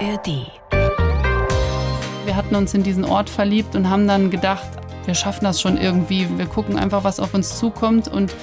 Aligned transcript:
ARD. 0.00 0.46
Wir 2.24 2.36
hatten 2.36 2.54
uns 2.54 2.72
in 2.72 2.82
diesen 2.82 3.04
Ort 3.04 3.28
verliebt 3.28 3.74
und 3.76 3.90
haben 3.90 4.08
dann 4.08 4.30
gedacht, 4.30 4.68
wir 5.04 5.14
schaffen 5.14 5.44
das 5.44 5.60
schon 5.60 5.76
irgendwie. 5.76 6.26
Wir 6.38 6.46
gucken 6.46 6.78
einfach, 6.78 7.04
was 7.04 7.20
auf 7.20 7.34
uns 7.34 7.58
zukommt 7.58 8.08
und 8.08 8.34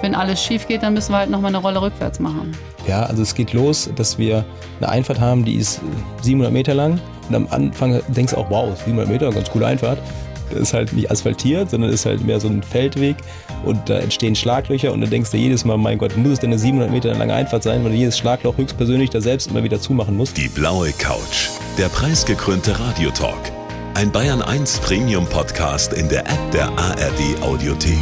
wenn 0.00 0.14
alles 0.14 0.42
schief 0.42 0.66
geht, 0.66 0.82
dann 0.82 0.94
müssen 0.94 1.12
wir 1.12 1.18
halt 1.18 1.30
nochmal 1.30 1.50
eine 1.50 1.58
Rolle 1.58 1.82
rückwärts 1.82 2.18
machen. 2.18 2.56
Ja, 2.88 3.04
also 3.04 3.22
es 3.22 3.34
geht 3.34 3.52
los, 3.52 3.90
dass 3.94 4.18
wir 4.18 4.44
eine 4.80 4.88
Einfahrt 4.88 5.20
haben, 5.20 5.44
die 5.44 5.56
ist 5.56 5.80
700 6.22 6.52
Meter 6.52 6.74
lang. 6.74 6.98
Und 7.28 7.34
am 7.34 7.46
Anfang 7.50 8.00
denkst 8.08 8.32
du 8.32 8.38
auch, 8.38 8.50
wow, 8.50 8.76
700 8.76 9.08
Meter, 9.08 9.30
ganz 9.30 9.50
coole 9.50 9.66
Einfahrt. 9.66 9.98
Ist 10.52 10.74
halt 10.74 10.92
nicht 10.92 11.10
asphaltiert, 11.10 11.70
sondern 11.70 11.90
ist 11.90 12.06
halt 12.06 12.24
mehr 12.24 12.40
so 12.40 12.48
ein 12.48 12.62
Feldweg 12.62 13.16
und 13.64 13.88
da 13.88 13.98
entstehen 13.98 14.34
Schlaglöcher 14.34 14.92
und 14.92 15.00
dann 15.00 15.10
denkst 15.10 15.30
du 15.30 15.36
jedes 15.36 15.64
Mal, 15.64 15.76
mein 15.78 15.98
Gott, 15.98 16.16
muss 16.16 16.32
es 16.32 16.40
denn 16.40 16.50
eine 16.50 16.58
700 16.58 16.90
Meter 16.90 17.14
lange 17.14 17.34
Einfahrt 17.34 17.62
sein, 17.62 17.82
weil 17.84 17.92
du 17.92 17.96
jedes 17.96 18.18
Schlagloch 18.18 18.56
höchstpersönlich 18.56 19.10
da 19.10 19.20
selbst 19.20 19.50
immer 19.50 19.62
wieder 19.62 19.80
zumachen 19.80 20.16
musst. 20.16 20.36
Die 20.36 20.48
blaue 20.48 20.92
Couch, 20.92 21.48
der 21.78 21.88
preisgekrönte 21.88 22.78
Radiotalk. 22.78 23.52
Ein 23.94 24.10
Bayern 24.10 24.42
1 24.42 24.78
Premium 24.78 25.26
Podcast 25.26 25.92
in 25.92 26.08
der 26.08 26.20
App 26.20 26.50
der 26.52 26.68
ARD 26.78 27.42
Audiothek. 27.42 27.98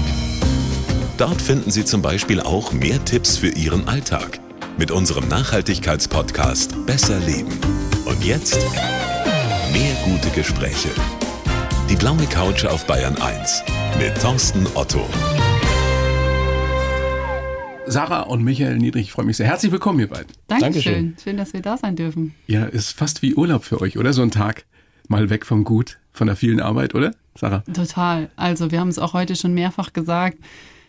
Dort 1.16 1.42
finden 1.42 1.70
Sie 1.70 1.84
zum 1.84 2.00
Beispiel 2.00 2.40
auch 2.40 2.72
mehr 2.72 3.04
Tipps 3.04 3.36
für 3.36 3.48
Ihren 3.48 3.88
Alltag 3.88 4.40
mit 4.78 4.90
unserem 4.90 5.28
Nachhaltigkeitspodcast 5.28 6.86
Besser 6.86 7.18
Leben. 7.20 7.58
Und 8.06 8.24
jetzt 8.24 8.58
mehr 9.72 9.94
gute 10.06 10.30
Gespräche. 10.30 10.88
Die 11.90 11.96
blaue 11.96 12.24
Couch 12.26 12.64
auf 12.66 12.86
Bayern 12.86 13.16
1 13.20 13.64
mit 13.98 14.16
Thorsten 14.22 14.64
Otto. 14.76 15.04
Sarah 17.84 18.20
und 18.20 18.44
Michael 18.44 18.76
Niedrich, 18.76 19.06
ich 19.06 19.12
freue 19.12 19.26
mich 19.26 19.38
sehr. 19.38 19.48
Herzlich 19.48 19.72
willkommen, 19.72 19.98
ihr 19.98 20.06
beiden. 20.06 20.28
Dankeschön. 20.46 20.72
Dankeschön. 20.72 21.16
Schön, 21.20 21.36
dass 21.36 21.52
wir 21.52 21.62
da 21.62 21.76
sein 21.76 21.96
dürfen. 21.96 22.36
Ja, 22.46 22.66
ist 22.66 22.92
fast 22.92 23.22
wie 23.22 23.34
Urlaub 23.34 23.64
für 23.64 23.80
euch, 23.80 23.98
oder? 23.98 24.12
So 24.12 24.22
ein 24.22 24.30
Tag 24.30 24.66
mal 25.08 25.30
weg 25.30 25.44
vom 25.44 25.64
Gut, 25.64 25.98
von 26.12 26.28
der 26.28 26.36
vielen 26.36 26.60
Arbeit, 26.60 26.94
oder? 26.94 27.10
Sarah? 27.34 27.64
Total. 27.74 28.30
Also 28.36 28.70
wir 28.70 28.78
haben 28.78 28.90
es 28.90 29.00
auch 29.00 29.12
heute 29.12 29.34
schon 29.34 29.52
mehrfach 29.52 29.92
gesagt. 29.92 30.38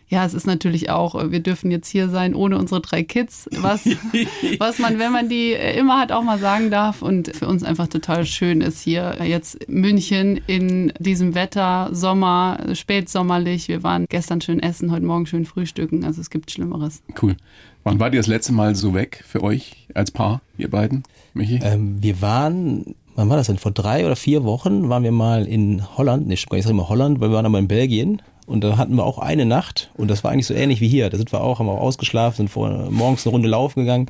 Ja, 0.08 0.26
es 0.26 0.34
ist 0.34 0.46
natürlich 0.46 0.90
auch, 0.90 1.30
wir 1.30 1.40
dürfen 1.40 1.70
jetzt 1.70 1.88
hier 1.88 2.08
sein 2.10 2.34
ohne 2.34 2.58
unsere 2.58 2.80
drei 2.80 3.02
Kids, 3.02 3.48
was, 3.50 3.84
was 4.58 4.78
man, 4.78 4.98
wenn 4.98 5.10
man 5.10 5.28
die 5.28 5.52
immer 5.52 5.98
hat, 5.98 6.12
auch 6.12 6.22
mal 6.22 6.38
sagen 6.38 6.70
darf. 6.70 7.00
Und 7.00 7.34
für 7.34 7.46
uns 7.46 7.62
einfach 7.62 7.86
total 7.86 8.26
schön 8.26 8.60
ist 8.60 8.80
hier 8.82 9.16
jetzt 9.24 9.68
München 9.68 10.40
in 10.46 10.92
diesem 10.98 11.34
Wetter, 11.34 11.88
Sommer, 11.92 12.58
spätsommerlich. 12.74 13.68
Wir 13.68 13.82
waren 13.82 14.04
gestern 14.08 14.40
schön 14.40 14.60
essen, 14.60 14.90
heute 14.90 15.06
Morgen 15.06 15.26
schön 15.26 15.46
frühstücken. 15.46 16.04
Also 16.04 16.20
es 16.20 16.28
gibt 16.28 16.50
Schlimmeres. 16.50 17.02
Cool. 17.20 17.36
Wann 17.84 17.98
war 17.98 18.12
ihr 18.12 18.20
das 18.20 18.28
letzte 18.28 18.52
Mal 18.52 18.74
so 18.74 18.94
weg 18.94 19.24
für 19.26 19.42
euch 19.42 19.88
als 19.94 20.10
Paar, 20.10 20.40
ihr 20.56 20.70
beiden, 20.70 21.02
Michi? 21.34 21.58
Ähm, 21.62 22.02
wir 22.02 22.20
waren, 22.20 22.94
wann 23.16 23.28
war 23.28 23.36
das 23.36 23.48
denn? 23.48 23.58
Vor 23.58 23.72
drei 23.72 24.06
oder 24.06 24.14
vier 24.14 24.44
Wochen 24.44 24.88
waren 24.88 25.02
wir 25.02 25.10
mal 25.10 25.46
in 25.46 25.82
Holland, 25.96 26.28
ne, 26.28 26.34
ich 26.34 26.42
sage 26.42 26.68
immer 26.68 26.88
Holland, 26.88 27.20
weil 27.20 27.30
wir 27.30 27.36
waren 27.36 27.46
aber 27.46 27.58
in 27.58 27.66
Belgien 27.66 28.22
und 28.46 28.62
da 28.64 28.76
hatten 28.76 28.96
wir 28.96 29.04
auch 29.04 29.18
eine 29.18 29.46
Nacht 29.46 29.90
und 29.94 30.08
das 30.10 30.24
war 30.24 30.30
eigentlich 30.32 30.46
so 30.46 30.54
ähnlich 30.54 30.80
wie 30.80 30.88
hier. 30.88 31.08
Da 31.10 31.16
sind 31.16 31.32
wir 31.32 31.40
auch, 31.40 31.58
haben 31.58 31.66
wir 31.66 31.72
auch 31.72 31.80
ausgeschlafen, 31.80 32.36
sind 32.36 32.48
vor, 32.48 32.88
morgens 32.90 33.26
eine 33.26 33.32
Runde 33.32 33.48
laufen 33.48 33.80
gegangen 33.80 34.06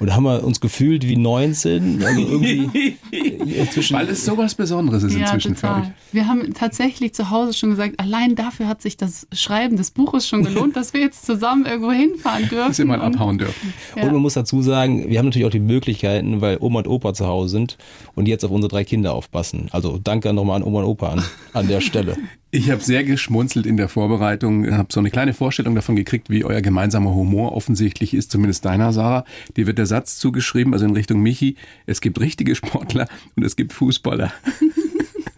und 0.00 0.08
da 0.08 0.14
haben 0.16 0.24
wir 0.24 0.42
uns 0.44 0.60
gefühlt 0.60 1.06
wie 1.06 1.16
19. 1.16 2.02
Also 2.04 2.20
irgendwie 2.20 2.96
inzwischen 3.58 3.96
Weil 3.96 4.08
es 4.08 4.24
sowas 4.24 4.54
Besonderes 4.54 5.02
ist 5.02 5.14
inzwischen 5.14 5.54
für 5.56 5.68
euch. 5.68 5.84
Wir 6.12 6.26
haben 6.28 6.52
tatsächlich 6.54 7.14
zu 7.14 7.30
Hause 7.30 7.52
schon 7.54 7.70
gesagt, 7.70 7.98
allein 7.98 8.34
dafür 8.34 8.66
hat 8.68 8.82
sich 8.82 8.96
das 8.96 9.26
Schreiben 9.32 9.76
des 9.76 9.90
Buches 9.90 10.26
schon 10.26 10.44
gelohnt, 10.44 10.76
dass 10.76 10.92
wir 10.94 11.00
jetzt 11.00 11.24
zusammen 11.26 11.66
irgendwo 11.66 11.92
hinfahren 11.92 12.48
dürfen. 12.48 12.68
Dass 12.68 12.78
ihr 12.78 12.84
mal 12.86 13.00
Und- 13.00 13.14
abhauen 13.14 13.38
dürfen. 13.38 13.72
Ja. 13.96 14.04
Und 14.04 14.12
man 14.12 14.22
muss 14.22 14.34
dazu 14.34 14.62
sagen, 14.62 15.08
wir 15.08 15.18
haben 15.18 15.26
natürlich 15.26 15.46
auch 15.46 15.50
die 15.50 15.60
Möglichkeiten, 15.60 16.40
weil 16.40 16.58
Oma 16.60 16.80
und 16.80 16.88
Opa 16.88 17.14
zu 17.14 17.26
Hause 17.26 17.50
sind 17.50 17.76
und 18.14 18.26
jetzt 18.26 18.44
auf 18.44 18.50
unsere 18.50 18.70
drei 18.70 18.84
Kinder 18.84 19.12
aufpassen. 19.14 19.68
Also 19.70 19.98
danke 20.02 20.32
nochmal 20.32 20.56
an 20.56 20.62
Oma 20.64 20.80
und 20.80 20.86
Opa 20.86 21.10
an, 21.10 21.22
an 21.52 21.68
der 21.68 21.80
Stelle. 21.80 22.16
Ich 22.54 22.70
habe 22.70 22.80
sehr 22.80 23.02
geschmunzelt 23.02 23.66
in 23.66 23.76
der 23.76 23.88
Vorbereitung, 23.88 24.70
habe 24.76 24.86
so 24.92 25.00
eine 25.00 25.10
kleine 25.10 25.34
Vorstellung 25.34 25.74
davon 25.74 25.96
gekriegt, 25.96 26.30
wie 26.30 26.44
euer 26.44 26.60
gemeinsamer 26.60 27.12
Humor 27.12 27.50
offensichtlich 27.50 28.14
ist, 28.14 28.30
zumindest 28.30 28.64
deiner, 28.64 28.92
Sarah. 28.92 29.24
Dir 29.56 29.66
wird 29.66 29.76
der 29.76 29.86
Satz 29.86 30.18
zugeschrieben, 30.18 30.72
also 30.72 30.84
in 30.84 30.92
Richtung 30.92 31.20
Michi, 31.20 31.56
es 31.86 32.00
gibt 32.00 32.20
richtige 32.20 32.54
Sportler 32.54 33.08
und 33.34 33.42
es 33.42 33.56
gibt 33.56 33.72
Fußballer. 33.72 34.32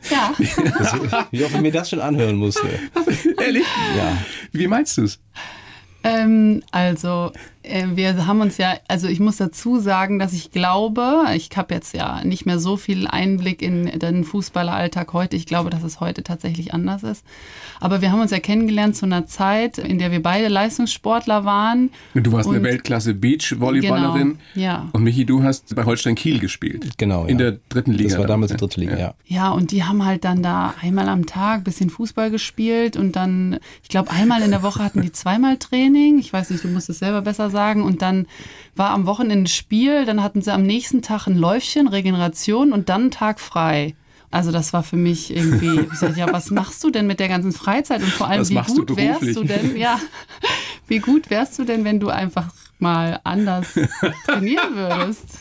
Ja. 0.09 0.33
Wie 1.33 1.43
oft 1.43 1.57
ich 1.57 1.61
mir 1.61 1.73
das 1.73 1.91
schon 1.91 1.99
anhören 1.99 2.37
musste. 2.37 2.69
Ehrlich? 3.43 3.65
Ja. 3.97 4.17
Wie 4.53 4.69
meinst 4.69 4.97
du 4.99 5.03
es? 5.03 5.19
Ähm, 6.05 6.63
also, 6.71 7.33
wir 7.95 8.27
haben 8.27 8.41
uns 8.41 8.59
ja, 8.59 8.75
also 8.89 9.09
ich 9.09 9.19
muss 9.21 9.37
dazu 9.39 9.79
sagen, 9.81 10.19
dass 10.19 10.33
ich 10.33 10.51
glaube, 10.53 11.25
ich 11.35 11.51
habe 11.57 11.75
jetzt 11.75 11.95
ja 11.95 12.25
nicht 12.25 12.47
mehr 12.47 12.59
so 12.59 12.77
viel 12.77 13.07
Einblick 13.07 13.63
in 13.63 13.87
den 13.99 14.25
Fußballeralltag 14.25 15.13
heute. 15.13 15.37
Ich 15.37 15.47
glaube, 15.47 15.71
dass 15.71 15.83
es 15.83 15.99
heute 16.01 16.23
tatsächlich 16.23 16.73
anders 16.73 17.03
ist. 17.03 17.25
Aber 17.81 18.01
wir 18.01 18.13
haben 18.13 18.21
uns 18.21 18.31
ja 18.31 18.39
kennengelernt 18.39 18.97
zu 18.97 19.05
einer 19.07 19.27
Zeit, 19.27 19.79
in 19.79 19.99
der 19.99 20.11
wir 20.13 20.23
beide 20.23 20.49
Leistungssportler 20.49 21.45
waren. 21.45 21.91
Du 22.15 22.33
warst 22.33 22.49
eine 22.49 22.59
Und- 22.59 22.65
Weltklasse 22.65 23.15
Beach-Volleyballerin. 23.15 24.39
Genau, 24.55 24.65
ja. 24.67 24.89
Und 24.93 25.03
Michi, 25.03 25.25
du 25.27 25.43
hast 25.43 25.75
bei 25.75 25.85
Holstein 25.85 26.15
Kiel 26.15 26.39
gespielt. 26.39 26.97
Genau, 26.99 27.25
In 27.27 27.39
ja. 27.39 27.51
der 27.51 27.59
dritten 27.69 27.93
Liga. 27.93 28.11
Das 28.11 28.19
war 28.19 28.27
damals 28.27 28.53
die 28.53 28.59
dritte 28.59 28.81
Liga, 28.81 28.97
ja. 28.99 29.15
Ja, 29.27 29.51
und 29.51 29.73
die 29.73 29.85
haben 29.85 30.05
halt 30.05 30.25
dann 30.25 30.43
da 30.43 30.75
einmal 30.81 31.09
am 31.09 31.27
Tag 31.27 31.65
bisschen 31.65 31.91
Fußball 31.91 32.31
gespielt 32.31 32.97
und 32.97 33.17
dann, 33.17 33.59
ich 33.83 33.89
glaube, 33.89 34.11
einmal 34.11 34.43
in 34.43 34.51
der 34.53 34.63
Woche 34.63 34.83
hatten 34.85 35.03
die 35.03 35.13
zweimal 35.13 35.57
Training. 35.57 36.19
Ich 36.19 36.33
weiß 36.33 36.51
nicht, 36.51 36.63
du 36.63 36.69
musst 36.69 36.89
es 36.89 37.01
selber 37.01 37.23
besser 37.23 37.51
sagen. 37.51 37.56
Und 37.83 38.03
dann 38.03 38.27
war 38.75 38.91
am 38.91 39.07
Wochenende 39.07 39.45
ein 39.45 39.47
Spiel, 39.47 40.05
dann 40.05 40.23
hatten 40.23 40.43
sie 40.43 40.53
am 40.53 40.63
nächsten 40.63 41.03
Tag 41.03 41.27
ein 41.27 41.37
Läufchen, 41.37 41.89
Regeneration 41.89 42.73
und 42.73 42.89
dann 42.89 43.03
einen 43.03 43.11
Tag 43.11 43.41
frei. 43.41 43.95
Also 44.31 44.53
das 44.53 44.73
war 44.73 44.83
für 44.83 44.97
mich 44.97 45.35
irgendwie, 45.35 45.81
ich 45.93 45.99
sag, 45.99 46.17
ja, 46.17 46.31
was 46.33 46.51
machst 46.51 46.83
du 46.85 46.91
denn 46.91 47.07
mit 47.07 47.21
der 47.21 47.29
ganzen 47.29 47.53
Freizeit 47.53 48.03
und 48.03 48.11
vor 48.11 48.29
allem, 48.29 48.41
Was 48.41 48.51
wie 48.51 48.55
machst 48.55 48.77
du 48.77 48.85
gut 48.85 48.97
wärst 48.97 49.37
du 49.37 49.45
denn, 49.45 49.77
ja, 49.77 49.99
wie 50.89 50.99
gut 50.99 51.31
wärst 51.31 51.59
du 51.59 51.65
denn, 51.65 51.85
wenn 51.85 52.01
du 52.01 52.09
einfach 52.09 52.53
mal 52.79 53.21
anders 53.25 53.69
trainieren 54.27 54.75
würdest? 54.75 55.39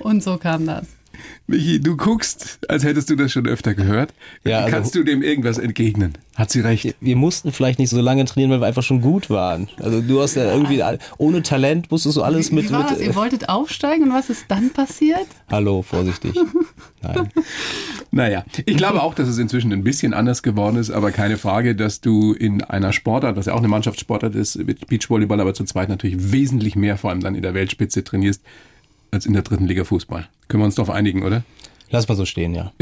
Und 0.00 0.22
so 0.22 0.38
kam 0.38 0.66
das. 0.66 0.86
Michi, 1.52 1.80
du 1.80 1.96
guckst, 1.98 2.58
als 2.68 2.82
hättest 2.82 3.10
du 3.10 3.14
das 3.16 3.30
schon 3.30 3.46
öfter 3.46 3.74
gehört. 3.74 4.14
Ja, 4.44 4.60
also- 4.60 4.70
Kannst 4.70 4.94
du 4.94 5.02
dem 5.04 5.22
irgendwas 5.22 5.58
entgegnen? 5.58 6.14
Hat 6.34 6.50
sie 6.50 6.60
recht? 6.60 6.94
Wir 7.00 7.14
mussten 7.16 7.52
vielleicht 7.52 7.78
nicht 7.78 7.90
so 7.90 8.00
lange 8.00 8.24
trainieren, 8.24 8.50
weil 8.50 8.60
wir 8.62 8.66
einfach 8.66 8.82
schon 8.82 9.02
gut 9.02 9.28
waren. 9.28 9.68
Also 9.78 10.00
du 10.00 10.22
hast 10.22 10.34
ja 10.34 10.50
irgendwie, 10.50 10.82
ohne 11.18 11.42
Talent 11.42 11.90
musstest 11.90 12.16
du 12.16 12.22
alles 12.22 12.50
mit, 12.50 12.70
Wie 12.70 12.72
war 12.72 12.84
mit 12.84 12.90
das? 12.92 13.00
Ihr 13.00 13.14
wolltet 13.14 13.50
aufsteigen 13.50 14.04
und 14.04 14.12
was 14.14 14.30
ist 14.30 14.46
dann 14.48 14.70
passiert? 14.70 15.26
Hallo, 15.50 15.82
vorsichtig. 15.82 16.34
Nein. 17.02 17.28
Naja, 18.14 18.44
ich 18.66 18.76
glaube 18.76 19.02
auch, 19.02 19.14
dass 19.14 19.26
es 19.26 19.38
inzwischen 19.38 19.72
ein 19.72 19.84
bisschen 19.84 20.12
anders 20.12 20.42
geworden 20.42 20.76
ist, 20.76 20.90
aber 20.90 21.12
keine 21.12 21.38
Frage, 21.38 21.74
dass 21.74 22.02
du 22.02 22.34
in 22.34 22.62
einer 22.62 22.92
Sportart, 22.92 23.36
was 23.36 23.46
ja 23.46 23.54
auch 23.54 23.58
eine 23.58 23.68
Mannschaftssportart 23.68 24.34
ist, 24.34 24.56
mit 24.58 24.86
Beachvolleyball, 24.86 25.40
aber 25.40 25.54
zu 25.54 25.64
zweit 25.64 25.88
natürlich 25.88 26.30
wesentlich 26.30 26.76
mehr, 26.76 26.98
vor 26.98 27.08
allem 27.08 27.20
dann 27.20 27.34
in 27.34 27.40
der 27.40 27.54
Weltspitze 27.54 28.04
trainierst, 28.04 28.42
als 29.12 29.26
in 29.26 29.34
der 29.34 29.42
dritten 29.42 29.66
Liga 29.66 29.84
Fußball. 29.84 30.26
Können 30.48 30.62
wir 30.62 30.64
uns 30.64 30.74
darauf 30.74 30.90
einigen, 30.90 31.22
oder? 31.22 31.44
Lass 31.90 32.08
mal 32.08 32.14
so 32.14 32.24
stehen, 32.24 32.54
ja. 32.54 32.72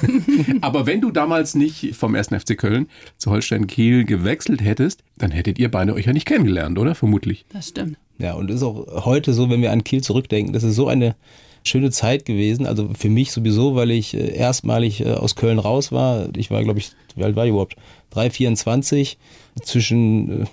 Aber 0.60 0.86
wenn 0.86 1.00
du 1.00 1.10
damals 1.10 1.56
nicht 1.56 1.96
vom 1.96 2.14
1. 2.14 2.28
FC 2.28 2.56
Köln 2.56 2.88
zu 3.18 3.32
Holstein 3.32 3.66
Kiel 3.66 4.04
gewechselt 4.04 4.62
hättest, 4.62 5.02
dann 5.18 5.32
hättet 5.32 5.58
ihr 5.58 5.68
beide 5.68 5.92
euch 5.92 6.06
ja 6.06 6.12
nicht 6.12 6.26
kennengelernt, 6.26 6.78
oder? 6.78 6.94
Vermutlich. 6.94 7.44
Das 7.52 7.68
stimmt. 7.70 7.98
Ja, 8.18 8.34
und 8.34 8.48
es 8.48 8.56
ist 8.56 8.62
auch 8.62 9.04
heute 9.04 9.32
so, 9.32 9.50
wenn 9.50 9.60
wir 9.60 9.72
an 9.72 9.82
Kiel 9.82 10.02
zurückdenken, 10.02 10.52
das 10.52 10.62
ist 10.62 10.76
so 10.76 10.86
eine 10.86 11.16
schöne 11.64 11.90
Zeit 11.90 12.24
gewesen. 12.24 12.64
Also 12.64 12.90
für 12.96 13.08
mich 13.08 13.32
sowieso, 13.32 13.74
weil 13.74 13.90
ich 13.90 14.14
äh, 14.14 14.36
erstmalig 14.36 15.04
äh, 15.04 15.14
aus 15.14 15.34
Köln 15.34 15.58
raus 15.58 15.90
war. 15.90 16.28
Ich 16.36 16.52
war, 16.52 16.62
glaube 16.62 16.78
ich, 16.78 16.92
wie 17.16 17.24
alt 17.24 17.34
war 17.34 17.46
ich 17.46 17.50
überhaupt? 17.50 17.74
3, 18.10 18.30
24 18.30 19.18
zwischen 19.64 20.42
äh, 20.42 20.46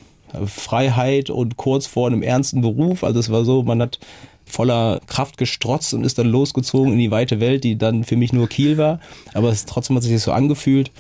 Freiheit 0.46 1.30
und 1.30 1.58
kurz 1.58 1.88
vor 1.88 2.08
einem 2.08 2.22
ernsten 2.22 2.62
Beruf. 2.62 3.04
Also 3.04 3.20
es 3.20 3.32
war 3.32 3.46
so, 3.46 3.64
man 3.64 3.82
hat 3.82 4.00
voller 4.46 5.02
Kraft 5.08 5.38
gestrotzt 5.38 5.94
und 5.94 6.04
ist 6.04 6.18
dann 6.18 6.28
losgezogen 6.28 6.94
in 6.94 7.00
die 7.00 7.12
weite 7.12 7.40
Welt, 7.40 7.64
die 7.64 7.78
dann 7.78 8.04
für 8.04 8.16
mich 8.16 8.34
nur 8.34 8.48
Kiel 8.48 8.78
war. 8.78 9.00
Aber 9.34 9.50
es 9.50 9.66
trotzdem 9.66 9.96
hat 9.96 10.04
sich 10.04 10.14
das 10.14 10.24
so 10.24 10.32
angefühlt. 10.32 10.92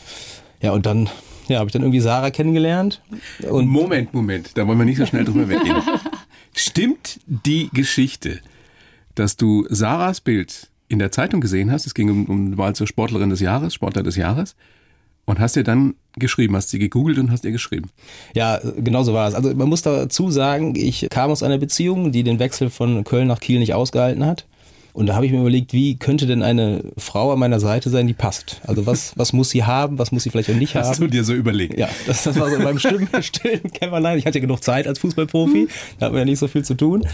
Ja, 0.62 0.72
und 0.72 0.86
dann 0.86 1.10
ja, 1.48 1.60
habe 1.60 1.68
ich 1.68 1.74
dann 1.74 1.81
irgendwie 1.81 2.00
Sarah 2.00 2.31
kennengelernt. 2.31 3.02
Und 3.50 3.68
Moment, 3.68 4.13
Moment, 4.13 4.57
da 4.57 4.68
wollen 4.68 4.78
wir 4.78 4.86
nicht 4.86 4.98
so 4.98 5.06
schnell 5.06 5.24
drüber 5.24 5.48
weggehen. 5.50 5.78
Stimmt 6.54 7.19
die 7.25 7.69
Geschichte, 7.74 8.40
dass 9.16 9.38
du 9.38 9.66
Sarahs 9.69 10.22
Bild 10.22 10.69
in 10.90 11.00
der 11.00 11.12
Zeitung 11.12 11.42
gesehen 11.42 11.72
hast? 11.72 11.86
Es 11.86 11.94
ging 11.94 12.10
um, 12.10 12.25
um 12.25 12.57
Wahl 12.57 12.75
zur 12.75 12.88
Sportlerin 12.88 13.30
des 13.30 13.40
Jahres, 13.40 13.74
Sportler 13.74 14.04
des 14.04 14.16
Jahres. 14.16 14.56
Und 15.28 15.40
hast 15.40 15.58
dir 15.58 15.64
dann 15.64 15.96
geschrieben, 16.16 16.56
hast 16.56 16.70
sie 16.70 16.80
gegoogelt 16.80 17.20
und 17.20 17.32
hast 17.32 17.44
ihr 17.44 17.52
geschrieben. 17.52 17.90
Ja, 18.34 18.60
genau 18.78 19.04
so 19.04 19.14
war 19.14 19.28
es. 19.28 19.36
Also 19.36 19.54
man 19.54 19.68
muss 19.68 19.82
dazu 19.82 20.32
sagen, 20.32 20.74
ich 20.76 21.08
kam 21.10 21.30
aus 21.32 21.44
einer 21.44 21.58
Beziehung, 21.58 22.14
die 22.14 22.24
den 22.24 22.40
Wechsel 22.40 22.70
von 22.70 23.04
Köln 23.04 23.28
nach 23.28 23.42
Kiel 23.42 23.60
nicht 23.60 23.74
ausgehalten 23.74 24.26
hat. 24.26 24.46
Und 24.94 25.06
da 25.06 25.16
habe 25.16 25.28
ich 25.28 25.32
mir 25.32 25.42
überlegt, 25.42 25.74
wie 25.74 25.96
könnte 25.98 26.26
denn 26.26 26.42
eine 26.42 26.82
Frau 26.98 27.32
an 27.32 27.38
meiner 27.38 27.60
Seite 27.60 27.92
sein, 27.92 28.08
die 28.08 28.14
passt? 28.14 28.62
Also 28.66 28.88
was, 28.88 29.12
was 29.18 29.32
muss 29.32 29.52
sie 29.52 29.64
haben, 29.64 30.00
was 30.00 30.12
muss 30.12 30.24
sie 30.24 30.32
vielleicht 30.32 30.50
auch 30.50 30.56
nicht 30.56 30.74
Hast 30.74 30.98
du 30.98 31.04
haben? 31.04 31.12
dir 31.12 31.24
so 31.24 31.34
überlegt? 31.34 31.78
Ja, 31.78 31.88
das, 32.08 32.24
das 32.24 32.40
war 32.40 32.50
so 32.50 32.56
in 32.56 32.64
meinem 32.64 32.80
stillen, 32.80 33.08
stillen 33.22 33.72
Kämmerlein. 33.72 34.18
Ich 34.18 34.26
hatte 34.26 34.40
ja 34.40 34.42
genug 34.42 34.64
Zeit 34.64 34.88
als 34.88 34.98
Fußballprofi, 34.98 35.68
da 36.00 36.08
hat 36.08 36.14
man 36.14 36.20
ja 36.20 36.26
nicht 36.26 36.40
so 36.40 36.48
viel 36.48 36.64
zu 36.64 36.74
tun. 36.74 37.06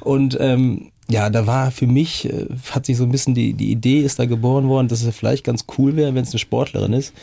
Und 0.00 0.36
ähm, 0.40 0.90
ja, 1.08 1.30
da 1.30 1.46
war 1.46 1.70
für 1.70 1.86
mich, 1.86 2.28
äh, 2.28 2.46
hat 2.70 2.86
sich 2.86 2.96
so 2.96 3.04
ein 3.04 3.12
bisschen 3.12 3.34
die, 3.34 3.52
die 3.52 3.70
Idee 3.70 4.00
ist 4.00 4.18
da 4.18 4.26
geboren 4.26 4.68
worden, 4.68 4.88
dass 4.88 5.02
es 5.02 5.14
vielleicht 5.14 5.44
ganz 5.44 5.64
cool 5.78 5.94
wäre, 5.94 6.14
wenn 6.16 6.24
es 6.24 6.32
eine 6.32 6.40
Sportlerin 6.40 6.92
ist, 6.92 7.14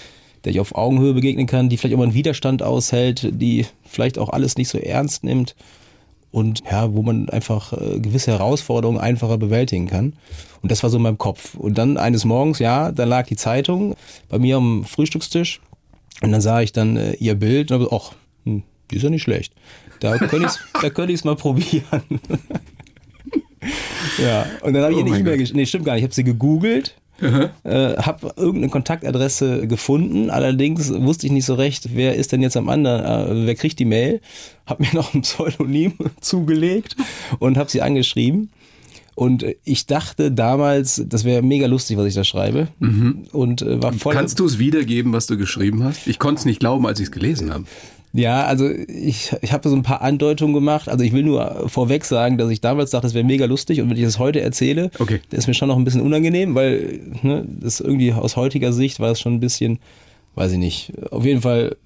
der 0.45 0.51
ich 0.51 0.59
auf 0.59 0.75
Augenhöhe 0.75 1.13
begegnen 1.13 1.47
kann, 1.47 1.69
die 1.69 1.77
vielleicht 1.77 1.95
auch 1.95 1.99
mal 1.99 2.05
einen 2.05 2.13
Widerstand 2.13 2.61
aushält, 2.63 3.29
die 3.33 3.65
vielleicht 3.83 4.17
auch 4.17 4.29
alles 4.29 4.57
nicht 4.57 4.69
so 4.69 4.77
ernst 4.77 5.23
nimmt 5.23 5.55
und 6.31 6.63
ja, 6.69 6.93
wo 6.93 7.01
man 7.01 7.29
einfach 7.29 7.73
äh, 7.73 7.99
gewisse 7.99 8.31
Herausforderungen 8.31 8.99
einfacher 8.99 9.37
bewältigen 9.37 9.87
kann. 9.87 10.13
Und 10.61 10.71
das 10.71 10.83
war 10.83 10.89
so 10.89 10.97
in 10.97 11.03
meinem 11.03 11.17
Kopf. 11.17 11.55
Und 11.55 11.77
dann 11.77 11.97
eines 11.97 12.25
Morgens, 12.25 12.59
ja, 12.59 12.91
da 12.91 13.05
lag 13.05 13.27
die 13.27 13.37
Zeitung 13.37 13.95
bei 14.29 14.37
mir 14.37 14.57
am 14.57 14.83
Frühstückstisch 14.83 15.61
und 16.21 16.31
dann 16.31 16.41
sah 16.41 16.61
ich 16.61 16.73
dann 16.73 16.97
äh, 16.97 17.13
ihr 17.13 17.35
Bild 17.35 17.71
und 17.71 17.81
habe 17.81 17.95
ach, 17.95 18.13
hm, 18.43 18.63
die 18.91 18.97
ist 18.97 19.03
ja 19.03 19.09
nicht 19.09 19.23
schlecht. 19.23 19.53
Da 19.99 20.17
könnte 20.17 20.47
ich 21.07 21.19
es 21.19 21.23
mal 21.23 21.35
probieren. 21.35 22.03
ja, 24.21 24.45
und 24.61 24.73
dann 24.73 24.83
habe 24.83 24.93
ich 24.93 24.99
Oh 24.99 25.01
ihr 25.01 25.07
E-Mail 25.07 25.23
Gott. 25.23 25.39
geschrieben. 25.39 25.59
Nee, 25.59 25.65
stimmt 25.65 25.85
gar 25.85 25.93
nicht. 25.93 26.01
Ich 26.01 26.05
habe 26.05 26.13
sie 26.13 26.23
gegoogelt 26.23 26.95
äh, 27.21 27.97
habe 27.97 28.33
irgendeine 28.35 28.69
Kontaktadresse 28.69 29.67
gefunden, 29.67 30.29
allerdings 30.29 30.93
wusste 30.93 31.27
ich 31.27 31.31
nicht 31.31 31.45
so 31.45 31.55
recht, 31.55 31.95
wer 31.95 32.15
ist 32.15 32.31
denn 32.31 32.41
jetzt 32.41 32.57
am 32.57 32.69
anderen, 32.69 33.43
äh, 33.43 33.47
wer 33.47 33.55
kriegt 33.55 33.79
die 33.79 33.85
Mail, 33.85 34.21
habe 34.65 34.83
mir 34.83 34.89
noch 34.93 35.13
ein 35.13 35.21
Pseudonym 35.21 35.93
zugelegt 36.21 36.95
und 37.39 37.57
habe 37.57 37.69
sie 37.69 37.81
angeschrieben. 37.81 38.49
Und 39.15 39.45
ich 39.63 39.85
dachte 39.85 40.29
damals, 40.29 41.01
das 41.07 41.23
wäre 41.23 41.41
mega 41.41 41.67
lustig, 41.67 41.95
was 41.95 42.05
ich 42.05 42.15
da 42.15 42.25
schreibe. 42.25 42.67
Und 43.31 43.61
äh, 43.61 43.81
war 43.81 43.93
voll. 43.93 44.13
Kannst 44.13 44.39
du 44.39 44.45
es 44.45 44.59
wiedergeben, 44.59 45.13
was 45.13 45.25
du 45.25 45.37
geschrieben 45.37 45.85
hast? 45.85 46.05
Ich 46.05 46.19
konnte 46.19 46.39
es 46.39 46.45
nicht 46.45 46.59
glauben, 46.59 46.85
als 46.85 46.99
ich 46.99 47.05
es 47.05 47.11
gelesen 47.13 47.53
habe. 47.53 47.63
Ja, 48.17 48.45
also 48.45 48.69
ich, 48.69 49.35
ich 49.41 49.51
habe 49.51 49.67
so 49.67 49.75
ein 49.75 49.83
paar 49.83 50.01
Andeutungen 50.01 50.53
gemacht. 50.53 50.87
Also 50.87 51.03
ich 51.03 51.11
will 51.11 51.23
nur 51.23 51.67
vorweg 51.67 52.05
sagen, 52.05 52.37
dass 52.37 52.49
ich 52.49 52.61
damals 52.61 52.91
dachte, 52.91 53.07
das 53.07 53.13
wäre 53.13 53.25
mega 53.25 53.45
lustig 53.45 53.81
und 53.81 53.89
wenn 53.89 53.97
ich 53.97 54.03
das 54.03 54.19
heute 54.19 54.39
erzähle, 54.39 54.89
Okay. 54.99 55.19
ist 55.31 55.47
mir 55.47 55.53
schon 55.53 55.67
noch 55.67 55.77
ein 55.77 55.83
bisschen 55.83 56.01
unangenehm, 56.01 56.55
weil 56.55 56.99
ne, 57.23 57.45
das 57.59 57.81
irgendwie 57.81 58.13
aus 58.13 58.37
heutiger 58.37 58.71
Sicht 58.71 58.99
war 59.01 59.11
es 59.11 59.19
schon 59.19 59.33
ein 59.33 59.39
bisschen, 59.41 59.79
weiß 60.35 60.51
ich 60.51 60.57
nicht. 60.57 60.91
Auf 61.11 61.25
jeden 61.25 61.41
Fall, 61.41 61.77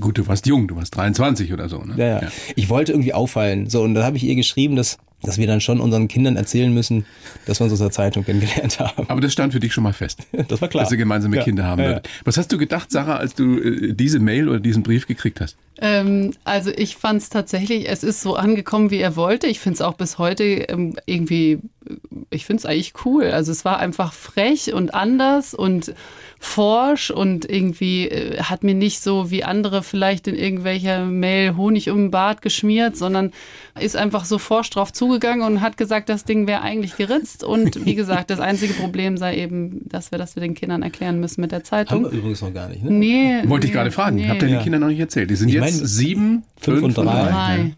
Gut, 0.00 0.18
du 0.18 0.26
warst 0.26 0.46
jung, 0.46 0.68
du 0.68 0.76
warst 0.76 0.96
23 0.96 1.52
oder 1.52 1.68
so. 1.68 1.78
Ne? 1.78 1.94
ja, 1.96 2.22
ja. 2.22 2.28
Ich 2.56 2.68
wollte 2.68 2.92
irgendwie 2.92 3.12
auffallen. 3.12 3.68
So, 3.68 3.82
und 3.82 3.94
da 3.94 4.04
habe 4.04 4.16
ich 4.16 4.24
ihr 4.24 4.36
geschrieben, 4.36 4.76
dass, 4.76 4.98
dass 5.22 5.38
wir 5.38 5.46
dann 5.46 5.60
schon 5.60 5.80
unseren 5.80 6.06
Kindern 6.06 6.36
erzählen 6.36 6.72
müssen, 6.72 7.04
dass 7.46 7.60
wir 7.60 7.64
uns 7.64 7.72
aus 7.72 7.80
der 7.80 7.90
Zeitung 7.90 8.24
kennengelernt 8.24 8.78
haben. 8.78 9.08
Aber 9.08 9.20
das 9.20 9.32
stand 9.32 9.52
für 9.52 9.60
dich 9.60 9.72
schon 9.72 9.84
mal 9.84 9.92
fest. 9.92 10.20
Das 10.48 10.62
war 10.62 10.68
klar. 10.68 10.84
Dass 10.84 10.92
ihr 10.92 10.98
gemeinsame 10.98 11.36
Ja, 11.36 11.42
Kinder 11.42 11.64
haben 11.64 11.80
ja, 11.82 11.88
würdet. 11.88 12.08
Was 12.24 12.36
hast 12.36 12.52
du 12.52 12.58
gedacht, 12.58 12.90
Sarah, 12.90 13.16
als 13.16 13.34
du 13.34 13.58
äh, 13.58 13.92
diese 13.94 14.20
Mail 14.20 14.48
oder 14.48 14.60
diesen 14.60 14.82
Brief 14.82 15.06
gekriegt 15.06 15.40
hast? 15.40 15.56
Ähm, 15.80 16.32
also 16.44 16.70
ich 16.70 16.96
fand 16.96 17.22
es 17.22 17.28
tatsächlich, 17.28 17.88
es 17.88 18.04
ist 18.04 18.20
so 18.22 18.36
angekommen, 18.36 18.90
wie 18.90 18.98
er 18.98 19.16
wollte. 19.16 19.46
Ich 19.48 19.60
finde 19.60 19.74
es 19.74 19.80
auch 19.82 19.94
bis 19.94 20.18
heute 20.18 20.44
ähm, 20.44 20.96
irgendwie, 21.06 21.52
äh, 21.52 21.94
ich 22.30 22.46
finde 22.46 22.60
es 22.60 22.66
eigentlich 22.66 22.92
cool. 23.04 23.24
Also 23.24 23.50
es 23.52 23.64
war 23.64 23.78
einfach 23.78 24.12
frech 24.12 24.72
und 24.72 24.94
anders 24.94 25.54
und 25.54 25.94
forsch 26.38 27.10
und 27.10 27.50
irgendwie 27.50 28.08
äh, 28.08 28.42
hat 28.42 28.62
mir 28.62 28.74
nicht 28.74 29.00
so 29.00 29.30
wie 29.30 29.44
andere 29.44 29.82
vielleicht 29.82 30.28
in 30.28 30.36
irgendwelcher 30.36 31.04
Mail 31.04 31.56
Honig 31.56 31.90
um 31.90 31.96
den 31.98 32.10
Bart 32.10 32.42
geschmiert, 32.42 32.96
sondern 32.96 33.32
ist 33.80 33.96
einfach 33.96 34.24
so 34.24 34.38
forsch 34.38 34.70
drauf 34.70 34.92
zugegangen 34.92 35.46
und 35.46 35.60
hat 35.60 35.76
gesagt, 35.76 36.08
das 36.08 36.24
Ding 36.24 36.46
wäre 36.46 36.62
eigentlich 36.62 36.96
geritzt. 36.96 37.42
Und 37.44 37.84
wie 37.84 37.94
gesagt, 37.96 38.30
das 38.30 38.40
einzige 38.40 38.74
Problem 38.74 39.16
sei 39.16 39.36
eben, 39.38 39.80
dass 39.88 40.10
wir 40.12 40.18
das 40.18 40.36
wir 40.36 40.40
den 40.42 40.54
Kindern 40.54 40.82
erklären 40.82 41.20
müssen 41.20 41.40
mit 41.40 41.50
der 41.52 41.58
Haben 41.60 41.64
Zeitung. 41.64 42.04
wir 42.04 42.10
übrigens 42.12 42.42
noch 42.42 42.52
gar 42.52 42.68
nicht, 42.68 42.82
ne? 42.84 42.90
Nee. 42.90 43.42
Wollte 43.48 43.66
ich 43.66 43.72
nee, 43.72 43.76
gerade 43.78 43.90
fragen. 43.90 44.16
nee. 44.16 44.28
Habt 44.28 44.42
ihr 44.42 44.48
Ja. 44.48 44.56
den 44.58 44.62
Kindern 44.64 44.80
noch 44.82 44.88
nicht 44.88 45.00
erzählt? 45.00 45.30
Die 45.30 45.36
sind 45.36 45.48
Ich 45.48 45.54
jetzt 45.54 45.60
meine, 45.76 45.86
sieben, 45.88 46.42
fünf 46.60 46.82
und 46.82 46.96
drei. 46.96 47.02
Drei. 47.04 47.74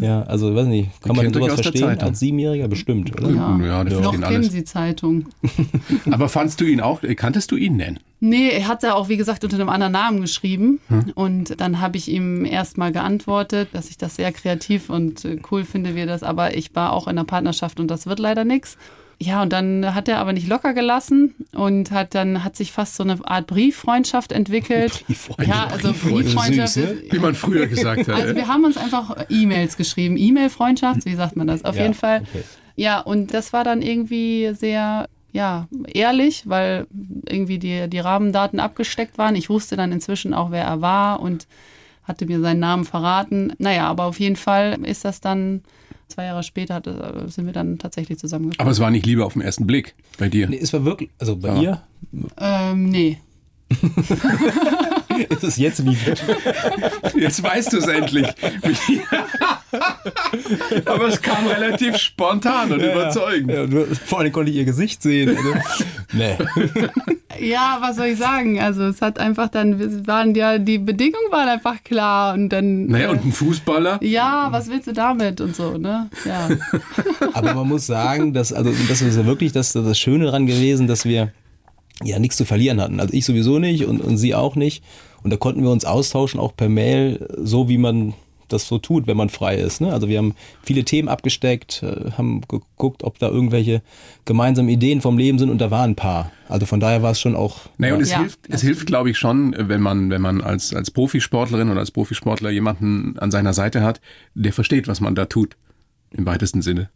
Ja, 0.00 0.22
also 0.24 0.54
weiß 0.54 0.66
nicht, 0.66 0.90
kann 1.02 1.16
man 1.16 1.32
sowas 1.32 1.54
verstehen 1.54 1.82
Zeitung. 1.82 2.08
als 2.08 2.18
Siebenjähriger 2.20 2.68
bestimmt, 2.68 3.12
oder? 3.12 3.30
Ja, 3.30 3.58
ja, 3.64 3.84
das 3.84 3.94
Noch 3.94 4.00
verstehen 4.02 4.20
kennen 4.22 4.34
alles. 4.36 4.52
Sie 4.52 4.64
Zeitung. 4.64 5.26
Aber 6.10 6.28
fandst 6.28 6.60
du 6.60 6.64
ihn 6.64 6.80
auch, 6.80 7.00
kanntest 7.16 7.50
du 7.50 7.56
ihn 7.56 7.78
denn? 7.78 7.98
Nee, 8.20 8.48
er 8.50 8.68
hat 8.68 8.82
ja 8.82 8.94
auch, 8.94 9.08
wie 9.08 9.16
gesagt, 9.18 9.44
unter 9.44 9.56
einem 9.56 9.68
anderen 9.68 9.92
Namen 9.92 10.20
geschrieben. 10.22 10.80
Hm. 10.88 11.12
Und 11.14 11.60
dann 11.60 11.80
habe 11.80 11.96
ich 11.98 12.08
ihm 12.08 12.44
erstmal 12.46 12.90
geantwortet, 12.92 13.68
dass 13.72 13.90
ich 13.90 13.98
das 13.98 14.16
sehr 14.16 14.32
kreativ 14.32 14.88
und 14.88 15.24
äh, 15.24 15.38
cool 15.50 15.64
finde, 15.64 15.94
wie 15.94 16.00
er 16.00 16.06
das. 16.06 16.22
Aber 16.22 16.56
ich 16.56 16.74
war 16.74 16.92
auch 16.92 17.06
in 17.06 17.10
einer 17.18 17.24
Partnerschaft 17.24 17.80
und 17.80 17.88
das 17.88 18.06
wird 18.06 18.18
leider 18.18 18.44
nichts. 18.44 18.78
Ja, 19.20 19.42
und 19.42 19.52
dann 19.52 19.94
hat 19.94 20.08
er 20.08 20.18
aber 20.18 20.32
nicht 20.32 20.48
locker 20.48 20.74
gelassen 20.74 21.34
und 21.52 21.92
hat 21.92 22.14
dann 22.16 22.42
hat 22.42 22.56
sich 22.56 22.72
fast 22.72 22.96
so 22.96 23.04
eine 23.04 23.18
Art 23.24 23.46
Brieffreundschaft 23.46 24.32
entwickelt. 24.32 25.04
Brieffreundschaft. 25.06 25.48
Ja, 25.48 25.66
also 25.72 25.92
Brieffreundschaft. 25.92 26.72
Süß, 26.74 26.84
ne? 26.84 26.90
ist- 26.92 27.12
Wie 27.12 27.18
man 27.20 27.34
früher 27.34 27.66
gesagt 27.66 28.08
hat. 28.08 28.14
Also 28.14 28.32
äh. 28.32 28.36
wir 28.36 28.48
haben 28.48 28.64
uns 28.64 28.76
einfach 28.76 29.16
E-Mails 29.28 29.76
geschrieben. 29.76 30.16
E-Mail-Freundschaft, 30.16 31.04
wie 31.04 31.14
sagt 31.14 31.36
man 31.36 31.46
das? 31.46 31.64
Auf 31.64 31.76
Ja, 31.76 31.82
jeden 31.82 31.94
Fall. 31.94 32.22
okay. 32.22 32.42
Ja, 32.76 33.00
und 33.00 33.32
das 33.32 33.52
war 33.52 33.62
dann 33.62 33.82
irgendwie 33.82 34.52
sehr, 34.54 35.08
ja, 35.34 35.66
ehrlich, 35.92 36.48
weil 36.48 36.86
irgendwie 37.28 37.58
die, 37.58 37.90
die 37.90 37.98
Rahmendaten 37.98 38.60
abgesteckt 38.60 39.18
waren. 39.18 39.34
Ich 39.34 39.50
wusste 39.50 39.74
dann 39.76 39.90
inzwischen 39.92 40.32
auch, 40.32 40.50
wer 40.52 40.64
er 40.64 40.80
war 40.80 41.18
und 41.20 41.46
hatte 42.04 42.24
mir 42.26 42.40
seinen 42.40 42.60
Namen 42.60 42.84
verraten. 42.84 43.52
Naja, 43.58 43.88
aber 43.88 44.04
auf 44.04 44.20
jeden 44.20 44.36
Fall 44.36 44.78
ist 44.84 45.04
das 45.04 45.20
dann, 45.20 45.62
zwei 46.06 46.26
Jahre 46.26 46.44
später 46.44 46.76
äh, 46.86 47.28
sind 47.28 47.46
wir 47.46 47.52
dann 47.52 47.78
tatsächlich 47.78 48.18
zusammengekommen. 48.18 48.60
Aber 48.60 48.70
es 48.70 48.78
war 48.78 48.90
nicht 48.92 49.06
Liebe 49.06 49.24
auf 49.24 49.32
den 49.32 49.42
ersten 49.42 49.66
Blick 49.66 49.94
bei 50.18 50.28
dir. 50.28 50.48
Nee, 50.48 50.58
es 50.62 50.72
war 50.72 50.84
wirklich, 50.84 51.10
also 51.18 51.34
bei 51.36 51.48
Ja. 51.48 51.60
ihr 51.62 51.82
Ähm, 52.38 52.88
nee. 52.90 53.18
ist 55.30 55.42
es 55.42 55.56
jetzt 55.56 55.78
Liebe. 55.80 56.14
Jetzt 57.18 57.42
weißt 57.42 57.72
du 57.72 57.78
es 57.78 57.86
endlich. 57.88 58.26
Aber 60.84 61.08
es 61.08 61.20
kam 61.20 61.46
relativ 61.46 61.96
spontan 61.96 62.72
und 62.72 62.80
überzeugend. 62.80 63.50
Ja, 63.50 63.66
du, 63.66 63.86
vor 63.94 64.20
allem 64.20 64.32
konnte 64.32 64.50
ich 64.50 64.56
ihr 64.56 64.64
Gesicht 64.64 65.02
sehen. 65.02 65.36
Also, 65.36 65.54
nee. 66.12 66.36
Ja, 67.40 67.78
was 67.80 67.96
soll 67.96 68.06
ich 68.06 68.18
sagen? 68.18 68.60
Also 68.60 68.84
es 68.84 69.02
hat 69.02 69.18
einfach 69.18 69.48
dann, 69.48 69.80
es 69.80 70.06
waren 70.06 70.34
ja, 70.34 70.58
die 70.58 70.78
Bedingungen 70.78 71.30
waren 71.30 71.48
einfach 71.48 71.82
klar 71.82 72.34
und 72.34 72.48
dann. 72.50 72.86
Naja, 72.86 73.08
äh, 73.08 73.10
und 73.10 73.24
ein 73.24 73.32
Fußballer? 73.32 73.98
ja, 74.02 74.48
was 74.50 74.68
willst 74.68 74.86
du 74.86 74.92
damit 74.92 75.40
und 75.40 75.56
so, 75.56 75.76
ne? 75.76 76.08
Ja. 76.24 76.48
Aber 77.32 77.54
man 77.54 77.68
muss 77.68 77.86
sagen, 77.86 78.32
dass, 78.32 78.52
also, 78.52 78.72
das 78.88 79.02
ist 79.02 79.16
ja 79.16 79.26
wirklich 79.26 79.52
das, 79.52 79.72
das 79.72 79.98
Schöne 79.98 80.26
daran 80.26 80.46
gewesen, 80.46 80.86
dass 80.86 81.04
wir 81.04 81.32
ja 82.02 82.18
nichts 82.18 82.36
zu 82.36 82.44
verlieren 82.44 82.80
hatten. 82.80 83.00
Also 83.00 83.14
ich 83.14 83.24
sowieso 83.24 83.58
nicht 83.58 83.86
und, 83.86 84.00
und 84.00 84.16
sie 84.16 84.34
auch 84.34 84.56
nicht. 84.56 84.84
Und 85.22 85.32
da 85.32 85.36
konnten 85.36 85.62
wir 85.62 85.70
uns 85.70 85.84
austauschen, 85.84 86.40
auch 86.40 86.54
per 86.54 86.68
Mail, 86.68 87.26
so 87.38 87.68
wie 87.68 87.78
man 87.78 88.14
das 88.48 88.66
so 88.68 88.78
tut, 88.78 89.06
wenn 89.06 89.16
man 89.16 89.28
frei 89.28 89.56
ist. 89.56 89.80
Ne? 89.80 89.92
Also 89.92 90.08
wir 90.08 90.18
haben 90.18 90.34
viele 90.62 90.84
Themen 90.84 91.08
abgesteckt, 91.08 91.82
äh, 91.82 92.10
haben 92.12 92.42
geguckt, 92.48 93.02
ob 93.04 93.18
da 93.18 93.28
irgendwelche 93.28 93.82
gemeinsamen 94.24 94.68
Ideen 94.68 95.00
vom 95.00 95.18
Leben 95.18 95.38
sind 95.38 95.50
und 95.50 95.58
da 95.60 95.70
waren 95.70 95.90
ein 95.92 95.96
paar. 95.96 96.30
Also 96.48 96.66
von 96.66 96.80
daher 96.80 97.02
war 97.02 97.12
es 97.12 97.20
schon 97.20 97.34
auch. 97.36 97.60
Naja, 97.78 97.94
und 97.94 98.00
es 98.02 98.10
Ja. 98.10 98.18
hilft, 98.20 98.40
es 98.48 98.60
hilft, 98.62 98.86
glaube 98.86 99.10
ich, 99.10 99.18
schon, 99.18 99.54
wenn 99.58 99.80
man, 99.80 100.10
wenn 100.10 100.22
man 100.22 100.40
als, 100.40 100.74
als 100.74 100.90
Profisportlerin 100.90 101.70
oder 101.70 101.80
als 101.80 101.90
Profisportler 101.90 102.50
jemanden 102.50 103.18
an 103.18 103.30
seiner 103.30 103.52
Seite 103.52 103.82
hat, 103.82 104.00
der 104.34 104.52
versteht, 104.52 104.88
was 104.88 105.00
man 105.00 105.14
da 105.14 105.24
tut. 105.26 105.56
Im 106.16 106.26
weitesten 106.26 106.62
Sinne. 106.62 106.90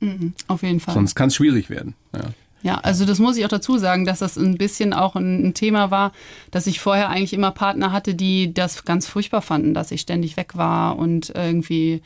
Auf 0.46 0.62
jeden 0.62 0.78
Fall. 0.78 0.94
Sonst 0.94 1.16
kann 1.16 1.26
es 1.28 1.34
schwierig 1.34 1.70
werden. 1.70 1.94
Ja. 2.14 2.20
Ja, 2.62 2.76
also 2.78 3.04
das 3.04 3.18
muss 3.18 3.36
ich 3.36 3.44
auch 3.44 3.50
dazu 3.50 3.78
sagen, 3.78 4.04
dass 4.04 4.18
das 4.18 4.36
ein 4.36 4.58
bisschen 4.58 4.92
auch 4.92 5.14
ein, 5.14 5.48
ein 5.48 5.54
Thema 5.54 5.90
war, 5.90 6.12
dass 6.50 6.66
ich 6.66 6.80
vorher 6.80 7.08
eigentlich 7.08 7.32
immer 7.32 7.52
Partner 7.52 7.92
hatte, 7.92 8.14
die 8.14 8.52
das 8.52 8.84
ganz 8.84 9.06
furchtbar 9.06 9.42
fanden, 9.42 9.74
dass 9.74 9.92
ich 9.92 10.00
ständig 10.00 10.36
weg 10.36 10.56
war 10.56 10.98
und 10.98 11.30
irgendwie 11.34 12.02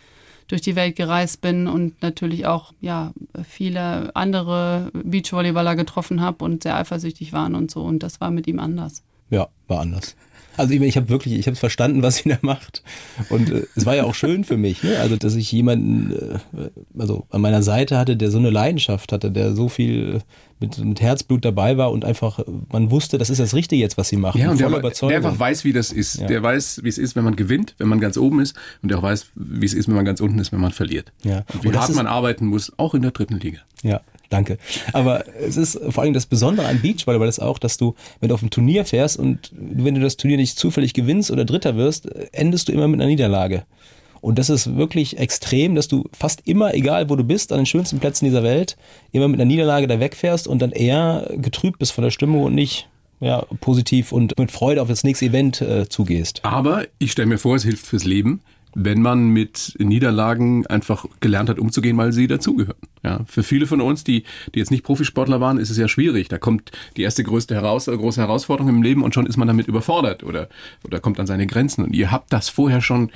durch 0.48 0.60
die 0.60 0.76
Welt 0.76 0.96
gereist 0.96 1.40
bin 1.40 1.66
und 1.66 2.02
natürlich 2.02 2.46
auch 2.46 2.74
ja 2.82 3.12
viele 3.48 4.14
andere 4.14 4.90
Beachvolleyballer 4.92 5.76
getroffen 5.76 6.20
habe 6.20 6.44
und 6.44 6.64
sehr 6.64 6.76
eifersüchtig 6.76 7.32
waren 7.32 7.54
und 7.54 7.70
so 7.70 7.82
und 7.82 8.02
das 8.02 8.20
war 8.20 8.30
mit 8.30 8.46
ihm 8.46 8.58
anders. 8.58 9.02
Ja, 9.30 9.48
war 9.66 9.80
anders. 9.80 10.14
Also 10.56 10.72
ich, 10.72 10.78
meine, 10.78 10.88
ich 10.88 10.96
habe 10.96 11.08
wirklich, 11.08 11.34
ich 11.34 11.46
habe 11.46 11.56
verstanden, 11.56 12.02
was 12.02 12.16
sie 12.16 12.28
da 12.28 12.38
macht. 12.42 12.82
Und 13.28 13.50
äh, 13.50 13.66
es 13.74 13.86
war 13.86 13.96
ja 13.96 14.04
auch 14.04 14.14
schön 14.14 14.44
für 14.44 14.56
mich, 14.56 14.82
ne? 14.82 14.98
also 14.98 15.16
dass 15.16 15.34
ich 15.34 15.50
jemanden 15.50 16.12
äh, 16.56 16.70
also 16.98 17.26
an 17.30 17.40
meiner 17.40 17.62
Seite 17.62 17.98
hatte, 17.98 18.16
der 18.16 18.30
so 18.30 18.38
eine 18.38 18.50
Leidenschaft 18.50 19.12
hatte, 19.12 19.30
der 19.30 19.54
so 19.54 19.68
viel 19.68 20.20
mit, 20.62 20.78
mit 20.78 21.00
Herzblut 21.00 21.44
dabei 21.44 21.76
war 21.76 21.90
und 21.90 22.04
einfach, 22.04 22.40
man 22.70 22.90
wusste, 22.90 23.18
das 23.18 23.30
ist 23.30 23.40
das 23.40 23.54
Richtige 23.54 23.82
jetzt, 23.82 23.98
was 23.98 24.08
sie 24.08 24.16
machen. 24.16 24.40
Ja, 24.40 24.50
und 24.50 24.60
der, 24.60 24.70
der 24.70 25.16
einfach 25.16 25.38
weiß, 25.38 25.64
wie 25.64 25.72
das 25.72 25.92
ist. 25.92 26.20
Ja. 26.20 26.26
Der 26.28 26.42
weiß, 26.42 26.80
wie 26.84 26.88
es 26.88 26.98
ist, 26.98 27.16
wenn 27.16 27.24
man 27.24 27.36
gewinnt, 27.36 27.74
wenn 27.78 27.88
man 27.88 28.00
ganz 28.00 28.16
oben 28.16 28.40
ist. 28.40 28.56
Und 28.82 28.90
der 28.90 28.98
auch 28.98 29.02
weiß, 29.02 29.26
wie 29.34 29.66
es 29.66 29.74
ist, 29.74 29.88
wenn 29.88 29.96
man 29.96 30.04
ganz 30.04 30.20
unten 30.20 30.38
ist, 30.38 30.52
wenn 30.52 30.60
man 30.60 30.72
verliert. 30.72 31.12
Ja. 31.24 31.44
Und 31.52 31.64
wie 31.64 31.68
Und 31.68 31.78
hart 31.78 31.94
man 31.94 32.06
arbeiten 32.06 32.46
muss, 32.46 32.72
auch 32.78 32.94
in 32.94 33.02
der 33.02 33.10
dritten 33.10 33.38
Liga. 33.38 33.58
Ja, 33.82 34.00
danke. 34.32 34.58
Aber 34.92 35.24
es 35.38 35.56
ist 35.56 35.78
vor 35.90 36.02
allem 36.02 36.12
das 36.12 36.26
Besondere 36.26 36.66
an 36.66 36.80
Beachvolleyball 36.80 37.28
ist 37.28 37.40
auch, 37.40 37.58
dass 37.58 37.76
du, 37.76 37.94
wenn 38.20 38.28
du 38.28 38.34
auf 38.34 38.42
ein 38.42 38.50
Turnier 38.50 38.84
fährst 38.84 39.18
und 39.18 39.52
wenn 39.52 39.94
du 39.94 40.00
das 40.00 40.16
Turnier 40.16 40.36
nicht 40.36 40.58
zufällig 40.58 40.94
gewinnst 40.94 41.30
oder 41.30 41.44
Dritter 41.44 41.76
wirst, 41.76 42.06
endest 42.32 42.68
du 42.68 42.72
immer 42.72 42.88
mit 42.88 43.00
einer 43.00 43.08
Niederlage. 43.08 43.64
Und 44.22 44.38
das 44.38 44.50
ist 44.50 44.76
wirklich 44.76 45.18
extrem, 45.18 45.74
dass 45.74 45.88
du 45.88 46.04
fast 46.12 46.42
immer, 46.46 46.74
egal 46.74 47.10
wo 47.10 47.16
du 47.16 47.24
bist, 47.24 47.52
an 47.52 47.58
den 47.58 47.66
schönsten 47.66 47.98
Plätzen 47.98 48.24
dieser 48.24 48.44
Welt, 48.44 48.76
immer 49.10 49.26
mit 49.26 49.40
einer 49.40 49.48
Niederlage 49.48 49.88
da 49.88 49.98
wegfährst 49.98 50.46
und 50.46 50.62
dann 50.62 50.70
eher 50.70 51.28
getrübt 51.36 51.80
bist 51.80 51.90
von 51.90 52.04
der 52.04 52.12
Stimmung 52.12 52.44
und 52.44 52.54
nicht 52.54 52.88
ja, 53.18 53.44
positiv 53.60 54.12
und 54.12 54.38
mit 54.38 54.52
Freude 54.52 54.80
auf 54.80 54.88
das 54.88 55.02
nächste 55.02 55.26
Event 55.26 55.60
äh, 55.60 55.88
zugehst. 55.88 56.40
Aber 56.44 56.86
ich 56.98 57.12
stelle 57.12 57.26
mir 57.26 57.38
vor, 57.38 57.56
es 57.56 57.64
hilft 57.64 57.84
fürs 57.84 58.04
Leben, 58.04 58.40
wenn 58.74 59.02
man 59.02 59.28
mit 59.28 59.74
Niederlagen 59.78 60.66
einfach 60.66 61.04
gelernt 61.20 61.48
hat, 61.48 61.58
umzugehen, 61.58 61.96
weil 61.96 62.12
sie 62.12 62.26
dazugehören. 62.26 62.76
Ja, 63.04 63.20
für 63.26 63.42
viele 63.42 63.66
von 63.66 63.80
uns, 63.80 64.04
die, 64.04 64.24
die 64.54 64.58
jetzt 64.60 64.70
nicht 64.70 64.84
Profisportler 64.84 65.40
waren, 65.40 65.58
ist 65.58 65.70
es 65.70 65.76
ja 65.76 65.88
schwierig. 65.88 66.28
Da 66.28 66.38
kommt 66.38 66.70
die 66.96 67.02
erste 67.02 67.24
größte 67.24 67.54
heraus, 67.54 67.86
große 67.86 68.20
Herausforderung 68.20 68.68
im 68.70 68.82
Leben 68.82 69.02
und 69.02 69.14
schon 69.14 69.26
ist 69.26 69.36
man 69.36 69.48
damit 69.48 69.66
überfordert 69.66 70.22
oder, 70.22 70.48
oder 70.84 71.00
kommt 71.00 71.18
an 71.18 71.26
seine 71.26 71.46
Grenzen. 71.46 71.84
Und 71.84 71.94
ihr 71.94 72.10
habt 72.10 72.32
das 72.32 72.48
vorher 72.48 72.80
schon 72.80 73.10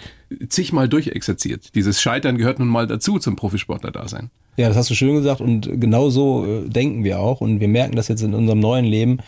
zigmal 0.48 0.88
durchexerziert. 0.88 1.75
Dieses 1.75 2.00
Scheitern 2.00 2.36
gehört 2.36 2.58
nun 2.58 2.68
mal 2.68 2.86
dazu 2.86 3.18
zum 3.18 3.36
Profisportler-Dasein. 3.36 4.30
Ja, 4.56 4.68
das 4.68 4.76
hast 4.76 4.90
du 4.90 4.94
schön 4.94 5.14
gesagt 5.14 5.40
und 5.40 5.68
genau 5.80 6.08
so 6.08 6.46
äh, 6.46 6.68
denken 6.68 7.04
wir 7.04 7.20
auch 7.20 7.42
und 7.42 7.60
wir 7.60 7.68
merken 7.68 7.94
das 7.94 8.08
jetzt 8.08 8.22
in 8.22 8.34
unserem 8.34 8.58
neuen 8.58 8.86
Leben, 8.86 9.18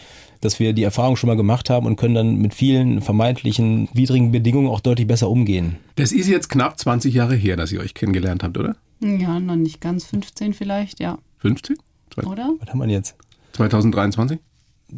dass 0.40 0.58
wir 0.60 0.72
die 0.72 0.82
Erfahrung 0.82 1.16
schon 1.16 1.28
mal 1.28 1.36
gemacht 1.36 1.70
haben 1.70 1.86
und 1.86 1.96
können 1.96 2.14
dann 2.14 2.36
mit 2.36 2.54
vielen 2.54 3.00
vermeintlichen 3.00 3.88
widrigen 3.92 4.32
Bedingungen 4.32 4.68
auch 4.68 4.80
deutlich 4.80 5.06
besser 5.06 5.28
umgehen. 5.28 5.76
Das 5.96 6.12
ist 6.12 6.28
jetzt 6.28 6.48
knapp 6.48 6.78
20 6.78 7.14
Jahre 7.14 7.34
her, 7.34 7.56
dass 7.56 7.72
ihr 7.72 7.80
euch 7.80 7.94
kennengelernt 7.94 8.42
habt, 8.42 8.56
oder? 8.58 8.76
Ja, 9.00 9.38
noch 9.40 9.56
nicht 9.56 9.80
ganz 9.80 10.04
15 10.06 10.54
vielleicht, 10.54 11.00
ja. 11.00 11.18
15? 11.38 11.76
Oder? 12.26 12.54
Was 12.60 12.68
haben 12.70 12.80
wir 12.80 12.88
jetzt? 12.88 13.16
2023? 13.52 14.38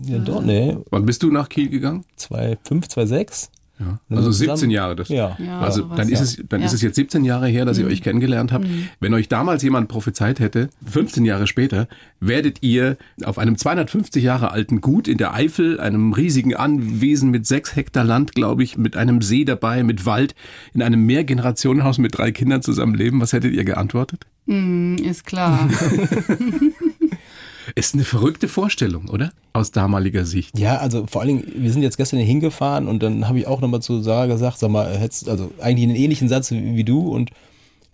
Ja, 0.06 0.18
doch, 0.18 0.42
nee. 0.42 0.76
Wann 0.90 1.04
bist 1.04 1.23
du 1.23 1.30
nach 1.30 1.49
Kiel 1.49 1.68
gegangen? 1.68 2.04
2,5, 2.18 2.90
2,6? 2.90 3.49
Ja. 3.80 3.99
Also 4.14 4.30
17 4.30 4.70
Jahre. 4.70 4.94
Das, 4.94 5.08
Ja. 5.08 5.37
Also 5.60 5.82
dann 5.84 6.08
ist 6.10 6.20
es 6.20 6.42
dann 6.49 6.60
Ja. 6.60 6.66
ist 6.66 6.75
es 6.75 6.82
jetzt 6.82 6.96
17 6.96 7.25
Jahre 7.25 7.49
her, 7.49 7.64
dass 7.64 7.78
ihr 7.78 7.87
euch 7.87 8.02
kennengelernt 8.02 8.52
habt. 8.52 8.66
Wenn 9.00 9.14
euch 9.14 9.28
damals 9.28 9.62
jemand 9.62 9.88
prophezeit 9.88 10.38
hätte, 10.38 10.68
15 10.87 11.25
Jahre 11.25 11.46
später 11.46 11.88
werdet 12.20 12.58
ihr 12.62 12.99
auf 13.25 13.38
einem 13.38 13.56
250 13.56 14.22
Jahre 14.22 14.50
alten 14.50 14.80
Gut 14.82 15.08
in 15.08 15.16
der 15.16 15.32
Eifel, 15.34 15.80
einem 15.80 16.12
riesigen 16.12 16.54
Anwesen 16.54 17.30
mit 17.30 17.46
sechs 17.46 17.75
Hektar 17.75 18.04
Land, 18.04 18.34
glaube 18.34 18.62
ich, 18.62 18.76
mit 18.76 18.96
einem 18.96 19.22
See 19.22 19.44
dabei, 19.44 19.82
mit 19.82 20.04
Wald, 20.04 20.34
in 20.75 20.82
einem 20.82 21.06
Mehrgenerationenhaus 21.06 21.96
mit 21.99 22.18
drei 22.18 22.32
Kindern 22.32 22.60
zusammenleben. 22.62 23.20
Was 23.20 23.32
hättet 23.32 23.54
ihr 23.54 23.64
geantwortet? 23.64 24.26
Hm, 24.46 24.96
ist 24.96 25.25
klar. 25.25 25.68
Ist 27.74 27.94
eine 27.94 28.04
verrückte 28.04 28.48
Vorstellung, 28.48 29.08
oder? 29.08 29.32
Aus 29.52 29.70
damaliger 29.70 30.24
Sicht. 30.24 30.58
Ja, 30.58 30.78
also 30.78 31.06
vor 31.06 31.22
allen 31.22 31.28
Dingen, 31.28 31.52
wir 31.56 31.72
sind 31.72 31.82
jetzt 31.82 31.96
gestern 31.96 32.20
hingefahren 32.20 32.88
und 32.88 33.02
dann 33.02 33.28
habe 33.28 33.38
ich 33.38 33.46
auch 33.46 33.60
nochmal 33.60 33.82
zu 33.82 34.02
Sarah 34.02 34.26
gesagt, 34.26 34.58
sag 34.58 34.70
mal, 34.70 34.96
hättest 34.96 35.28
also 35.28 35.50
eigentlich 35.60 35.88
einen 35.88 35.96
ähnlichen 35.96 36.28
Satz 36.28 36.50
wie, 36.50 36.76
wie 36.76 36.84
du 36.84 37.08
und 37.08 37.30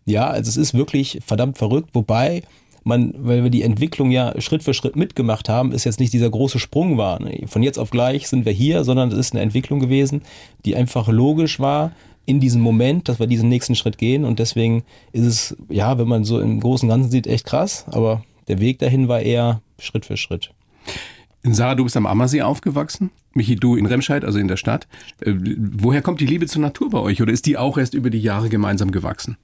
ja, 0.04 0.28
also 0.28 0.49
es 0.49 0.56
ist 0.56 0.75
wirklich 0.75 1.21
verdammt 1.26 1.59
verrückt, 1.59 1.90
wobei 1.92 2.42
man, 2.85 3.14
weil 3.18 3.42
wir 3.42 3.50
die 3.50 3.62
Entwicklung 3.62 4.12
ja 4.12 4.40
Schritt 4.40 4.62
für 4.62 4.73
Schritt 4.73 4.95
mitgemacht 4.95 5.49
haben, 5.49 5.73
ist 5.73 5.85
jetzt 5.85 5.99
nicht 5.99 6.12
dieser 6.12 6.30
große 6.30 6.61
Sprung 6.61 6.97
war. 6.97 7.18
Von 7.47 7.64
jetzt 7.64 7.78
auf 7.78 7.90
gleich 7.90 8.28
sind 8.28 8.45
wir 8.45 8.52
hier, 8.52 8.85
sondern 8.85 9.11
es 9.11 9.18
ist 9.18 9.33
eine 9.33 9.42
Entwicklung 9.42 9.80
gewesen, 9.80 10.23
die 10.64 10.76
einfach 10.76 11.09
logisch 11.09 11.59
war 11.59 11.90
in 12.26 12.38
diesem 12.38 12.61
Moment, 12.61 13.09
dass 13.09 13.18
wir 13.18 13.26
diesen 13.26 13.49
nächsten 13.49 13.75
Schritt 13.75 13.99
gehen 13.99 14.25
und 14.25 14.38
deswegen 14.38 14.85
ist 15.12 15.26
es, 15.26 15.56
ja, 15.68 15.99
wenn 15.99 16.09
man 16.09 16.25
so 16.25 16.40
im 16.40 16.61
Großen 16.61 16.88
und 16.88 16.95
Ganzen 16.95 17.11
sieht, 17.11 17.26
echt 17.26 17.45
krass, 17.45 17.87
aber 17.90 18.25
der 18.49 18.61
Weg 18.61 18.78
dahin 18.78 19.09
war 19.09 19.21
eher 19.21 19.61
Schritt 19.78 20.06
für 20.06 20.16
Schritt. 20.16 20.50
Sarah, 21.42 21.75
du 21.75 21.85
bist 21.85 21.97
am 21.97 22.06
Ammersee 22.06 22.42
aufgewachsen. 22.42 23.11
Michi, 23.35 23.56
du 23.56 23.76
in 23.76 23.87
Remscheid, 23.87 24.25
also 24.25 24.38
in 24.38 24.49
der 24.49 24.56
Stadt. 24.56 24.88
Äh, 25.21 25.35
woher 25.35 26.02
kommt 26.02 26.21
die 26.21 26.26
Liebe 26.26 26.47
zur 26.47 26.62
Natur 26.62 26.90
bei 26.90 26.99
euch? 26.99 27.23
Oder 27.23 27.33
ist 27.33 27.47
die 27.47 27.56
auch 27.56 27.78
erst 27.78 27.95
über 27.95 28.11
die 28.11 28.21
Jahre 28.21 28.49
gemeinsam 28.49 28.90
gewachsen? 28.90 29.37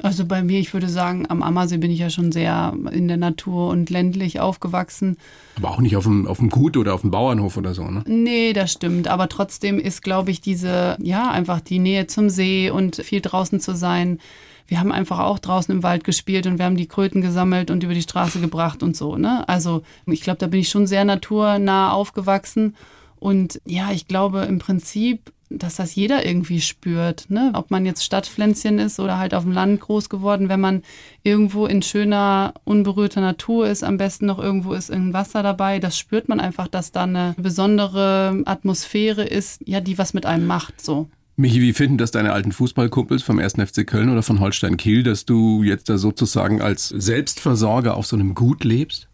Also 0.00 0.24
bei 0.24 0.44
mir, 0.44 0.60
ich 0.60 0.72
würde 0.72 0.88
sagen, 0.88 1.26
am 1.28 1.42
Ammersee 1.42 1.78
bin 1.78 1.90
ich 1.90 1.98
ja 1.98 2.08
schon 2.08 2.30
sehr 2.30 2.76
in 2.92 3.08
der 3.08 3.16
Natur 3.16 3.68
und 3.68 3.90
ländlich 3.90 4.38
aufgewachsen. 4.38 5.16
Aber 5.56 5.70
auch 5.70 5.80
nicht 5.80 5.96
auf 5.96 6.04
dem, 6.04 6.28
auf 6.28 6.38
dem 6.38 6.50
Gut 6.50 6.76
oder 6.76 6.94
auf 6.94 7.00
dem 7.00 7.10
Bauernhof 7.10 7.56
oder 7.56 7.74
so, 7.74 7.90
ne? 7.90 8.04
Nee, 8.06 8.52
das 8.52 8.70
stimmt. 8.70 9.08
Aber 9.08 9.28
trotzdem 9.28 9.80
ist, 9.80 10.02
glaube 10.02 10.30
ich, 10.30 10.40
diese, 10.40 10.96
ja, 11.00 11.30
einfach 11.30 11.60
die 11.60 11.80
Nähe 11.80 12.06
zum 12.06 12.30
See 12.30 12.70
und 12.70 12.96
viel 12.96 13.20
draußen 13.20 13.58
zu 13.58 13.74
sein. 13.74 14.20
Wir 14.68 14.78
haben 14.80 14.92
einfach 14.92 15.18
auch 15.18 15.38
draußen 15.38 15.74
im 15.74 15.82
Wald 15.82 16.04
gespielt 16.04 16.46
und 16.46 16.58
wir 16.58 16.66
haben 16.66 16.76
die 16.76 16.86
Kröten 16.86 17.22
gesammelt 17.22 17.70
und 17.70 17.82
über 17.82 17.94
die 17.94 18.02
Straße 18.02 18.38
gebracht 18.38 18.82
und 18.82 18.94
so, 18.94 19.16
ne? 19.16 19.48
Also 19.48 19.82
ich 20.06 20.20
glaube, 20.20 20.38
da 20.38 20.46
bin 20.46 20.60
ich 20.60 20.68
schon 20.68 20.86
sehr 20.86 21.04
naturnah 21.04 21.90
aufgewachsen. 21.90 22.76
Und 23.18 23.60
ja, 23.64 23.90
ich 23.90 24.06
glaube 24.06 24.42
im 24.42 24.58
Prinzip, 24.58 25.32
dass 25.50 25.76
das 25.76 25.94
jeder 25.94 26.26
irgendwie 26.26 26.60
spürt, 26.60 27.30
ne? 27.30 27.52
Ob 27.54 27.70
man 27.70 27.86
jetzt 27.86 28.04
Stadtpflänzchen 28.04 28.78
ist 28.78 29.00
oder 29.00 29.18
halt 29.18 29.32
auf 29.32 29.44
dem 29.44 29.52
Land 29.52 29.80
groß 29.80 30.10
geworden, 30.10 30.50
wenn 30.50 30.60
man 30.60 30.82
irgendwo 31.22 31.64
in 31.64 31.80
schöner, 31.80 32.52
unberührter 32.64 33.22
Natur 33.22 33.68
ist, 33.68 33.82
am 33.82 33.96
besten 33.96 34.26
noch 34.26 34.38
irgendwo 34.38 34.74
ist 34.74 34.90
irgendein 34.90 35.14
Wasser 35.14 35.42
dabei, 35.42 35.78
das 35.78 35.96
spürt 35.96 36.28
man 36.28 36.40
einfach, 36.40 36.68
dass 36.68 36.92
da 36.92 37.04
eine 37.04 37.34
besondere 37.38 38.42
Atmosphäre 38.44 39.24
ist, 39.24 39.62
ja, 39.66 39.80
die 39.80 39.96
was 39.96 40.12
mit 40.12 40.26
einem 40.26 40.46
macht, 40.46 40.84
so. 40.84 41.08
Michi, 41.38 41.60
wie 41.60 41.72
finden 41.72 41.98
das 41.98 42.10
deine 42.10 42.32
alten 42.32 42.50
Fußballkumpels 42.50 43.22
vom 43.22 43.38
1. 43.38 43.54
FC 43.54 43.86
Köln 43.86 44.10
oder 44.10 44.24
von 44.24 44.40
Holstein 44.40 44.76
Kiel, 44.76 45.04
dass 45.04 45.24
du 45.24 45.62
jetzt 45.62 45.88
da 45.88 45.96
sozusagen 45.96 46.60
als 46.60 46.88
Selbstversorger 46.88 47.96
auf 47.96 48.06
so 48.06 48.16
einem 48.16 48.34
Gut 48.34 48.64
lebst? 48.64 49.08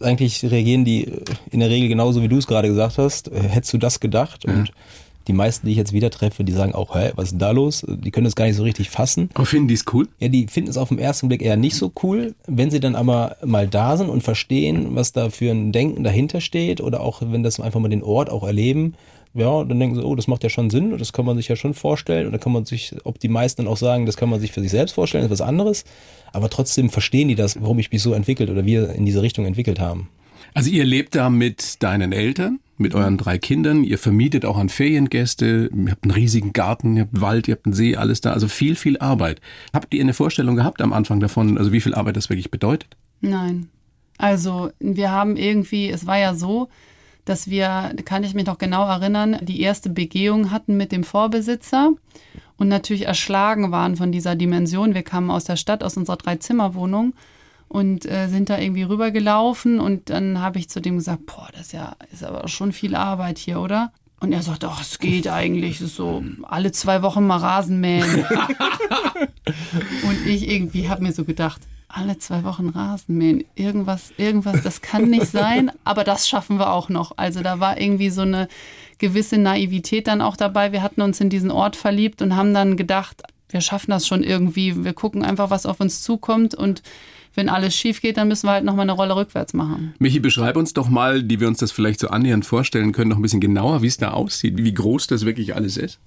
eigentlich 0.00 0.44
reagieren 0.44 0.84
die 0.84 1.10
in 1.50 1.60
der 1.60 1.70
Regel 1.70 1.88
genauso, 1.88 2.22
wie 2.22 2.28
du 2.28 2.36
es 2.36 2.46
gerade 2.46 2.68
gesagt 2.68 2.98
hast. 2.98 3.28
Äh, 3.28 3.40
Hättest 3.48 3.72
du 3.72 3.78
das 3.78 3.98
gedacht? 3.98 4.44
Und 4.44 4.70
die 5.26 5.32
meisten, 5.32 5.66
die 5.66 5.72
ich 5.72 5.78
jetzt 5.78 5.92
wieder 5.92 6.10
treffe, 6.10 6.44
die 6.44 6.52
sagen 6.52 6.74
auch, 6.74 6.94
hä, 6.94 7.12
was 7.16 7.32
ist 7.32 7.38
da 7.40 7.50
los? 7.50 7.84
Die 7.88 8.10
können 8.10 8.26
das 8.26 8.36
gar 8.36 8.44
nicht 8.44 8.56
so 8.56 8.62
richtig 8.62 8.90
fassen. 8.90 9.30
Aber 9.34 9.46
finden 9.46 9.68
die 9.68 9.74
es 9.74 9.84
cool? 9.92 10.06
Ja, 10.20 10.28
die 10.28 10.46
finden 10.46 10.70
es 10.70 10.76
auf 10.76 10.90
den 10.90 10.98
ersten 10.98 11.28
Blick 11.28 11.42
eher 11.42 11.56
nicht 11.56 11.76
so 11.76 11.90
cool. 12.02 12.34
Wenn 12.46 12.70
sie 12.70 12.78
dann 12.78 12.94
aber 12.94 13.36
mal 13.44 13.66
da 13.66 13.96
sind 13.96 14.08
und 14.08 14.22
verstehen, 14.22 14.94
was 14.94 15.12
da 15.12 15.30
für 15.30 15.50
ein 15.50 15.72
Denken 15.72 16.04
dahinter 16.04 16.40
steht 16.40 16.80
oder 16.80 17.00
auch 17.00 17.22
wenn 17.24 17.42
das 17.42 17.58
einfach 17.58 17.80
mal 17.80 17.88
den 17.88 18.04
Ort 18.04 18.30
auch 18.30 18.44
erleben, 18.44 18.94
ja, 19.36 19.64
dann 19.64 19.78
denken 19.78 19.96
sie, 19.96 20.02
oh, 20.02 20.14
das 20.14 20.28
macht 20.28 20.42
ja 20.42 20.48
schon 20.48 20.70
Sinn 20.70 20.92
und 20.92 21.00
das 21.00 21.12
kann 21.12 21.24
man 21.24 21.36
sich 21.36 21.48
ja 21.48 21.56
schon 21.56 21.74
vorstellen. 21.74 22.26
Und 22.26 22.32
dann 22.32 22.40
kann 22.40 22.52
man 22.52 22.64
sich, 22.64 22.94
ob 23.04 23.18
die 23.18 23.28
meisten 23.28 23.62
dann 23.62 23.72
auch 23.72 23.76
sagen, 23.76 24.06
das 24.06 24.16
kann 24.16 24.30
man 24.30 24.40
sich 24.40 24.52
für 24.52 24.60
sich 24.60 24.70
selbst 24.70 24.94
vorstellen, 24.94 25.24
ist 25.24 25.30
was 25.30 25.40
anderes. 25.40 25.84
Aber 26.32 26.48
trotzdem 26.48 26.90
verstehen 26.90 27.28
die 27.28 27.34
das, 27.34 27.60
warum 27.60 27.78
ich 27.78 27.92
mich 27.92 28.02
so 28.02 28.14
entwickelt 28.14 28.50
oder 28.50 28.64
wir 28.64 28.90
in 28.90 29.04
diese 29.04 29.22
Richtung 29.22 29.44
entwickelt 29.46 29.78
haben. 29.78 30.08
Also 30.54 30.70
ihr 30.70 30.84
lebt 30.84 31.14
da 31.14 31.28
mit 31.28 31.82
deinen 31.82 32.12
Eltern, 32.12 32.60
mit 32.78 32.94
euren 32.94 33.18
drei 33.18 33.36
Kindern, 33.36 33.84
ihr 33.84 33.98
vermietet 33.98 34.46
auch 34.46 34.56
an 34.56 34.70
Feriengäste, 34.70 35.70
ihr 35.74 35.90
habt 35.90 36.04
einen 36.04 36.12
riesigen 36.12 36.54
Garten, 36.54 36.96
ihr 36.96 37.02
habt 37.02 37.14
einen 37.14 37.22
Wald, 37.22 37.48
ihr 37.48 37.56
habt 37.56 37.66
einen 37.66 37.74
See, 37.74 37.96
alles 37.96 38.22
da, 38.22 38.32
also 38.32 38.48
viel, 38.48 38.74
viel 38.74 38.98
Arbeit. 38.98 39.42
Habt 39.74 39.92
ihr 39.92 40.00
eine 40.00 40.14
Vorstellung 40.14 40.56
gehabt 40.56 40.80
am 40.80 40.94
Anfang 40.94 41.20
davon, 41.20 41.58
also 41.58 41.72
wie 41.72 41.80
viel 41.80 41.94
Arbeit 41.94 42.16
das 42.16 42.30
wirklich 42.30 42.50
bedeutet? 42.50 42.96
Nein. 43.20 43.68
Also 44.18 44.70
wir 44.78 45.10
haben 45.10 45.36
irgendwie, 45.36 45.90
es 45.90 46.06
war 46.06 46.18
ja 46.18 46.34
so, 46.34 46.68
dass 47.26 47.50
wir, 47.50 47.92
kann 48.06 48.24
ich 48.24 48.32
mich 48.32 48.46
noch 48.46 48.56
genau 48.56 48.86
erinnern, 48.88 49.38
die 49.42 49.60
erste 49.60 49.90
Begehung 49.90 50.50
hatten 50.50 50.76
mit 50.76 50.92
dem 50.92 51.04
Vorbesitzer 51.04 51.90
und 52.56 52.68
natürlich 52.68 53.06
erschlagen 53.06 53.70
waren 53.72 53.96
von 53.96 54.12
dieser 54.12 54.36
Dimension. 54.36 54.94
Wir 54.94 55.02
kamen 55.02 55.30
aus 55.30 55.44
der 55.44 55.56
Stadt, 55.56 55.84
aus 55.84 55.96
unserer 55.96 56.16
Dreizimmerwohnung 56.16 57.14
und 57.68 58.06
äh, 58.06 58.28
sind 58.28 58.48
da 58.48 58.58
irgendwie 58.58 58.84
rübergelaufen 58.84 59.80
und 59.80 60.08
dann 60.08 60.40
habe 60.40 60.58
ich 60.58 60.70
zu 60.70 60.80
dem 60.80 60.96
gesagt, 60.96 61.26
boah, 61.26 61.48
das 61.52 61.62
ist 61.62 61.72
ja 61.72 61.96
ist 62.12 62.24
aber 62.24 62.48
schon 62.48 62.72
viel 62.72 62.94
Arbeit 62.94 63.38
hier, 63.38 63.60
oder? 63.60 63.92
Und 64.20 64.32
er 64.32 64.42
sagt, 64.42 64.64
ach, 64.64 64.80
es 64.80 64.98
geht 64.98 65.28
eigentlich, 65.28 65.76
es 65.76 65.88
ist 65.88 65.96
so 65.96 66.24
alle 66.42 66.72
zwei 66.72 67.02
Wochen 67.02 67.26
mal 67.26 67.38
Rasen 67.38 67.80
mähen. 67.80 68.24
und 69.46 70.26
ich 70.26 70.48
irgendwie 70.50 70.88
habe 70.88 71.02
mir 71.02 71.12
so 71.12 71.24
gedacht, 71.24 71.60
alle 71.88 72.18
zwei 72.18 72.44
Wochen 72.44 72.68
Rasen 72.68 73.16
mähen, 73.16 73.44
irgendwas, 73.54 74.12
irgendwas, 74.16 74.62
das 74.62 74.82
kann 74.82 75.08
nicht 75.08 75.26
sein, 75.26 75.70
aber 75.84 76.04
das 76.04 76.28
schaffen 76.28 76.58
wir 76.58 76.72
auch 76.72 76.88
noch. 76.88 77.12
Also 77.16 77.42
da 77.42 77.60
war 77.60 77.80
irgendwie 77.80 78.10
so 78.10 78.22
eine 78.22 78.48
gewisse 78.98 79.38
Naivität 79.38 80.06
dann 80.06 80.20
auch 80.20 80.36
dabei. 80.36 80.72
Wir 80.72 80.82
hatten 80.82 81.00
uns 81.00 81.20
in 81.20 81.30
diesen 81.30 81.50
Ort 81.50 81.76
verliebt 81.76 82.22
und 82.22 82.34
haben 82.34 82.52
dann 82.52 82.76
gedacht, 82.76 83.22
wir 83.48 83.60
schaffen 83.60 83.92
das 83.92 84.06
schon 84.06 84.22
irgendwie. 84.22 84.84
Wir 84.84 84.92
gucken 84.92 85.24
einfach, 85.24 85.50
was 85.50 85.64
auf 85.64 85.80
uns 85.80 86.02
zukommt 86.02 86.54
und 86.54 86.82
wenn 87.34 87.48
alles 87.50 87.76
schief 87.76 88.00
geht, 88.00 88.16
dann 88.16 88.28
müssen 88.28 88.46
wir 88.46 88.52
halt 88.52 88.64
nochmal 88.64 88.84
eine 88.84 88.92
Rolle 88.92 89.14
rückwärts 89.14 89.52
machen. 89.52 89.94
Michi, 89.98 90.20
beschreib 90.20 90.56
uns 90.56 90.72
doch 90.72 90.88
mal, 90.88 91.22
die 91.22 91.38
wir 91.38 91.48
uns 91.48 91.58
das 91.58 91.70
vielleicht 91.70 92.00
so 92.00 92.08
annähernd 92.08 92.46
vorstellen 92.46 92.92
können, 92.92 93.10
noch 93.10 93.18
ein 93.18 93.22
bisschen 93.22 93.40
genauer, 93.40 93.82
wie 93.82 93.86
es 93.86 93.98
da 93.98 94.12
aussieht, 94.12 94.54
wie 94.56 94.72
groß 94.72 95.06
das 95.06 95.26
wirklich 95.26 95.54
alles 95.54 95.76
ist. 95.76 96.00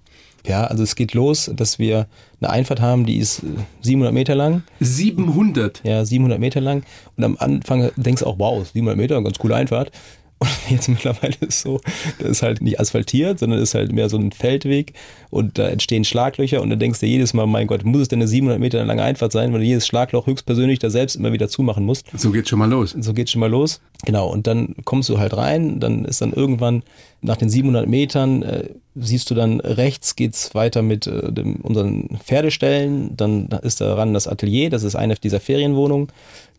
Ja, 0.46 0.66
also 0.66 0.84
es 0.84 0.96
geht 0.96 1.14
los, 1.14 1.52
dass 1.54 1.80
wir 1.80 2.08
eine 2.42 2.50
Einfahrt 2.50 2.82
haben, 2.82 3.06
die 3.06 3.18
ist 3.18 3.40
äh, 3.40 3.48
700 3.82 4.14
Meter 4.14 4.36
lang. 4.36 4.64
700. 4.80 5.82
Ja, 5.84 6.06
700 6.06 6.40
Meter 6.40 6.62
lang. 6.62 6.84
Und 7.18 7.24
am 7.24 7.38
Anfang 7.38 7.92
denkst 7.96 8.22
du 8.22 8.28
auch, 8.28 8.40
wow, 8.40 8.66
700 8.66 8.98
Meter, 8.98 9.22
ganz 9.22 9.38
coole 9.38 9.56
Einfahrt. 9.56 9.92
Und 10.40 10.50
jetzt 10.70 10.88
mittlerweile 10.88 11.36
ist 11.42 11.50
es 11.50 11.62
so, 11.62 11.82
das 12.20 12.30
ist 12.30 12.42
halt 12.42 12.62
nicht 12.62 12.80
asphaltiert, 12.80 13.40
sondern 13.40 13.60
ist 13.60 13.76
halt 13.76 13.92
mehr 13.92 14.10
so 14.10 14.18
ein 14.18 14.32
Feldweg 14.32 14.94
und 15.30 15.58
da 15.58 15.68
entstehen 15.68 16.06
Schlaglöcher 16.06 16.62
und 16.62 16.70
dann 16.70 16.80
denkst 16.80 17.02
du 17.02 17.06
jedes 17.06 17.34
Mal, 17.34 17.46
mein 17.46 17.68
Gott, 17.68 17.84
muss 17.84 18.04
es 18.04 18.08
denn 18.08 18.20
eine 18.20 18.28
700 18.28 18.60
Meter 18.60 18.84
lange 18.86 19.04
Einfahrt 19.04 19.32
sein, 19.32 19.52
weil 19.52 19.60
du 19.60 19.66
jedes 19.66 19.86
Schlagloch 19.86 20.28
höchstpersönlich 20.28 20.80
da 20.80 20.90
selbst 20.90 21.16
immer 21.16 21.34
wieder 21.34 21.50
zumachen 21.50 21.86
musst. 21.86 22.08
So 22.16 22.32
geht's 22.32 22.50
schon 22.50 22.60
mal 22.60 22.70
los. 22.70 22.96
So 22.98 23.14
geht's 23.14 23.32
schon 23.32 23.42
mal 23.42 23.50
los. 23.50 23.82
Genau, 24.06 24.30
und 24.30 24.48
dann 24.48 24.76
kommst 24.86 25.10
du 25.10 25.20
halt 25.20 25.36
rein, 25.36 25.80
dann 25.82 26.06
ist 26.06 26.22
dann 26.22 26.32
irgendwann 26.32 26.84
nach 27.22 27.36
den 27.36 27.50
700 27.50 27.88
Metern, 27.88 28.44
äh, 28.44 28.70
siehst 28.96 29.30
du 29.30 29.36
dann 29.36 29.60
rechts 29.60 30.16
geht's 30.16 30.56
weiter 30.56 30.82
mit 30.82 31.06
äh, 31.06 31.34
dem, 31.34 31.58
unseren 31.58 32.18
Pferdeställen, 32.24 33.18
dann 33.18 33.50
ist 33.62 33.82
daran 33.82 34.14
das 34.14 34.28
Atelier, 34.28 34.70
das 34.70 34.84
ist 34.84 34.96
eine 34.96 35.16
dieser 35.16 35.42
Ferienwohnungen. 35.42 36.08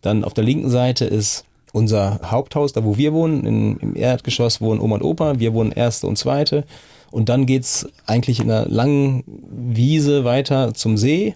Dann 0.01 0.23
auf 0.23 0.33
der 0.33 0.43
linken 0.43 0.69
Seite 0.69 1.05
ist 1.05 1.45
unser 1.71 2.19
Haupthaus, 2.23 2.73
da 2.73 2.83
wo 2.83 2.97
wir 2.97 3.13
wohnen, 3.13 3.45
in, 3.45 3.77
im 3.77 3.95
Erdgeschoss 3.95 4.61
wohnen 4.61 4.81
Oma 4.81 4.95
und 4.95 5.03
Opa, 5.03 5.39
wir 5.39 5.53
wohnen 5.53 5.71
erste 5.71 6.07
und 6.07 6.17
zweite. 6.17 6.65
Und 7.11 7.27
dann 7.27 7.45
geht's 7.45 7.89
eigentlich 8.05 8.39
in 8.39 8.49
einer 8.49 8.67
langen 8.69 9.23
Wiese 9.51 10.23
weiter 10.23 10.73
zum 10.73 10.95
See. 10.97 11.35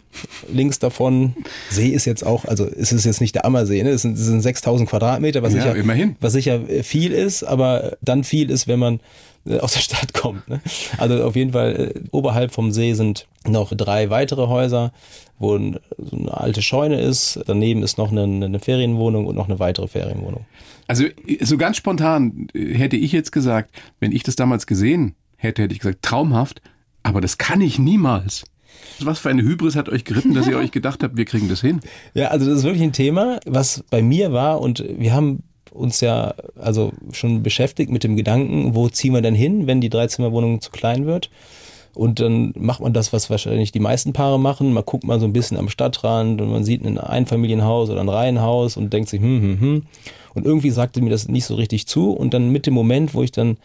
Links 0.51 0.79
davon, 0.79 1.35
See 1.69 1.89
ist 1.89 2.05
jetzt 2.05 2.25
auch, 2.25 2.45
also 2.45 2.65
es 2.65 2.93
ist 2.93 3.03
jetzt 3.03 3.19
nicht 3.19 3.35
der 3.35 3.43
Ammersee, 3.43 3.83
ne? 3.83 3.89
es, 3.89 4.03
sind, 4.03 4.17
es 4.17 4.25
sind 4.25 4.39
6000 4.41 4.89
Quadratmeter, 4.89 5.43
was, 5.43 5.53
Ja, 5.53 5.63
sicher, 5.63 5.75
immerhin. 5.75 6.15
was 6.21 6.31
sicher 6.31 6.61
viel 6.83 7.11
ist, 7.11 7.43
aber 7.43 7.97
dann 8.01 8.23
viel 8.23 8.49
ist, 8.51 8.69
wenn 8.69 8.79
man 8.79 8.99
äh, 9.45 9.59
aus 9.59 9.73
der 9.73 9.81
Stadt 9.81 10.13
kommt. 10.13 10.47
Ne? 10.47 10.61
Also 10.97 11.21
auf 11.25 11.35
jeden 11.35 11.51
Fall 11.51 11.91
äh, 11.93 11.99
oberhalb 12.11 12.53
vom 12.53 12.71
See 12.71 12.93
sind 12.93 13.27
noch 13.45 13.73
drei 13.75 14.09
weitere 14.09 14.47
Häuser, 14.47 14.93
wo 15.37 15.57
so 15.57 16.17
eine 16.17 16.33
alte 16.35 16.61
Scheune 16.61 16.99
ist. 16.99 17.39
Daneben 17.45 17.83
ist 17.83 17.97
noch 17.97 18.11
eine, 18.11 18.23
eine 18.23 18.59
Ferienwohnung 18.59 19.25
und 19.25 19.35
noch 19.35 19.47
eine 19.49 19.59
weitere 19.59 19.87
Ferienwohnung. 19.87 20.45
Also 20.87 21.05
so 21.41 21.57
ganz 21.57 21.77
spontan 21.77 22.47
hätte 22.53 22.95
ich 22.95 23.11
jetzt 23.11 23.31
gesagt, 23.31 23.71
wenn 23.99 24.11
ich 24.11 24.23
das 24.23 24.35
damals 24.35 24.67
gesehen 24.67 25.15
hätte, 25.37 25.63
hätte 25.63 25.73
ich 25.73 25.79
gesagt, 25.79 26.03
traumhaft, 26.03 26.61
aber 27.03 27.21
das 27.21 27.37
kann 27.37 27.61
ich 27.61 27.79
niemals. 27.79 28.45
Was 28.99 29.19
für 29.19 29.29
eine 29.29 29.43
Hybris 29.43 29.75
hat 29.75 29.89
euch 29.89 30.05
geritten, 30.05 30.33
dass 30.33 30.47
ihr 30.47 30.57
euch 30.59 30.71
gedacht 30.71 31.03
habt, 31.03 31.17
wir 31.17 31.25
kriegen 31.25 31.49
das 31.49 31.61
hin? 31.61 31.79
Ja, 32.13 32.27
also 32.29 32.45
das 32.45 32.59
ist 32.59 32.63
wirklich 32.63 32.83
ein 32.83 32.93
Thema, 32.93 33.39
was 33.45 33.83
bei 33.89 34.01
mir 34.01 34.31
war 34.31 34.61
und 34.61 34.83
wir 34.97 35.13
haben 35.13 35.43
uns 35.71 36.01
ja 36.01 36.33
also 36.55 36.93
schon 37.11 37.43
beschäftigt 37.43 37.91
mit 37.91 38.03
dem 38.03 38.15
Gedanken, 38.15 38.75
wo 38.75 38.87
ziehen 38.87 39.13
wir 39.13 39.21
denn 39.21 39.35
hin, 39.35 39.67
wenn 39.67 39.81
die 39.81 39.89
Dreizimmerwohnung 39.89 40.61
zu 40.61 40.71
klein 40.71 41.05
wird? 41.05 41.29
Und 41.95 42.19
dann 42.19 42.53
macht 42.57 42.81
man 42.81 42.93
das, 42.93 43.13
was 43.13 43.29
wahrscheinlich 43.29 43.71
die 43.71 43.79
meisten 43.79 44.13
Paare 44.13 44.39
machen. 44.39 44.73
Man 44.73 44.85
guckt 44.85 45.05
mal 45.05 45.19
so 45.19 45.25
ein 45.25 45.33
bisschen 45.33 45.57
am 45.57 45.69
Stadtrand 45.69 46.41
und 46.41 46.51
man 46.51 46.63
sieht 46.63 46.85
ein 46.85 46.97
Einfamilienhaus 46.97 47.89
oder 47.89 48.01
ein 48.01 48.09
Reihenhaus 48.09 48.77
und 48.77 48.93
denkt 48.93 49.09
sich, 49.09 49.21
hm, 49.21 49.41
hm, 49.41 49.59
hm. 49.59 49.83
Und 50.33 50.45
irgendwie 50.45 50.69
sagte 50.69 51.01
mir 51.01 51.09
das 51.09 51.29
nicht 51.29 51.45
so 51.45 51.55
richtig 51.55 51.87
zu. 51.87 52.11
Und 52.11 52.33
dann 52.33 52.51
mit 52.51 52.67
dem 52.67 52.73
Moment, 52.73 53.13
wo 53.13 53.23
ich 53.23 53.31
dann 53.31 53.57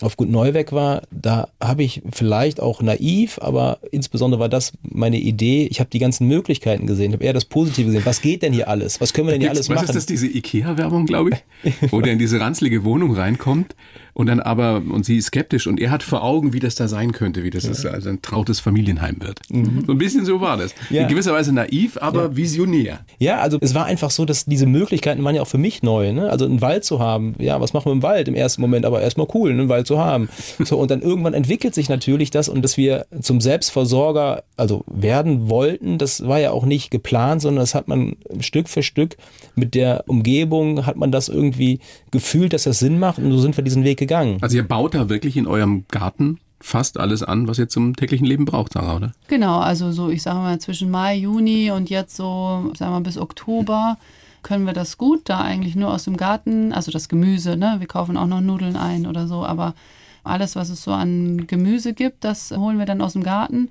auf 0.00 0.16
Gut 0.16 0.28
Neuweg 0.28 0.72
war, 0.72 1.02
da 1.10 1.48
habe 1.60 1.84
ich 1.84 2.02
vielleicht 2.12 2.60
auch 2.60 2.82
naiv, 2.82 3.38
aber 3.40 3.78
insbesondere 3.92 4.40
war 4.40 4.48
das 4.48 4.72
meine 4.82 5.18
Idee. 5.18 5.66
Ich 5.70 5.78
habe 5.78 5.90
die 5.90 5.98
ganzen 5.98 6.26
Möglichkeiten 6.26 6.86
gesehen, 6.86 7.10
ich 7.10 7.14
habe 7.14 7.24
eher 7.24 7.32
das 7.32 7.44
Positive 7.44 7.86
gesehen. 7.86 8.04
Was 8.04 8.20
geht 8.20 8.42
denn 8.42 8.52
hier 8.52 8.68
alles? 8.68 9.00
Was 9.00 9.12
können 9.12 9.28
wir 9.28 9.32
denn 9.32 9.40
hier 9.40 9.50
alles 9.50 9.68
was 9.68 9.76
machen? 9.76 9.86
ist 9.86 9.94
das, 9.94 10.06
diese 10.06 10.26
Ikea-Werbung, 10.26 11.06
glaube 11.06 11.30
ich? 11.62 11.74
Wo 11.92 12.00
der 12.00 12.12
in 12.12 12.18
diese 12.18 12.40
ranzlige 12.40 12.84
Wohnung 12.84 13.14
reinkommt 13.14 13.76
und 14.14 14.26
dann 14.26 14.40
aber, 14.40 14.82
und 14.88 15.04
sie 15.04 15.16
ist 15.16 15.26
skeptisch 15.26 15.66
und 15.66 15.80
er 15.80 15.90
hat 15.90 16.02
vor 16.02 16.24
Augen, 16.24 16.52
wie 16.52 16.60
das 16.60 16.74
da 16.74 16.88
sein 16.88 17.12
könnte, 17.12 17.44
wie 17.44 17.50
das 17.50 17.63
ist, 17.64 17.86
also 17.86 18.08
ein 18.08 18.22
trautes 18.22 18.60
Familienheim 18.60 19.16
wird. 19.20 19.40
So 19.48 19.92
ein 19.92 19.98
bisschen 19.98 20.24
so 20.24 20.40
war 20.40 20.56
das. 20.56 20.74
Ja. 20.90 21.02
In 21.02 21.08
gewisser 21.08 21.32
Weise 21.32 21.52
naiv, 21.52 21.98
aber 22.00 22.36
visionär. 22.36 23.00
Ja, 23.18 23.38
also 23.40 23.58
es 23.60 23.74
war 23.74 23.84
einfach 23.84 24.10
so, 24.10 24.24
dass 24.24 24.44
diese 24.44 24.66
Möglichkeiten 24.66 25.22
waren 25.24 25.34
ja 25.34 25.42
auch 25.42 25.48
für 25.48 25.58
mich 25.58 25.82
neu. 25.82 26.12
Ne? 26.12 26.30
Also 26.30 26.44
einen 26.44 26.60
Wald 26.60 26.84
zu 26.84 27.00
haben, 27.00 27.34
ja, 27.38 27.60
was 27.60 27.72
machen 27.72 27.86
wir 27.86 27.92
im 27.92 28.02
Wald 28.02 28.28
im 28.28 28.34
ersten 28.34 28.60
Moment, 28.60 28.86
aber 28.86 29.00
erstmal 29.00 29.26
cool, 29.34 29.50
einen 29.50 29.68
Wald 29.68 29.86
zu 29.86 29.98
haben. 29.98 30.28
So, 30.64 30.78
und 30.78 30.90
dann 30.90 31.02
irgendwann 31.02 31.34
entwickelt 31.34 31.74
sich 31.74 31.88
natürlich 31.88 32.30
das 32.30 32.48
und 32.48 32.62
dass 32.62 32.76
wir 32.76 33.06
zum 33.20 33.40
Selbstversorger, 33.40 34.44
also 34.56 34.84
werden 34.86 35.50
wollten, 35.50 35.98
das 35.98 36.26
war 36.26 36.38
ja 36.38 36.52
auch 36.52 36.64
nicht 36.64 36.90
geplant, 36.90 37.42
sondern 37.42 37.62
das 37.62 37.74
hat 37.74 37.86
man 37.86 38.16
Stück 38.40 38.68
für 38.68 38.82
Stück 38.82 39.16
mit 39.54 39.74
der 39.74 40.04
Umgebung, 40.06 40.86
hat 40.86 40.96
man 40.96 41.12
das 41.12 41.28
irgendwie 41.28 41.80
gefühlt, 42.10 42.52
dass 42.52 42.64
das 42.64 42.78
Sinn 42.78 42.98
macht 42.98 43.18
und 43.18 43.30
so 43.30 43.38
sind 43.38 43.56
wir 43.56 43.64
diesen 43.64 43.84
Weg 43.84 43.98
gegangen. 43.98 44.38
Also 44.40 44.56
ihr 44.56 44.66
baut 44.66 44.94
da 44.94 45.08
wirklich 45.08 45.36
in 45.36 45.46
eurem 45.46 45.84
Garten 45.90 46.38
fast 46.64 46.98
alles 46.98 47.22
an, 47.22 47.46
was 47.46 47.58
ihr 47.58 47.68
zum 47.68 47.94
täglichen 47.94 48.26
Leben 48.26 48.46
braucht, 48.46 48.72
Sarah, 48.72 48.96
oder? 48.96 49.12
Genau, 49.28 49.58
also 49.58 49.92
so, 49.92 50.08
ich 50.08 50.22
sage 50.22 50.38
mal, 50.38 50.58
zwischen 50.58 50.90
Mai, 50.90 51.16
Juni 51.16 51.70
und 51.70 51.90
jetzt 51.90 52.16
so, 52.16 52.72
sagen 52.74 52.92
wir 52.92 53.00
mal, 53.00 53.00
bis 53.00 53.18
Oktober 53.18 53.98
können 54.42 54.64
wir 54.64 54.72
das 54.72 54.96
gut, 54.96 55.28
da 55.28 55.40
eigentlich 55.40 55.76
nur 55.76 55.92
aus 55.92 56.04
dem 56.04 56.16
Garten, 56.16 56.72
also 56.72 56.90
das 56.90 57.08
Gemüse, 57.08 57.56
ne? 57.56 57.76
Wir 57.78 57.86
kaufen 57.86 58.16
auch 58.16 58.26
noch 58.26 58.40
Nudeln 58.40 58.76
ein 58.76 59.06
oder 59.06 59.26
so, 59.26 59.44
aber 59.44 59.74
alles, 60.22 60.56
was 60.56 60.70
es 60.70 60.82
so 60.82 60.92
an 60.92 61.46
Gemüse 61.46 61.92
gibt, 61.92 62.24
das 62.24 62.50
holen 62.50 62.78
wir 62.78 62.86
dann 62.86 63.02
aus 63.02 63.12
dem 63.12 63.22
Garten. 63.22 63.70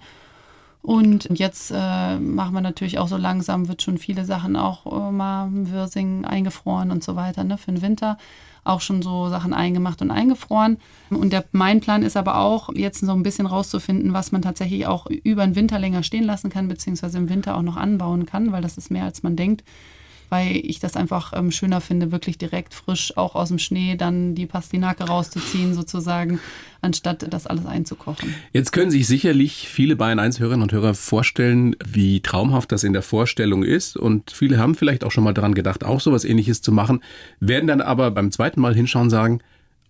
Und 0.84 1.30
jetzt 1.40 1.72
äh, 1.72 2.20
machen 2.20 2.54
wir 2.54 2.62
natürlich 2.62 3.00
auch 3.00 3.08
so 3.08 3.18
langsam, 3.18 3.70
wird 3.70 3.82
schon 3.82 3.98
viele 3.98 4.26
Sachen 4.26 4.56
auch 4.56 4.86
äh, 4.86 5.12
mal 5.12 5.50
Wirsing 5.52 6.26
eingefroren 6.26 6.92
und 6.92 7.04
so 7.04 7.16
weiter, 7.16 7.44
ne, 7.44 7.58
für 7.58 7.72
den 7.72 7.82
Winter. 7.82 8.18
Auch 8.64 8.82
schon 8.82 9.02
so 9.02 9.30
Sachen 9.30 9.54
eingemacht 9.54 10.02
und 10.02 10.12
eingefroren. 10.12 10.78
Und 11.10 11.34
der, 11.34 11.46
mein 11.52 11.82
Plan 11.82 12.04
ist 12.04 12.16
aber 12.16 12.38
auch, 12.38 12.70
jetzt 12.74 13.02
so 13.02 13.12
ein 13.12 13.24
bisschen 13.24 13.46
rauszufinden, 13.46 14.14
was 14.14 14.32
man 14.32 14.42
tatsächlich 14.42 14.88
auch 14.88 15.08
über 15.08 15.46
den 15.46 15.56
Winter 15.56 15.80
länger 15.80 16.04
stehen 16.04 16.24
lassen 16.24 16.50
kann, 16.50 16.68
beziehungsweise 16.68 17.18
im 17.18 17.30
Winter 17.30 17.58
auch 17.58 17.62
noch 17.62 17.78
anbauen 17.78 18.26
kann, 18.26 18.52
weil 18.52 18.62
das 18.62 18.78
ist 18.78 18.92
mehr 18.92 19.04
als 19.04 19.24
man 19.24 19.36
denkt 19.36 19.64
weil 20.30 20.58
ich 20.58 20.80
das 20.80 20.96
einfach 20.96 21.34
ähm, 21.36 21.52
schöner 21.52 21.82
finde, 21.82 22.12
wirklich 22.12 22.38
direkt 22.38 22.74
frisch 22.74 23.16
auch 23.18 23.36
aus 23.36 23.50
dem 23.50 23.60
Schnee 23.60 23.96
dann 23.96 24.36
die 24.36 24.46
Pastinake 24.46 25.06
rauszuziehen 25.06 25.74
sozusagen, 25.74 26.40
anstatt 26.82 27.32
das 27.32 27.48
alles 27.48 27.66
einzukochen. 27.66 28.34
Jetzt 28.52 28.72
können 28.72 28.92
sich 28.92 29.08
sicherlich 29.08 29.68
viele 29.70 29.96
Bayern 29.96 30.20
1 30.20 30.40
Hörerinnen 30.40 30.64
und 30.64 30.72
Hörer 30.72 30.94
vorstellen, 30.94 31.76
wie 31.86 32.22
traumhaft 32.22 32.72
das 32.72 32.84
in 32.84 32.94
der 32.94 33.02
Vorstellung 33.02 33.64
ist. 33.64 33.96
Und 33.98 34.32
viele 34.32 34.58
haben 34.58 34.76
vielleicht 34.76 35.04
auch 35.04 35.12
schon 35.12 35.24
mal 35.24 35.34
daran 35.34 35.56
gedacht, 35.56 35.84
auch 35.84 36.00
sowas 36.00 36.26
ähnliches 36.26 36.62
zu 36.62 36.72
machen, 36.72 37.02
werden 37.40 37.68
dann 37.68 37.82
aber 37.82 38.12
beim 38.12 38.32
zweiten 38.32 38.62
Mal 38.62 38.76
hinschauen 38.76 39.10
sagen, 39.10 39.40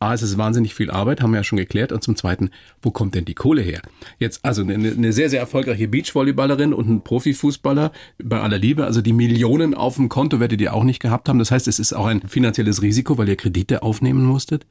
A, 0.04 0.14
es 0.14 0.22
ist 0.22 0.38
wahnsinnig 0.38 0.74
viel 0.76 0.92
Arbeit, 0.92 1.22
haben 1.22 1.32
wir 1.32 1.38
ja 1.38 1.44
schon 1.44 1.58
geklärt. 1.58 1.92
Und 1.92 2.04
zum 2.04 2.16
Zweiten, 2.16 2.50
wo 2.82 2.92
kommt 2.92 3.16
denn 3.16 3.26
die 3.26 3.34
Kohle 3.34 3.62
her? 3.62 3.82
Jetzt, 4.20 4.44
also 4.44 4.62
eine, 4.62 4.74
eine 4.74 5.14
sehr, 5.14 5.30
sehr 5.30 5.40
erfolgreiche 5.40 5.88
Beachvolleyballerin 5.88 6.74
und 6.74 6.90
ein 6.90 7.02
Profifußballer, 7.04 7.92
bei 8.22 8.40
aller 8.42 8.58
Liebe, 8.58 8.86
also 8.86 9.02
die 9.02 9.14
Millionen 9.14 9.74
auf 9.74 9.96
dem 9.96 10.10
Konto 10.10 10.40
werdet 10.40 10.60
ihr 10.62 10.74
auch 10.74 10.84
nicht 10.84 11.00
gehabt 11.00 11.30
haben. 11.30 11.40
Das 11.40 11.52
heißt, 11.52 11.68
es 11.68 11.80
ist 11.80 11.94
auch 11.94 12.06
ein 12.06 12.22
finanzielles 12.28 12.82
Risiko, 12.82 13.18
weil 13.18 13.30
ihr 13.30 13.38
Kredite 13.38 13.82
aufnehmen 13.84 14.24
musstet. 14.26 14.66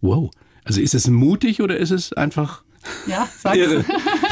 Wow. 0.00 0.30
Also 0.64 0.80
ist 0.80 0.94
es 0.94 1.08
mutig 1.08 1.60
oder 1.62 1.76
ist 1.76 1.90
es 1.90 2.12
einfach 2.12 2.62
Ja, 3.06 3.28
sag's. 3.38 3.56
irre? 3.58 3.84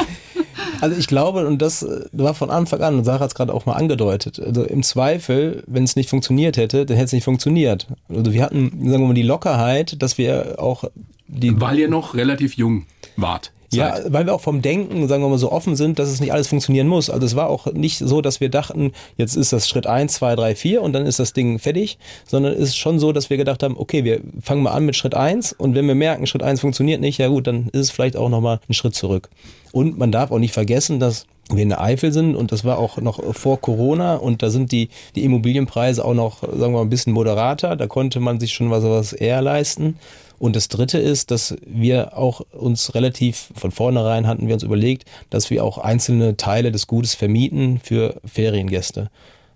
Also 0.80 0.96
ich 0.96 1.06
glaube, 1.06 1.46
und 1.46 1.60
das 1.60 1.82
äh, 1.82 2.04
war 2.12 2.34
von 2.34 2.50
Anfang 2.50 2.80
an, 2.80 2.96
und 2.96 3.04
Sarah 3.04 3.20
hat 3.20 3.28
es 3.28 3.34
gerade 3.34 3.52
auch 3.52 3.66
mal 3.66 3.74
angedeutet, 3.74 4.40
also 4.40 4.64
im 4.64 4.82
Zweifel, 4.82 5.62
wenn 5.66 5.84
es 5.84 5.96
nicht 5.96 6.10
funktioniert 6.10 6.56
hätte, 6.56 6.86
dann 6.86 6.96
hätte 6.96 7.06
es 7.06 7.12
nicht 7.12 7.24
funktioniert. 7.24 7.86
Also 8.08 8.32
wir 8.32 8.42
hatten, 8.42 8.70
sagen 8.90 9.02
wir 9.02 9.08
mal, 9.08 9.14
die 9.14 9.22
Lockerheit, 9.22 10.02
dass 10.02 10.18
wir 10.18 10.56
auch 10.58 10.84
die 11.28 11.60
Weil 11.60 11.78
ihr 11.78 11.88
noch 11.88 12.14
relativ 12.14 12.54
jung 12.54 12.86
wart. 13.16 13.52
Ja, 13.72 13.98
weil 14.08 14.26
wir 14.26 14.34
auch 14.34 14.40
vom 14.40 14.62
Denken, 14.62 15.06
sagen 15.06 15.22
wir 15.22 15.28
mal, 15.28 15.38
so 15.38 15.52
offen 15.52 15.76
sind, 15.76 15.98
dass 15.98 16.08
es 16.08 16.20
nicht 16.20 16.32
alles 16.32 16.48
funktionieren 16.48 16.88
muss. 16.88 17.08
Also 17.08 17.24
es 17.24 17.36
war 17.36 17.48
auch 17.48 17.66
nicht 17.66 17.98
so, 17.98 18.20
dass 18.20 18.40
wir 18.40 18.48
dachten, 18.48 18.92
jetzt 19.16 19.36
ist 19.36 19.52
das 19.52 19.68
Schritt 19.68 19.86
eins, 19.86 20.14
zwei, 20.14 20.34
drei, 20.34 20.54
vier 20.54 20.82
und 20.82 20.92
dann 20.92 21.06
ist 21.06 21.18
das 21.20 21.32
Ding 21.32 21.58
fertig, 21.58 21.98
sondern 22.26 22.54
es 22.54 22.70
ist 22.70 22.76
schon 22.76 22.98
so, 22.98 23.12
dass 23.12 23.30
wir 23.30 23.36
gedacht 23.36 23.62
haben, 23.62 23.76
okay, 23.78 24.02
wir 24.04 24.20
fangen 24.40 24.62
mal 24.62 24.72
an 24.72 24.86
mit 24.86 24.96
Schritt 24.96 25.14
eins 25.14 25.52
und 25.52 25.74
wenn 25.74 25.86
wir 25.86 25.94
merken, 25.94 26.26
Schritt 26.26 26.42
eins 26.42 26.60
funktioniert 26.60 27.00
nicht, 27.00 27.18
ja 27.18 27.28
gut, 27.28 27.46
dann 27.46 27.68
ist 27.68 27.80
es 27.80 27.90
vielleicht 27.90 28.16
auch 28.16 28.28
nochmal 28.28 28.60
ein 28.68 28.74
Schritt 28.74 28.94
zurück. 28.94 29.30
Und 29.72 29.98
man 29.98 30.10
darf 30.10 30.32
auch 30.32 30.38
nicht 30.38 30.52
vergessen, 30.52 30.98
dass 30.98 31.26
wir 31.56 31.62
in 31.62 31.68
der 31.70 31.80
Eifel 31.80 32.12
sind 32.12 32.36
und 32.36 32.52
das 32.52 32.64
war 32.64 32.78
auch 32.78 32.98
noch 32.98 33.34
vor 33.34 33.60
Corona 33.60 34.16
und 34.16 34.42
da 34.42 34.50
sind 34.50 34.72
die, 34.72 34.88
die 35.14 35.24
Immobilienpreise 35.24 36.04
auch 36.04 36.14
noch, 36.14 36.42
sagen 36.42 36.60
wir 36.60 36.68
mal, 36.70 36.82
ein 36.82 36.90
bisschen 36.90 37.12
moderater. 37.12 37.76
Da 37.76 37.86
konnte 37.86 38.20
man 38.20 38.40
sich 38.40 38.52
schon 38.52 38.70
was, 38.70 38.84
was 38.84 39.12
eher 39.12 39.42
leisten. 39.42 39.96
Und 40.40 40.56
das 40.56 40.68
dritte 40.68 40.98
ist, 40.98 41.30
dass 41.30 41.54
wir 41.66 42.16
auch 42.16 42.40
uns 42.52 42.94
relativ 42.94 43.52
von 43.54 43.70
vornherein 43.70 44.26
hatten 44.26 44.46
wir 44.46 44.54
uns 44.54 44.62
überlegt, 44.62 45.04
dass 45.28 45.50
wir 45.50 45.62
auch 45.62 45.76
einzelne 45.76 46.38
Teile 46.38 46.72
des 46.72 46.86
Gutes 46.86 47.14
vermieten 47.14 47.78
für 47.82 48.20
Feriengäste. 48.24 49.10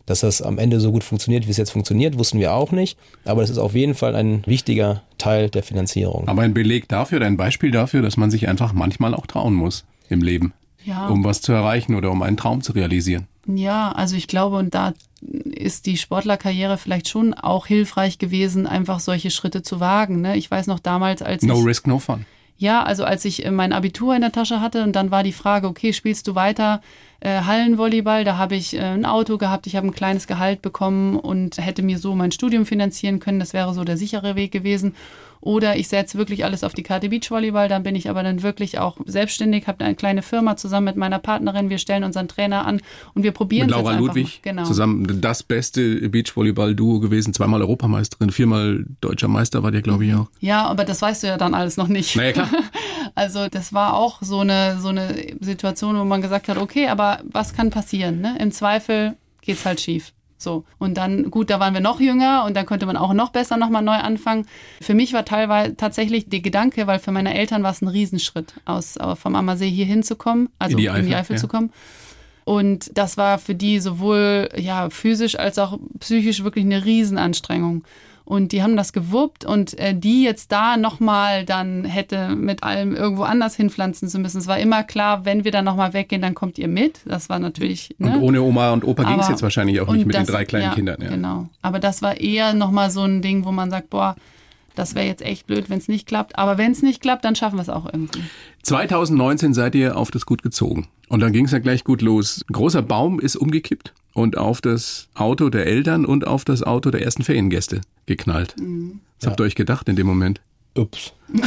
Dass 0.05 0.21
das 0.21 0.43
am 0.43 0.59
Ende 0.59 0.81
so 0.81 0.93
gut 0.93 1.03
funktioniert, 1.03 1.47
wie 1.47 1.51
es 1.51 1.57
jetzt 1.57 1.71
funktioniert, 1.71 2.19
wussten 2.19 2.39
wir 2.39 2.53
auch 2.53 2.71
nicht. 2.71 2.99
Aber 3.25 3.41
das 3.41 3.49
ist 3.49 3.57
auf 3.57 3.75
jeden 3.75 3.95
Fall 3.95 4.15
ein 4.15 4.43
wichtiger 4.45 5.03
Teil 5.17 5.49
der 5.49 5.63
Finanzierung. 5.63 6.29
Aber 6.29 6.43
ein 6.43 6.53
Beleg 6.53 6.87
dafür, 6.89 7.17
oder 7.17 7.27
ein 7.29 7.39
Beispiel 7.39 7.71
dafür, 7.71 8.03
dass 8.03 8.19
man 8.19 8.31
sich 8.31 8.47
einfach 8.47 8.75
manchmal 8.75 9.15
auch 9.15 9.27
trauen 9.27 9.55
muss 9.55 9.87
im 10.11 10.23
Leben, 10.23 10.53
Ja. 10.85 11.09
um 11.09 11.25
was 11.25 11.41
zu 11.41 11.53
erreichen 11.53 11.95
oder 11.95 12.11
um 12.11 12.23
einen 12.23 12.37
Traum 12.37 12.63
zu 12.63 12.73
realisieren. 12.73 13.27
Ja, 13.47 13.93
also 13.93 14.17
ich 14.17 14.27
glaube, 14.27 14.57
und 14.57 14.75
da 14.75 14.93
ist 15.21 15.87
die 15.87 15.97
Sportlerkarriere 15.97 16.77
vielleicht 16.77 17.09
schon 17.09 17.35
auch 17.35 17.67
hilfreich 17.67 18.19
gewesen, 18.19 18.67
einfach 18.67 19.01
solche 19.01 19.31
Schritte 19.31 19.63
zu 19.63 19.81
wagen. 19.81 20.21
Ne? 20.21 20.37
Ich 20.37 20.51
weiß 20.51 20.67
noch 20.67 20.79
damals, 20.79 21.23
als 21.23 21.43
No 21.43 21.61
ich 21.61 21.67
risk, 21.67 21.87
no 21.87 21.99
fun. 21.99 22.27
Ja, 22.57 22.85
also 22.85 23.05
als 23.05 23.25
ich 23.25 23.45
äh, 23.45 23.51
mein 23.51 23.73
Abitur 23.73 24.15
in 24.15 24.21
der 24.21 24.33
Tasche 24.33 24.61
hatte 24.61 24.85
und 24.85 24.95
dann 24.95 25.11
war 25.11 25.23
die 25.23 25.33
Frage, 25.33 25.67
okay, 25.67 25.93
spielst 25.93 26.29
du 26.29 26.35
weiter 26.35 26.83
äh, 27.21 27.41
Hallenvolleyball? 27.43 28.25
Da 28.25 28.37
habe 28.39 28.55
ich 28.55 28.75
äh, 28.75 28.81
ein 28.81 29.05
Auto 29.05 29.39
gehabt, 29.39 29.67
ich 29.67 29.75
habe 29.77 29.89
ein 29.89 29.95
kleines 29.95 30.27
Gehalt 30.27 30.63
bekommen 30.63 31.17
und 31.17 31.59
hätte 31.59 31.83
mir 31.83 31.99
so 31.99 32.15
mein 32.15 32.31
Studium 32.31 32.65
finanzieren 32.65 33.19
können. 33.19 33.41
Das 33.41 33.55
wäre 33.55 33.75
so 33.75 33.83
der 33.83 33.97
sichere 33.97 34.37
Weg 34.37 34.53
gewesen. 34.53 34.95
Oder 35.45 35.77
ich 35.77 35.89
setze 35.89 36.17
wirklich 36.17 36.43
alles 36.47 36.65
auf 36.65 36.73
die 36.73 36.83
Karte 36.83 37.11
Beachvolleyball, 37.11 37.69
dann 37.69 37.83
bin 37.83 37.95
ich 37.95 38.09
aber 38.09 38.23
dann 38.23 38.43
wirklich 38.43 38.79
auch 38.79 38.97
selbstständig, 39.05 39.67
habe 39.67 39.85
eine 39.85 39.95
kleine 39.95 40.23
Firma 40.23 40.57
zusammen 40.57 40.87
mit 40.87 40.97
meiner 40.97 41.19
Partnerin, 41.19 41.69
wir 41.69 41.77
stellen 41.77 42.03
unseren 42.03 42.29
Trainer 42.29 42.67
an 42.67 42.81
und 43.13 43.25
wir 43.25 43.33
probieren 43.33 43.67
Mit 43.67 43.73
es 43.73 43.77
jetzt 43.77 43.85
Laura 43.85 43.97
einfach 43.99 44.15
Ludwig. 44.15 44.41
Genau. 44.43 44.65
zusammen 44.65 45.21
das 45.21 45.43
beste 45.43 46.09
Beachvolleyball-Duo 46.09 46.99
gewesen, 47.01 47.35
zweimal 47.35 47.61
Europameisterin, 47.61 48.31
viermal 48.31 48.87
deutscher 49.03 49.29
Meister 49.29 49.63
war 49.63 49.71
der, 49.71 49.83
glaube 49.83 50.07
ich, 50.07 50.15
auch. 50.15 50.31
Ja, 50.41 50.65
aber 50.65 50.87
das 50.87 51.03
weißt 51.03 51.25
du 51.25 51.27
ja 51.27 51.37
dann 51.37 51.53
alles 51.53 51.77
noch 51.77 51.89
nicht. 51.89 52.17
Naja, 52.17 52.33
klar. 52.33 52.49
Also 53.17 53.49
das 53.49 53.73
war 53.73 53.95
auch 53.95 54.23
so 54.23 54.41
eine, 54.41 54.81
so 54.81 54.89
eine 54.89 55.37
Situation, 55.41 55.97
wo 55.97 56.05
man 56.05 56.21
gesagt 56.21 56.49
hat, 56.49 56.57
okay, 56.57 56.89
aber 56.89 57.21
was 57.31 57.53
kann 57.53 57.71
passieren? 57.71 58.21
Ne? 58.21 58.37
Im 58.41 58.51
Zweifel 58.51 59.15
geht's 59.43 59.65
halt 59.65 59.81
schief. 59.81 60.13
So. 60.45 60.65
Und 60.79 60.97
dann, 60.97 61.31
gut, 61.31 61.51
da 61.51 61.59
waren 61.59 61.75
wir 61.75 61.81
noch 61.81 62.01
jünger 62.01 62.45
und 62.47 62.57
dann 62.57 62.67
konnte 62.67 62.87
man 62.87 62.97
auch 62.97 63.13
noch 63.15 63.31
besser 63.31 63.57
nochmal 63.57 63.83
neu 63.83 63.95
anfangen. 63.95 64.47
Für 64.81 64.95
mich 64.95 65.13
war 65.13 65.25
teilweise 65.25 65.77
tatsächlich 65.77 66.29
der 66.29 66.41
Gedanke, 66.41 66.87
weil 66.87 67.01
für 67.01 67.11
meine 67.11 67.35
Eltern 67.35 67.63
war 67.63 67.73
es 67.73 67.83
ein 67.83 67.89
Riesenschritt, 67.89 68.55
aus, 68.65 68.97
äh, 68.97 69.17
vom 69.17 69.35
Ammersee 69.35 69.69
hier 69.69 69.87
hinzukommen, 69.87 70.51
also 70.59 70.77
in 70.77 70.83
die 70.83 70.91
Eifel, 70.91 71.01
in 71.01 71.07
die 71.09 71.15
Eifel 71.17 71.37
ja. 71.37 71.41
zu 71.41 71.49
kommen. 71.49 71.73
Und 72.45 72.91
das 72.97 73.17
war 73.17 73.39
für 73.39 73.55
die 73.55 73.81
sowohl 73.81 74.51
ja, 74.57 74.91
physisch 74.91 75.39
als 75.39 75.59
auch 75.59 75.79
psychisch 75.99 76.45
wirklich 76.45 76.65
eine 76.65 76.85
Riesenanstrengung. 76.85 77.85
Und 78.27 78.53
die 78.53 78.63
haben 78.63 78.75
das 78.75 78.95
gewuppt 78.95 79.45
und 79.45 79.79
äh, 79.79 79.95
die 79.95 80.23
jetzt 80.23 80.51
da 80.51 80.79
nochmal 80.79 81.45
dann 81.45 81.85
hätte 81.85 82.35
mit 82.35 82.63
allem 82.63 82.97
irgendwo 82.97 83.25
anders 83.25 83.55
hinpflanzen 83.55 84.09
zu 84.09 84.19
müssen. 84.19 84.39
Es 84.39 84.47
war 84.47 84.59
immer 84.59 84.83
klar, 84.83 85.27
wenn 85.27 85.45
wir 85.45 85.51
dann 85.51 85.67
nochmal 85.67 85.93
weggehen, 85.93 86.23
dann 86.23 86.35
kommt 86.35 86.59
ihr 86.59 86.69
mit. 86.69 87.01
Das 87.05 87.29
war 87.29 87.39
natürlich. 87.39 87.95
Ne? 87.99 88.15
Und 88.17 88.23
ohne 88.23 88.41
Oma 88.41 88.73
und 88.73 88.83
Opa 88.85 89.05
ging 89.05 89.21
es 89.21 89.29
jetzt 89.29 89.43
wahrscheinlich 89.43 89.79
auch 89.81 89.93
nicht 89.93 90.07
mit 90.07 90.17
das, 90.17 90.25
den 90.25 90.33
drei 90.33 90.47
kleinen 90.47 90.65
ja, 90.65 90.75
Kindern. 90.75 91.03
Ja. 91.03 91.11
Genau. 91.11 91.49
Aber 91.61 91.81
das 91.81 92.01
war 92.01 92.19
eher 92.19 92.55
nochmal 92.55 92.91
so 92.91 93.03
ein 93.03 93.21
Ding, 93.21 93.45
wo 93.45 93.53
man 93.53 93.71
sagt, 93.71 93.91
boah, 93.91 94.17
das 94.75 94.95
wäre 94.95 95.07
jetzt 95.07 95.23
echt 95.23 95.47
blöd, 95.47 95.69
wenn 95.69 95.79
es 95.79 95.89
nicht 95.89 96.07
klappt. 96.07 96.39
Aber 96.39 96.57
wenn 96.57 96.73
es 96.73 96.83
nicht 96.83 97.03
klappt, 97.03 97.27
dann 97.27 97.37
schaffen 97.37 97.57
wir 97.57 97.63
es 97.63 97.69
auch 97.69 97.85
irgendwie. 97.85 98.23
2019 98.63 99.53
seid 99.53 99.75
ihr 99.75 99.99
auf 99.99 100.11
das 100.11 100.25
Gut 100.25 100.43
gezogen. 100.43 100.89
Und 101.09 101.21
dann 101.21 101.33
ging 101.33 101.45
es 101.45 101.53
ja 101.53 101.59
gleich 101.59 101.85
gut 101.85 102.03
los. 102.03 102.45
Ein 102.49 102.53
großer 102.53 102.83
Baum 102.83 103.21
ist 103.21 103.37
umgekippt 103.37 103.93
und 104.15 104.39
auf 104.39 104.61
das 104.61 105.09
Auto 105.15 105.51
der 105.51 105.67
Eltern 105.67 106.05
und 106.05 106.27
auf 106.27 106.45
das 106.45 106.63
Auto 106.63 106.91
der 106.91 107.03
ersten 107.03 107.23
Feriengäste 107.23 107.81
geknallt. 108.07 108.55
Mhm. 108.59 109.01
Was 109.19 109.25
ja. 109.25 109.31
habt 109.31 109.41
ihr 109.41 109.45
euch 109.45 109.55
gedacht 109.55 109.89
in 109.89 109.97
dem 109.97 110.07
Moment? 110.07 110.41
Ups. 110.77 111.13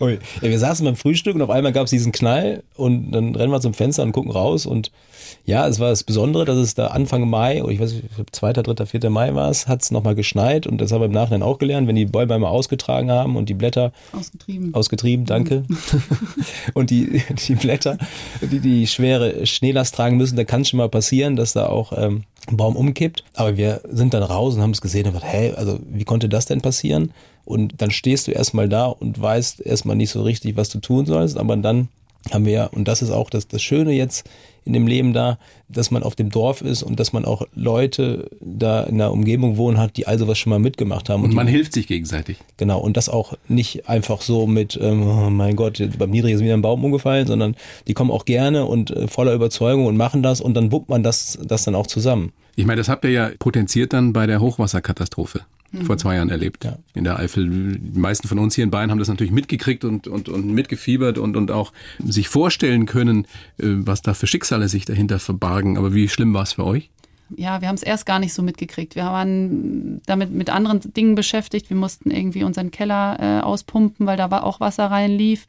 ja, 0.00 0.18
wir 0.42 0.58
saßen 0.58 0.84
beim 0.84 0.96
Frühstück 0.96 1.34
und 1.34 1.42
auf 1.42 1.50
einmal 1.50 1.72
gab 1.72 1.84
es 1.84 1.90
diesen 1.90 2.12
Knall 2.12 2.62
und 2.74 3.10
dann 3.12 3.34
rennen 3.34 3.50
wir 3.50 3.60
zum 3.60 3.74
Fenster 3.74 4.02
und 4.02 4.12
gucken 4.12 4.30
raus 4.30 4.66
und 4.66 4.92
ja, 5.44 5.66
es 5.66 5.80
war 5.80 5.88
das 5.90 6.04
Besondere, 6.04 6.44
dass 6.44 6.58
es 6.58 6.74
da 6.74 6.88
Anfang 6.88 7.28
Mai, 7.28 7.62
oder 7.62 7.72
ich 7.72 7.80
weiß 7.80 7.94
nicht, 7.94 8.08
2., 8.30 8.52
3., 8.52 8.86
4. 8.86 9.10
Mai 9.10 9.34
war 9.34 9.50
es, 9.50 9.66
hat 9.66 9.82
es 9.82 9.90
nochmal 9.90 10.14
geschneit 10.14 10.66
und 10.66 10.80
das 10.80 10.92
haben 10.92 11.00
wir 11.00 11.06
im 11.06 11.12
Nachhinein 11.12 11.42
auch 11.42 11.58
gelernt, 11.58 11.88
wenn 11.88 11.96
die 11.96 12.06
Bäume 12.06 12.34
einmal 12.34 12.50
ausgetragen 12.50 13.10
haben 13.10 13.36
und 13.36 13.48
die 13.48 13.54
Blätter 13.54 13.92
ausgetrieben, 14.12 14.74
ausgetrieben 14.74 15.26
danke, 15.26 15.64
und 16.74 16.90
die, 16.90 17.22
die 17.48 17.54
Blätter, 17.54 17.98
die 18.40 18.60
die 18.60 18.86
schwere 18.86 19.46
Schneelast 19.46 19.94
tragen 19.94 20.16
müssen, 20.16 20.36
da 20.36 20.44
kann 20.44 20.62
es 20.62 20.68
schon 20.68 20.78
mal 20.78 20.88
passieren, 20.88 21.36
dass 21.36 21.52
da 21.52 21.66
auch 21.66 21.92
ähm, 21.96 22.24
ein 22.48 22.56
Baum 22.56 22.76
umkippt. 22.76 23.24
Aber 23.34 23.56
wir 23.56 23.80
sind 23.90 24.14
dann 24.14 24.22
raus 24.22 24.54
und 24.54 24.62
haben 24.62 24.70
es 24.70 24.80
gesehen 24.80 25.06
und 25.06 25.14
gesagt, 25.14 25.32
hey, 25.32 25.52
also 25.54 25.78
wie 25.90 26.04
konnte 26.04 26.28
das 26.28 26.46
denn 26.46 26.60
passieren? 26.60 27.12
Und 27.46 27.80
dann 27.80 27.90
stehst 27.90 28.26
du 28.26 28.32
erstmal 28.32 28.68
da 28.68 28.86
und 28.86 29.20
weißt 29.20 29.60
erstmal 29.64 29.96
nicht 29.96 30.10
so 30.10 30.22
richtig, 30.22 30.56
was 30.56 30.68
du 30.68 30.80
tun 30.80 31.06
sollst, 31.06 31.38
aber 31.38 31.56
dann 31.56 31.88
haben 32.32 32.44
wir, 32.44 32.70
und 32.72 32.88
das 32.88 33.02
ist 33.02 33.10
auch 33.10 33.30
das, 33.30 33.48
das 33.48 33.62
Schöne 33.62 33.92
jetzt 33.92 34.28
in 34.64 34.72
dem 34.72 34.88
Leben 34.88 35.12
da, 35.12 35.38
dass 35.68 35.92
man 35.92 36.02
auf 36.02 36.16
dem 36.16 36.28
Dorf 36.28 36.60
ist 36.60 36.82
und 36.82 36.98
dass 36.98 37.12
man 37.12 37.24
auch 37.24 37.46
Leute 37.54 38.28
da 38.40 38.82
in 38.82 38.98
der 38.98 39.12
Umgebung 39.12 39.56
wohnen 39.56 39.78
hat, 39.78 39.96
die 39.96 40.08
also 40.08 40.26
was 40.26 40.38
schon 40.38 40.50
mal 40.50 40.58
mitgemacht 40.58 41.08
haben. 41.08 41.22
Und, 41.22 41.30
und 41.30 41.36
man 41.36 41.46
die, 41.46 41.52
hilft 41.52 41.72
sich 41.72 41.86
gegenseitig. 41.86 42.38
Genau, 42.56 42.80
und 42.80 42.96
das 42.96 43.08
auch 43.08 43.34
nicht 43.46 43.88
einfach 43.88 44.22
so 44.22 44.48
mit, 44.48 44.76
ähm, 44.82 45.06
oh 45.06 45.30
mein 45.30 45.54
Gott, 45.54 45.80
beim 45.98 46.10
Niedrig 46.10 46.34
ist 46.34 46.42
wieder 46.42 46.54
ein 46.54 46.62
Baum 46.62 46.84
umgefallen, 46.84 47.28
sondern 47.28 47.54
die 47.86 47.94
kommen 47.94 48.10
auch 48.10 48.24
gerne 48.24 48.66
und 48.66 48.90
äh, 48.90 49.06
voller 49.06 49.34
Überzeugung 49.34 49.86
und 49.86 49.96
machen 49.96 50.24
das 50.24 50.40
und 50.40 50.54
dann 50.54 50.72
wuppt 50.72 50.88
man 50.88 51.04
das, 51.04 51.38
das 51.44 51.62
dann 51.62 51.76
auch 51.76 51.86
zusammen. 51.86 52.32
Ich 52.56 52.66
meine, 52.66 52.80
das 52.80 52.88
habt 52.88 53.04
ihr 53.04 53.10
ja 53.12 53.30
potenziert 53.38 53.92
dann 53.92 54.12
bei 54.12 54.26
der 54.26 54.40
Hochwasserkatastrophe 54.40 55.42
vor 55.84 55.98
zwei 55.98 56.16
Jahren 56.16 56.30
erlebt 56.30 56.64
ja. 56.64 56.78
in 56.94 57.04
der 57.04 57.18
Eifel. 57.18 57.78
Die 57.78 57.98
meisten 57.98 58.28
von 58.28 58.38
uns 58.38 58.54
hier 58.54 58.64
in 58.64 58.70
Bayern 58.70 58.90
haben 58.90 58.98
das 58.98 59.08
natürlich 59.08 59.32
mitgekriegt 59.32 59.84
und, 59.84 60.08
und, 60.08 60.28
und 60.28 60.46
mitgefiebert 60.46 61.18
und, 61.18 61.36
und 61.36 61.50
auch 61.50 61.72
sich 62.04 62.28
vorstellen 62.28 62.86
können, 62.86 63.26
äh, 63.58 63.66
was 63.66 64.02
da 64.02 64.14
für 64.14 64.26
Schicksale 64.26 64.68
sich 64.68 64.84
dahinter 64.84 65.18
verbargen. 65.18 65.76
Aber 65.78 65.94
wie 65.94 66.08
schlimm 66.08 66.32
war 66.34 66.42
es 66.42 66.54
für 66.54 66.64
euch? 66.64 66.90
Ja, 67.34 67.60
wir 67.60 67.68
haben 67.68 67.74
es 67.74 67.82
erst 67.82 68.06
gar 68.06 68.20
nicht 68.20 68.32
so 68.32 68.42
mitgekriegt. 68.42 68.94
Wir 68.94 69.04
waren 69.04 70.00
damit 70.06 70.30
mit 70.30 70.48
anderen 70.48 70.80
Dingen 70.80 71.16
beschäftigt. 71.16 71.70
Wir 71.70 71.76
mussten 71.76 72.10
irgendwie 72.10 72.44
unseren 72.44 72.70
Keller 72.70 73.18
äh, 73.18 73.42
auspumpen, 73.42 74.06
weil 74.06 74.16
da 74.16 74.30
war 74.30 74.44
auch 74.44 74.60
Wasser 74.60 74.86
reinlief. 74.86 75.46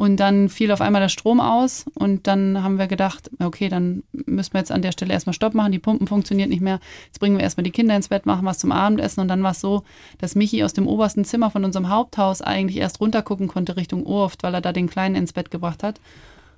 Und 0.00 0.16
dann 0.16 0.48
fiel 0.48 0.72
auf 0.72 0.80
einmal 0.80 1.02
der 1.02 1.10
Strom 1.10 1.40
aus 1.40 1.84
und 1.92 2.26
dann 2.26 2.62
haben 2.62 2.78
wir 2.78 2.86
gedacht, 2.86 3.30
okay, 3.38 3.68
dann 3.68 4.02
müssen 4.12 4.54
wir 4.54 4.60
jetzt 4.60 4.72
an 4.72 4.80
der 4.80 4.92
Stelle 4.92 5.12
erstmal 5.12 5.34
Stopp 5.34 5.52
machen, 5.52 5.72
die 5.72 5.78
Pumpen 5.78 6.06
funktionieren 6.06 6.48
nicht 6.48 6.62
mehr. 6.62 6.80
Jetzt 7.04 7.20
bringen 7.20 7.36
wir 7.36 7.44
erstmal 7.44 7.64
die 7.64 7.70
Kinder 7.70 7.94
ins 7.94 8.08
Bett, 8.08 8.24
machen 8.24 8.46
was 8.46 8.56
zum 8.56 8.72
Abendessen 8.72 9.20
und 9.20 9.28
dann 9.28 9.42
war 9.42 9.50
es 9.50 9.60
so, 9.60 9.82
dass 10.16 10.36
Michi 10.36 10.64
aus 10.64 10.72
dem 10.72 10.86
obersten 10.86 11.26
Zimmer 11.26 11.50
von 11.50 11.66
unserem 11.66 11.90
Haupthaus 11.90 12.40
eigentlich 12.40 12.78
erst 12.78 12.98
runtergucken 13.02 13.46
konnte 13.46 13.76
Richtung 13.76 14.06
Urft, 14.06 14.42
weil 14.42 14.54
er 14.54 14.62
da 14.62 14.72
den 14.72 14.88
Kleinen 14.88 15.16
ins 15.16 15.34
Bett 15.34 15.50
gebracht 15.50 15.82
hat. 15.82 16.00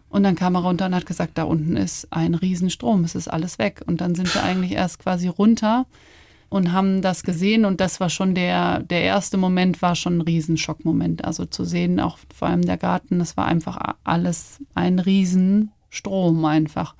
Und 0.08 0.22
dann 0.22 0.36
kam 0.36 0.54
er 0.54 0.60
runter 0.60 0.86
und 0.86 0.94
hat 0.94 1.06
gesagt, 1.06 1.36
da 1.36 1.42
unten 1.42 1.76
ist 1.76 2.06
ein 2.12 2.36
Riesenstrom, 2.36 3.02
es 3.02 3.16
ist 3.16 3.26
alles 3.26 3.58
weg. 3.58 3.82
Und 3.88 4.00
dann 4.00 4.14
sind 4.14 4.32
wir 4.32 4.44
eigentlich 4.44 4.70
erst 4.70 5.00
quasi 5.00 5.26
runter 5.26 5.86
und 6.52 6.72
haben 6.72 7.00
das 7.00 7.22
gesehen 7.22 7.64
und 7.64 7.80
das 7.80 7.98
war 7.98 8.10
schon 8.10 8.34
der, 8.34 8.80
der 8.80 9.00
erste 9.02 9.38
Moment, 9.38 9.80
war 9.80 9.96
schon 9.96 10.18
ein 10.18 10.20
Riesenschockmoment. 10.20 11.24
Also 11.24 11.46
zu 11.46 11.64
sehen, 11.64 11.98
auch 11.98 12.18
vor 12.34 12.48
allem 12.48 12.62
der 12.62 12.76
Garten, 12.76 13.18
das 13.18 13.38
war 13.38 13.46
einfach 13.46 13.78
alles 14.04 14.58
ein 14.74 14.98
Riesenstrom 14.98 16.44
einfach. 16.44 16.94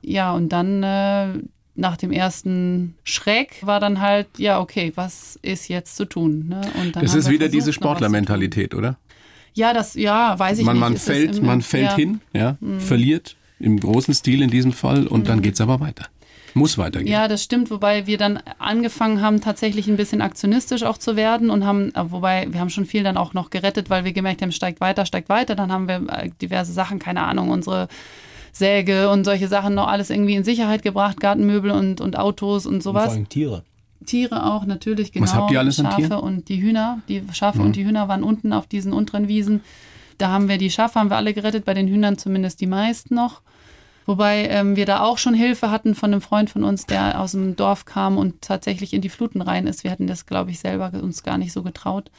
Ja, 0.00 0.32
und 0.32 0.48
dann 0.48 0.82
äh, 0.82 1.28
nach 1.74 1.98
dem 1.98 2.10
ersten 2.10 2.94
Schreck 3.04 3.58
war 3.60 3.80
dann 3.80 4.00
halt, 4.00 4.28
ja, 4.38 4.60
okay, 4.60 4.92
was 4.94 5.38
ist 5.42 5.68
jetzt 5.68 5.96
zu 5.96 6.06
tun? 6.06 6.48
Ne? 6.48 6.62
Und 6.80 6.96
dann 6.96 7.02
das 7.02 7.14
ist 7.14 7.28
wieder 7.28 7.46
versucht, 7.46 7.54
diese 7.54 7.72
Sportlermentalität, 7.74 8.74
oder? 8.74 8.96
Ja, 9.52 9.74
das, 9.74 9.94
ja, 9.94 10.38
weiß 10.38 10.58
ich 10.58 10.64
man, 10.64 10.76
nicht. 10.76 10.80
Man 10.80 10.96
fällt, 10.96 11.42
man 11.42 11.60
fällt 11.60 11.90
ja. 11.90 11.96
hin, 11.96 12.20
ja, 12.32 12.56
mhm. 12.60 12.80
verliert 12.80 13.36
im 13.58 13.78
großen 13.78 14.14
Stil 14.14 14.40
in 14.40 14.50
diesem 14.50 14.72
Fall 14.72 15.06
und 15.06 15.24
mhm. 15.24 15.24
dann 15.24 15.44
es 15.44 15.60
aber 15.60 15.80
weiter 15.80 16.06
muss 16.56 16.78
weitergehen. 16.78 17.12
Ja, 17.12 17.28
das 17.28 17.42
stimmt, 17.42 17.70
wobei 17.70 18.06
wir 18.06 18.18
dann 18.18 18.40
angefangen 18.58 19.20
haben, 19.20 19.40
tatsächlich 19.40 19.86
ein 19.86 19.96
bisschen 19.96 20.20
aktionistisch 20.20 20.82
auch 20.82 20.98
zu 20.98 21.14
werden 21.14 21.50
und 21.50 21.64
haben, 21.64 21.94
äh, 21.94 22.10
wobei 22.10 22.46
wir 22.50 22.60
haben 22.60 22.70
schon 22.70 22.86
viel 22.86 23.02
dann 23.02 23.16
auch 23.16 23.34
noch 23.34 23.50
gerettet, 23.50 23.90
weil 23.90 24.04
wir 24.04 24.12
gemerkt 24.12 24.42
haben, 24.42 24.52
steigt 24.52 24.80
weiter, 24.80 25.06
steigt 25.06 25.28
weiter. 25.28 25.54
Dann 25.54 25.70
haben 25.70 25.86
wir 25.86 26.02
äh, 26.08 26.30
diverse 26.40 26.72
Sachen, 26.72 26.98
keine 26.98 27.22
Ahnung, 27.22 27.50
unsere 27.50 27.88
Säge 28.52 29.10
und 29.10 29.24
solche 29.24 29.48
Sachen 29.48 29.74
noch 29.74 29.86
alles 29.86 30.10
irgendwie 30.10 30.34
in 30.34 30.44
Sicherheit 30.44 30.82
gebracht, 30.82 31.20
Gartenmöbel 31.20 31.70
und, 31.70 32.00
und 32.00 32.18
Autos 32.18 32.66
und 32.66 32.82
sowas. 32.82 33.04
Und 33.04 33.10
vor 33.10 33.16
allem 33.16 33.28
Tiere. 33.28 33.62
Tiere 34.06 34.46
auch, 34.46 34.64
natürlich, 34.64 35.12
genau. 35.12 35.24
Was 35.24 35.34
habt 35.34 35.50
ihr 35.50 35.58
alles 35.58 35.76
Schafe 35.76 35.88
an 35.88 35.96
Tieren? 35.96 36.20
und 36.20 36.48
die 36.48 36.62
Hühner. 36.62 37.00
Die 37.08 37.22
Schafe 37.32 37.58
mhm. 37.58 37.66
und 37.66 37.76
die 37.76 37.84
Hühner 37.84 38.08
waren 38.08 38.22
unten 38.22 38.52
auf 38.52 38.66
diesen 38.66 38.92
unteren 38.92 39.28
Wiesen. 39.28 39.62
Da 40.18 40.28
haben 40.28 40.48
wir 40.48 40.58
die 40.58 40.70
Schafe, 40.70 40.98
haben 40.98 41.10
wir 41.10 41.16
alle 41.16 41.34
gerettet, 41.34 41.64
bei 41.64 41.74
den 41.74 41.88
Hühnern 41.88 42.16
zumindest 42.16 42.60
die 42.60 42.66
meisten 42.66 43.14
noch. 43.14 43.42
Wobei 44.06 44.46
ähm, 44.48 44.76
wir 44.76 44.86
da 44.86 45.00
auch 45.00 45.18
schon 45.18 45.34
Hilfe 45.34 45.70
hatten 45.72 45.96
von 45.96 46.12
einem 46.12 46.20
Freund 46.20 46.48
von 46.48 46.62
uns, 46.62 46.86
der 46.86 47.20
aus 47.20 47.32
dem 47.32 47.56
Dorf 47.56 47.84
kam 47.84 48.18
und 48.18 48.40
tatsächlich 48.40 48.94
in 48.94 49.00
die 49.00 49.08
Fluten 49.08 49.42
rein 49.42 49.66
ist. 49.66 49.82
Wir 49.82 49.90
hätten 49.90 50.06
das, 50.06 50.26
glaube 50.26 50.52
ich, 50.52 50.60
selber 50.60 50.92
uns 51.02 51.24
gar 51.24 51.38
nicht 51.38 51.52
so 51.52 51.64
getraut. 51.64 52.10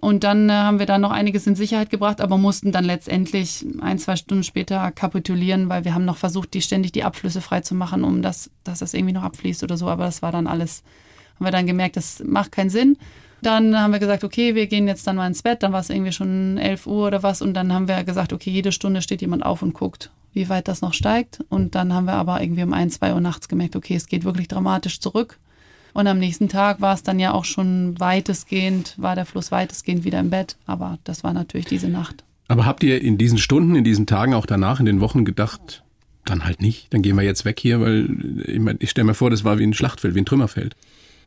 Und 0.00 0.24
dann 0.24 0.48
äh, 0.48 0.52
haben 0.52 0.78
wir 0.78 0.86
da 0.86 0.96
noch 0.96 1.10
einiges 1.10 1.46
in 1.46 1.54
Sicherheit 1.54 1.90
gebracht, 1.90 2.22
aber 2.22 2.38
mussten 2.38 2.72
dann 2.72 2.84
letztendlich 2.84 3.66
ein, 3.82 3.98
zwei 3.98 4.16
Stunden 4.16 4.44
später 4.44 4.90
kapitulieren, 4.92 5.68
weil 5.68 5.84
wir 5.84 5.94
haben 5.94 6.06
noch 6.06 6.16
versucht, 6.16 6.54
die 6.54 6.62
ständig 6.62 6.92
die 6.92 7.04
Abflüsse 7.04 7.42
freizumachen, 7.42 8.02
um 8.02 8.22
das, 8.22 8.50
dass 8.64 8.78
das 8.78 8.94
irgendwie 8.94 9.12
noch 9.12 9.24
abfließt 9.24 9.62
oder 9.62 9.76
so. 9.76 9.88
Aber 9.88 10.04
das 10.04 10.22
war 10.22 10.32
dann 10.32 10.46
alles, 10.46 10.82
haben 11.34 11.44
wir 11.44 11.52
dann 11.52 11.66
gemerkt, 11.66 11.98
das 11.98 12.22
macht 12.24 12.50
keinen 12.52 12.70
Sinn. 12.70 12.96
Dann 13.42 13.78
haben 13.78 13.92
wir 13.92 14.00
gesagt, 14.00 14.24
okay, 14.24 14.54
wir 14.54 14.66
gehen 14.68 14.88
jetzt 14.88 15.06
dann 15.06 15.16
mal 15.16 15.26
ins 15.26 15.42
Bett. 15.42 15.62
Dann 15.62 15.72
war 15.72 15.80
es 15.80 15.90
irgendwie 15.90 16.12
schon 16.12 16.56
11 16.56 16.86
Uhr 16.86 17.08
oder 17.08 17.22
was. 17.22 17.42
Und 17.42 17.52
dann 17.52 17.72
haben 17.72 17.88
wir 17.88 18.04
gesagt, 18.04 18.32
okay, 18.32 18.50
jede 18.50 18.72
Stunde 18.72 19.02
steht 19.02 19.20
jemand 19.20 19.44
auf 19.44 19.60
und 19.60 19.74
guckt 19.74 20.10
wie 20.32 20.48
weit 20.48 20.68
das 20.68 20.80
noch 20.80 20.94
steigt. 20.94 21.40
Und 21.48 21.74
dann 21.74 21.92
haben 21.92 22.06
wir 22.06 22.14
aber 22.14 22.40
irgendwie 22.42 22.62
um 22.62 22.72
ein, 22.72 22.90
zwei 22.90 23.14
Uhr 23.14 23.20
nachts 23.20 23.48
gemerkt, 23.48 23.76
okay, 23.76 23.94
es 23.94 24.06
geht 24.06 24.24
wirklich 24.24 24.48
dramatisch 24.48 25.00
zurück. 25.00 25.38
Und 25.92 26.06
am 26.06 26.18
nächsten 26.18 26.48
Tag 26.48 26.80
war 26.80 26.94
es 26.94 27.02
dann 27.02 27.18
ja 27.18 27.32
auch 27.32 27.44
schon 27.44 27.98
weitestgehend, 27.98 28.94
war 28.96 29.16
der 29.16 29.26
Fluss 29.26 29.50
weitestgehend 29.50 30.04
wieder 30.04 30.20
im 30.20 30.30
Bett. 30.30 30.56
Aber 30.66 30.98
das 31.04 31.24
war 31.24 31.32
natürlich 31.32 31.66
diese 31.66 31.88
Nacht. 31.88 32.24
Aber 32.48 32.66
habt 32.66 32.82
ihr 32.82 33.00
in 33.00 33.18
diesen 33.18 33.38
Stunden, 33.38 33.74
in 33.76 33.84
diesen 33.84 34.06
Tagen, 34.06 34.34
auch 34.34 34.46
danach, 34.46 34.80
in 34.80 34.86
den 34.86 35.00
Wochen 35.00 35.24
gedacht, 35.24 35.82
dann 36.24 36.44
halt 36.44 36.60
nicht, 36.60 36.92
dann 36.92 37.02
gehen 37.02 37.16
wir 37.16 37.22
jetzt 37.22 37.44
weg 37.44 37.58
hier, 37.58 37.80
weil 37.80 38.08
ich, 38.46 38.58
mein, 38.58 38.76
ich 38.80 38.90
stelle 38.90 39.06
mir 39.06 39.14
vor, 39.14 39.30
das 39.30 39.44
war 39.44 39.58
wie 39.58 39.64
ein 39.64 39.74
Schlachtfeld, 39.74 40.14
wie 40.14 40.20
ein 40.20 40.26
Trümmerfeld. 40.26 40.76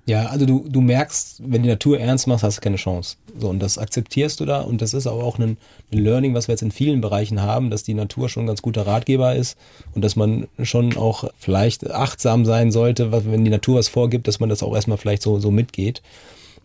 Ja, 0.05 0.25
also 0.25 0.45
du, 0.45 0.65
du 0.67 0.81
merkst, 0.81 1.41
wenn 1.45 1.63
die 1.63 1.69
Natur 1.69 1.97
ernst 1.97 2.27
machst, 2.27 2.43
hast 2.43 2.57
du 2.57 2.61
keine 2.61 2.75
Chance. 2.75 3.15
So, 3.39 3.47
und 3.49 3.59
das 3.59 3.77
akzeptierst 3.77 4.37
du 4.39 4.45
da 4.45 4.59
und 4.59 4.81
das 4.81 4.93
ist 4.93 5.07
aber 5.07 5.23
auch 5.23 5.39
ein, 5.39 5.57
ein 5.93 5.97
Learning, 5.97 6.33
was 6.33 6.49
wir 6.49 6.53
jetzt 6.53 6.61
in 6.61 6.71
vielen 6.71 6.99
Bereichen 6.99 7.41
haben, 7.41 7.69
dass 7.69 7.83
die 7.83 7.93
Natur 7.93 8.27
schon 8.27 8.43
ein 8.43 8.47
ganz 8.47 8.61
guter 8.61 8.85
Ratgeber 8.85 9.33
ist 9.33 9.57
und 9.95 10.03
dass 10.03 10.17
man 10.17 10.47
schon 10.61 10.97
auch 10.97 11.29
vielleicht 11.37 11.89
achtsam 11.89 12.43
sein 12.43 12.71
sollte, 12.71 13.13
wenn 13.13 13.45
die 13.45 13.51
Natur 13.51 13.79
was 13.79 13.87
vorgibt, 13.87 14.27
dass 14.27 14.41
man 14.41 14.49
das 14.49 14.61
auch 14.61 14.75
erstmal 14.75 14.97
vielleicht 14.97 15.21
so, 15.21 15.39
so 15.39 15.51
mitgeht. 15.51 16.01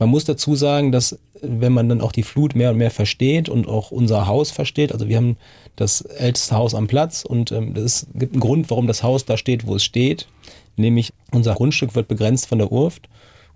Man 0.01 0.09
muss 0.09 0.25
dazu 0.25 0.57
sagen, 0.57 0.91
dass 0.91 1.19
wenn 1.41 1.73
man 1.73 1.89
dann 1.89 2.01
auch 2.01 2.13
die 2.13 2.25
Flut 2.25 2.57
mehr 2.57 2.71
und 2.71 2.77
mehr 2.77 2.91
versteht 2.91 3.49
und 3.49 3.69
auch 3.69 3.93
unser 3.93 4.27
Haus 4.27 4.51
versteht, 4.51 4.93
also 4.93 5.09
wir 5.09 5.17
haben 5.17 5.37
das 5.77 6.01
älteste 6.01 6.57
Haus 6.57 6.75
am 6.75 6.89
Platz 6.89 7.25
und 7.25 7.53
ähm, 7.53 7.75
gibt 8.15 8.33
einen 8.33 8.41
Grund, 8.41 8.69
warum 8.71 8.89
das 8.89 9.05
Haus 9.05 9.25
da 9.25 9.37
steht, 9.37 9.67
wo 9.67 9.77
es 9.77 9.85
steht, 9.85 10.27
nämlich 10.77 11.13
unser 11.31 11.55
Grundstück 11.55 11.95
wird 11.95 12.09
begrenzt 12.09 12.49
von 12.49 12.59
der 12.59 12.73
Urft 12.73 13.09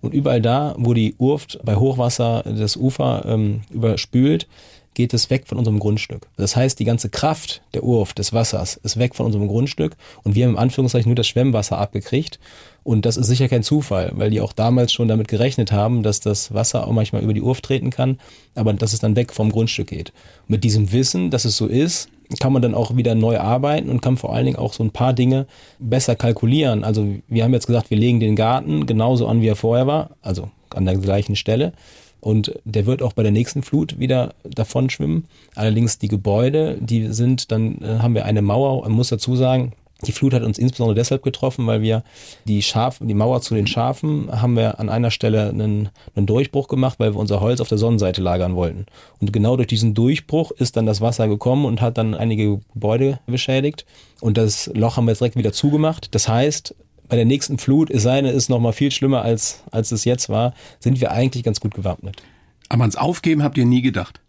und 0.03 0.13
überall 0.13 0.43
da, 0.43 0.75
wo 0.77 0.93
die 0.93 1.15
Urft 1.17 1.61
bei 1.65 1.77
Hochwasser 1.77 2.43
das 2.45 2.77
Ufer 2.77 3.25
ähm, 3.27 3.63
überspült, 3.71 4.47
geht 4.95 5.15
es 5.15 5.31
weg 5.31 5.47
von 5.47 5.59
unserem 5.59 5.79
Grundstück. 5.79 6.29
Das 6.37 6.55
heißt, 6.55 6.79
die 6.79 6.85
ganze 6.85 7.09
Kraft 7.09 7.63
der 7.73 7.83
Urft, 7.83 8.19
des 8.19 8.33
Wassers, 8.33 8.79
ist 8.83 8.99
weg 8.99 9.15
von 9.15 9.27
unserem 9.27 9.49
Grundstück 9.49 9.97
und 10.23 10.35
wir 10.35 10.45
haben 10.45 10.53
im 10.53 10.59
Anführungszeichen 10.59 11.09
nur 11.09 11.17
das 11.17 11.27
Schwemmwasser 11.27 11.79
abgekriegt. 11.79 12.39
Und 12.85 13.07
das 13.07 13.17
ist 13.17 13.29
sicher 13.29 13.49
kein 13.49 13.63
Zufall, 13.63 14.11
weil 14.17 14.31
die 14.31 14.41
auch 14.41 14.53
damals 14.53 14.93
schon 14.93 15.07
damit 15.09 15.29
gerechnet 15.29 15.71
haben, 15.71 16.03
dass 16.03 16.21
das 16.21 16.53
Wasser 16.53 16.87
auch 16.87 16.93
manchmal 16.93 17.23
über 17.23 17.33
die 17.33 17.41
Urft 17.41 17.65
treten 17.65 17.91
kann, 17.91 18.19
aber 18.55 18.73
dass 18.73 18.93
es 18.93 18.99
dann 18.99 19.17
weg 19.17 19.33
vom 19.33 19.53
Grundstück 19.53 19.87
geht. 19.87 20.13
Mit 20.49 20.65
diesem 20.65 20.93
Wissen, 20.93 21.31
dass 21.31 21.45
es 21.45 21.57
so 21.57 21.67
ist, 21.67 22.09
kann 22.41 22.53
man 22.53 22.63
dann 22.63 22.75
auch 22.75 22.97
wieder 22.97 23.15
neu 23.15 23.39
arbeiten 23.39 23.89
und 23.89 24.01
kann 24.03 24.17
vor 24.17 24.35
allen 24.35 24.47
Dingen 24.47 24.59
auch 24.59 24.73
so 24.73 24.83
ein 24.83 24.91
paar 24.91 25.13
Dinge 25.13 25.47
besser 25.79 26.17
kalkulieren. 26.17 26.85
Also 26.85 27.07
wir 27.29 27.45
haben 27.45 27.53
jetzt 27.53 27.67
gesagt, 27.67 27.91
wir 27.91 27.99
legen 27.99 28.21
den 28.21 28.37
Garten 28.37 28.87
genauso 28.87 29.27
an, 29.27 29.41
wie 29.41 29.49
er 29.49 29.57
vorher 29.57 29.87
war, 29.87 30.11
also 30.23 30.51
an 30.71 30.85
der 30.85 30.97
gleichen 30.97 31.37
Stelle. 31.37 31.73
Und 32.21 32.55
der 32.65 32.87
wird 32.87 33.03
auch 33.03 33.15
bei 33.15 33.25
der 33.25 33.33
nächsten 33.33 33.65
Flut 33.65 33.99
wieder 33.99 34.35
davon 34.45 34.91
schwimmen. 34.91 35.25
Allerdings 35.57 35.99
die 35.99 36.07
Gebäude, 36.07 36.79
die 36.81 37.09
sind, 37.09 37.51
dann 37.51 37.83
äh, 37.83 37.99
haben 37.99 38.15
wir 38.15 38.25
eine 38.25 38.43
Mauer, 38.43 38.83
man 38.83 38.93
muss 38.93 39.09
dazu 39.09 39.35
sagen, 39.35 39.73
die 40.07 40.13
Flut 40.13 40.35
hat 40.35 40.43
uns 40.43 40.59
insbesondere 40.59 40.95
deshalb 40.95 41.23
getroffen, 41.23 41.67
weil 41.67 41.83
wir 41.83 42.03
die 42.45 42.63
Schaf, 42.63 42.99
die 43.01 43.15
Mauer 43.15 43.41
zu 43.41 43.55
den 43.55 43.67
Schafen 43.67 44.29
haben 44.41 44.57
wir 44.57 44.81
an 44.81 44.89
einer 44.89 45.11
Stelle 45.11 45.49
einen, 45.49 45.91
einen 46.15 46.27
Durchbruch 46.27 46.69
gemacht, 46.69 46.99
weil 46.99 47.15
wir 47.15 47.21
unser 47.21 47.41
Holz 47.41 47.61
auf 47.61 47.69
der 47.69 47.79
Sonnenseite 47.79 48.21
lagern 48.21 48.55
wollten. 48.55 48.87
Und 49.21 49.33
genau 49.33 49.57
durch 49.57 49.69
diesen 49.69 49.95
Durchbruch 49.95 50.51
ist 50.51 50.77
dann 50.77 50.87
das 50.87 51.01
Wasser 51.01 51.29
gekommen 51.29 51.65
und 51.65 51.81
hat 51.81 51.99
dann 51.99 52.15
einige 52.15 52.61
Gebäude 52.75 53.21
beschädigt. 53.27 53.87
Und 54.21 54.37
das 54.37 54.71
Loch 54.75 54.97
haben 54.97 55.07
wir 55.07 55.13
jetzt 55.13 55.21
direkt 55.21 55.37
wieder 55.37 55.53
zugemacht. 55.53 56.15
Das 56.15 56.29
heißt, 56.29 56.75
bei 57.09 57.17
der 57.17 57.25
nächsten 57.25 57.59
Flut, 57.59 57.91
es 57.91 58.03
sei 58.03 58.21
denn, 58.21 58.35
ist 58.35 58.49
noch 58.49 58.61
mal 58.61 58.73
viel 58.73 58.91
schlimmer 58.91 59.23
als, 59.23 59.63
als 59.71 59.93
es 59.93 60.05
jetzt 60.05 60.29
war, 60.29 60.55
sind 60.81 61.01
wir 61.01 61.13
eigentlich 61.13 61.45
ganz 61.45 61.61
gut 61.61 61.75
gewappnet. 61.75 62.23
Aber 62.69 62.83
ans 62.83 62.97
Aufgeben 62.97 63.43
habt 63.43 63.59
ihr 63.59 63.67
nie 63.67 63.83
gedacht? 63.83 64.21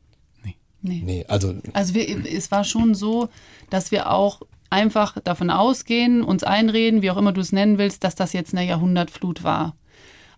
Nee. 0.85 1.01
Nee, 1.05 1.25
also 1.29 1.55
Also 1.71 1.93
wir, 1.93 2.25
es 2.25 2.51
war 2.51 2.65
schon 2.65 2.93
so, 2.93 3.29
dass 3.69 3.91
wir 3.91 4.11
auch 4.11 4.41
einfach 4.73 5.19
davon 5.23 5.51
ausgehen, 5.51 6.23
uns 6.23 6.43
einreden, 6.43 7.01
wie 7.03 7.11
auch 7.11 7.17
immer 7.17 7.31
du 7.31 7.41
es 7.41 7.51
nennen 7.51 7.77
willst, 7.77 8.03
dass 8.03 8.15
das 8.15 8.33
jetzt 8.33 8.53
eine 8.53 8.67
Jahrhundertflut 8.67 9.43
war. 9.43 9.75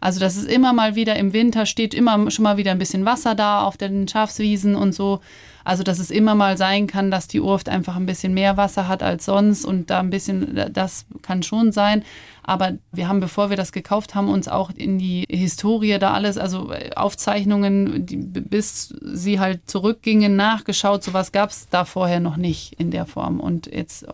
Also 0.02 0.19
dass 0.19 0.36
es 0.36 0.43
immer 0.43 0.74
mal 0.74 0.95
wieder 0.95 1.15
im 1.15 1.32
Winter 1.32 1.65
steht, 1.65 1.93
immer 1.93 2.30
schon 2.30 2.43
mal 2.43 2.58
wieder 2.58 2.71
ein 2.71 2.78
bisschen 2.78 3.06
Wasser 3.06 3.34
da 3.34 3.63
auf 3.63 3.78
den 3.78 4.08
Schafswiesen 4.08 4.76
und 4.76 4.93
so. 4.93 5.21
Also 5.65 5.84
dass 5.84 5.99
es 5.99 6.12
immer 6.12 6.36
mal 6.36 6.58
sein 6.58 6.88
kann, 6.88 7.12
dass 7.12 7.28
die 7.28 7.41
Urft 7.41 7.67
einfach 7.67 7.95
ein 7.95 8.06
bisschen 8.06 8.34
mehr 8.34 8.56
Wasser 8.56 8.88
hat 8.88 9.04
als 9.04 9.25
sonst 9.25 9.65
und 9.65 9.89
da 9.89 9.99
ein 9.99 10.12
bisschen, 10.12 10.71
das 10.71 11.06
kann 11.23 11.43
schon 11.43 11.71
sein. 11.73 12.04
Aber 12.43 12.73
wir 12.91 13.08
haben, 13.08 13.19
bevor 13.19 13.49
wir 13.49 13.58
das 13.58 13.71
gekauft 13.71 14.13
haben, 14.13 14.30
uns 14.30 14.47
auch 14.47 14.69
in 14.69 14.99
die 14.99 15.25
Historie 15.28 15.97
da 15.97 16.13
alles, 16.13 16.38
also 16.38 16.71
Aufzeichnungen, 16.95 18.06
die, 18.06 18.17
bis 18.17 18.93
sie 19.01 19.39
halt 19.39 19.67
zurückgingen, 19.67 20.36
nachgeschaut. 20.36 21.04
Sowas 21.04 21.32
gab 21.32 21.49
es 21.49 21.67
da 21.69 21.84
vorher 21.84 22.19
noch 22.19 22.38
nicht 22.38 22.73
in 22.80 22.91
der 22.91 23.08
Form. 23.08 23.39
Und 23.39 23.65
jetzt 23.65 24.06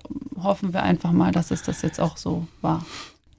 hoffen 0.42 0.74
wir 0.74 0.84
einfach 0.84 1.12
mal, 1.12 1.34
dass 1.34 1.52
es 1.52 1.64
das 1.64 1.82
jetzt 1.82 2.00
auch 2.00 2.16
so 2.16 2.48
war. 2.62 2.86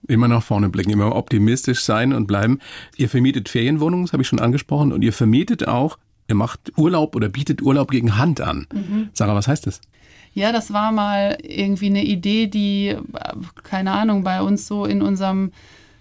Immer 0.09 0.29
nach 0.29 0.43
vorne 0.43 0.69
blicken, 0.69 0.91
immer 0.91 1.15
optimistisch 1.15 1.83
sein 1.85 2.13
und 2.13 2.27
bleiben. 2.27 2.59
Ihr 2.97 3.09
vermietet 3.09 3.49
Ferienwohnungen, 3.49 4.05
das 4.05 4.13
habe 4.13 4.23
ich 4.23 4.29
schon 4.29 4.41
angesprochen, 4.41 4.93
und 4.93 5.03
ihr 5.03 5.13
vermietet 5.13 5.69
auch, 5.69 5.97
ihr 6.29 6.35
macht 6.35 6.73
Urlaub 6.77 7.17
oder 7.17 7.29
bietet 7.29 7.63
Urlaub 7.63 7.91
gegen 7.91 8.17
Hand 8.17 8.41
an. 8.41 8.67
Mhm. 8.73 9.11
Sarah, 9.13 9.35
was 9.35 9.49
heißt 9.49 9.67
das? 9.67 9.81
Ja, 10.35 10.53
das 10.53 10.73
war 10.73 10.93
mal 10.93 11.37
irgendwie 11.43 11.87
eine 11.87 12.05
Idee, 12.05 12.47
die, 12.47 12.97
keine 13.65 13.93
Ahnung, 13.93 14.25
bei 14.25 14.41
uns 14.41 14.67
so 14.67 14.87
in 14.87 15.03
unserem 15.03 15.53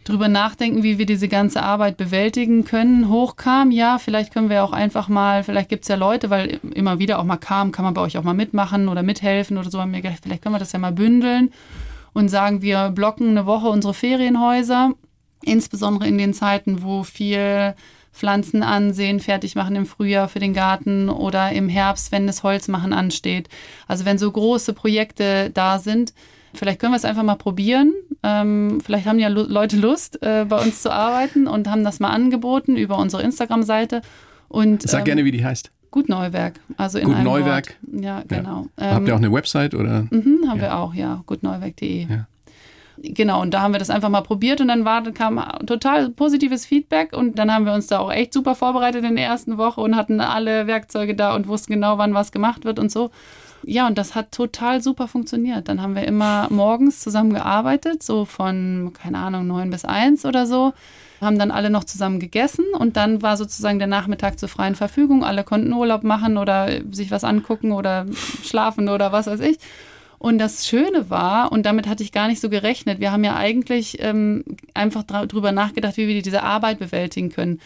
drüber 0.04 0.30
nachdenken, 0.30 0.84
wie 0.84 0.98
wir 0.98 1.06
diese 1.06 1.28
ganze 1.28 1.62
Arbeit 1.62 1.98
bewältigen 1.98 2.64
können, 2.64 3.10
hochkam. 3.10 3.72
Ja, 3.72 4.00
vielleicht 4.00 4.34
können 4.34 4.50
wir 4.50 4.64
auch 4.64 4.72
einfach 4.72 5.10
mal, 5.10 5.44
vielleicht 5.44 5.70
gibt 5.70 5.84
es 5.84 5.90
ja 5.90 5.96
Leute, 5.96 6.30
weil 6.30 6.60
immer 6.74 6.98
wieder 6.98 7.20
auch 7.20 7.24
mal 7.24 7.38
kam, 7.38 7.72
kann 7.72 7.86
man 7.86 7.94
bei 7.94 8.02
euch 8.02 8.18
auch 8.18 8.24
mal 8.24 8.34
mitmachen 8.34 8.88
oder 8.88 9.04
mithelfen 9.04 9.58
oder 9.58 9.70
so. 9.70 9.80
Haben 9.80 9.94
wir 9.94 10.02
gedacht, 10.02 10.22
vielleicht 10.24 10.42
können 10.42 10.56
wir 10.56 10.60
das 10.60 10.72
ja 10.72 10.80
mal 10.80 10.92
bündeln 10.92 11.52
und 12.14 12.30
sagen, 12.30 12.62
wir 12.62 12.90
blocken 12.90 13.30
eine 13.30 13.46
Woche 13.46 13.68
unsere 13.68 13.94
Ferienhäuser, 13.94 14.94
insbesondere 15.44 16.08
in 16.08 16.18
den 16.18 16.34
Zeiten, 16.34 16.82
wo 16.82 17.04
viel 17.04 17.76
Pflanzen 18.12 18.64
ansehen, 18.64 19.20
fertig 19.20 19.56
machen 19.56 19.76
im 19.76 19.86
Frühjahr 19.86 20.28
für 20.28 20.40
den 20.40 20.54
Garten 20.54 21.10
oder 21.10 21.52
im 21.52 21.70
Herbst, 21.70 22.12
wenn 22.12 22.28
das 22.28 22.44
Holzmachen 22.44 22.94
ansteht. 22.94 23.50
Also 23.88 24.06
wenn 24.06 24.18
so 24.18 24.32
große 24.32 24.74
Projekte 24.74 25.50
da 25.54 25.80
sind, 25.80 26.14
vielleicht 26.54 26.80
können 26.80 26.94
wir 26.94 26.98
es 26.98 27.06
einfach 27.06 27.24
mal 27.24 27.36
probieren. 27.36 27.94
Ähm, 28.24 28.82
vielleicht 28.84 29.06
haben 29.06 29.20
ja 29.20 29.30
Leute 29.30 29.78
Lust, 29.78 30.22
äh, 30.22 30.46
bei 30.48 30.60
uns 30.62 30.82
zu 30.82 30.92
arbeiten 30.92 31.48
und 31.48 31.68
haben 31.70 31.84
das 31.84 32.00
mal 32.00 32.10
angeboten 32.10 32.76
über 32.76 32.98
unsere 32.98 33.24
Instagram-Seite. 33.24 34.02
Und, 34.50 34.84
Sag 34.84 35.00
ähm, 35.00 35.06
gerne, 35.06 35.26
wie 35.26 35.32
die 35.32 35.44
heißt. 35.44 35.72
Gut 35.90 36.08
Neuwerk, 36.08 36.60
also 36.78 37.00
in 37.00 37.06
Gut 37.06 37.16
einem 37.16 37.26
Neuwerk. 37.26 37.78
Wort. 37.82 38.04
Ja, 38.04 38.24
genau. 38.26 38.68
Ja. 38.80 38.92
Habt 38.92 39.08
ihr 39.08 39.14
auch 39.14 39.20
eine 39.20 39.32
Website 39.32 39.74
oder? 39.76 40.08
Mhm, 40.10 40.46
haben 40.48 40.58
ja. 40.58 40.62
wir 40.62 40.78
auch, 40.78 40.94
ja, 40.94 41.22
gutneuwerk.de. 41.26 42.08
Ja. 42.08 42.28
Genau, 43.04 43.42
und 43.42 43.54
da 43.54 43.62
haben 43.62 43.74
wir 43.74 43.80
das 43.80 43.90
einfach 43.90 44.10
mal 44.10 44.22
probiert 44.22 44.62
und 44.62 44.68
dann 44.68 44.86
war, 44.86 45.02
kam 45.12 45.42
total 45.66 46.10
positives 46.10 46.68
Feedback 46.68 47.14
und 47.14 47.40
dann 47.40 47.52
haben 47.52 47.66
wir 47.66 47.74
uns 47.74 47.88
da 47.88 48.00
auch 48.00 48.12
echt 48.12 48.32
super 48.32 48.54
vorbereitet 48.54 49.04
in 49.04 49.16
der 49.16 49.26
ersten 49.26 49.58
Woche 49.58 49.82
und 49.82 49.96
hatten 49.96 50.22
alle 50.22 50.68
Werkzeuge 50.68 51.16
da 51.16 51.36
und 51.36 51.48
wussten 51.48 51.74
genau, 51.74 51.98
wann 51.98 52.14
was 52.14 52.32
gemacht 52.32 52.64
wird 52.64 52.78
und 52.78 52.92
so. 52.92 53.10
Ja, 53.64 53.88
und 53.88 53.98
das 53.98 54.14
hat 54.14 54.32
total 54.32 54.82
super 54.82 55.08
funktioniert. 55.08 55.68
Dann 55.68 55.82
haben 55.82 55.96
wir 55.96 56.04
immer 56.04 56.48
morgens 56.50 57.00
zusammen 57.00 57.34
gearbeitet, 57.34 58.04
so 58.04 58.26
von, 58.26 58.92
keine 59.02 59.18
Ahnung, 59.18 59.48
neun 59.48 59.70
bis 59.70 59.86
eins 59.86 60.26
oder 60.26 60.46
so. 60.46 60.74
Haben 61.22 61.38
dann 61.38 61.52
alle 61.52 61.70
noch 61.70 61.84
zusammen 61.84 62.20
gegessen 62.20 62.66
und 62.78 62.98
dann 62.98 63.22
war 63.22 63.38
sozusagen 63.38 63.78
der 63.78 63.88
Nachmittag 63.88 64.40
zur 64.40 64.50
freien 64.50 64.76
Verfügung. 64.76 65.24
Alle 65.24 65.44
konnten 65.44 65.74
Urlaub 65.74 66.04
machen 66.04 66.38
oder 66.38 66.70
sich 66.92 67.12
was 67.12 67.24
angucken 67.24 67.72
oder 67.72 68.06
schlafen 68.44 68.90
oder 68.90 69.12
was 69.12 69.28
weiß 69.28 69.40
ich. 69.42 69.60
Und 70.22 70.38
das 70.38 70.68
Schöne 70.68 71.10
war, 71.10 71.52
und 71.52 71.66
damit 71.66 71.88
hatte 71.88 72.04
ich 72.04 72.12
gar 72.12 72.28
nicht 72.28 72.40
so 72.40 72.48
gerechnet, 72.48 73.00
wir 73.00 73.12
haben 73.12 73.24
ja 73.24 73.36
eigentlich 73.36 73.98
ähm, 74.02 74.44
einfach 74.76 75.02
drüber 75.02 75.52
nachgedacht, 75.52 75.98
wie 75.98 76.08
wir 76.08 76.22
diese 76.22 76.44
Arbeit 76.44 76.78
bewältigen 76.78 77.32
können 77.32 77.60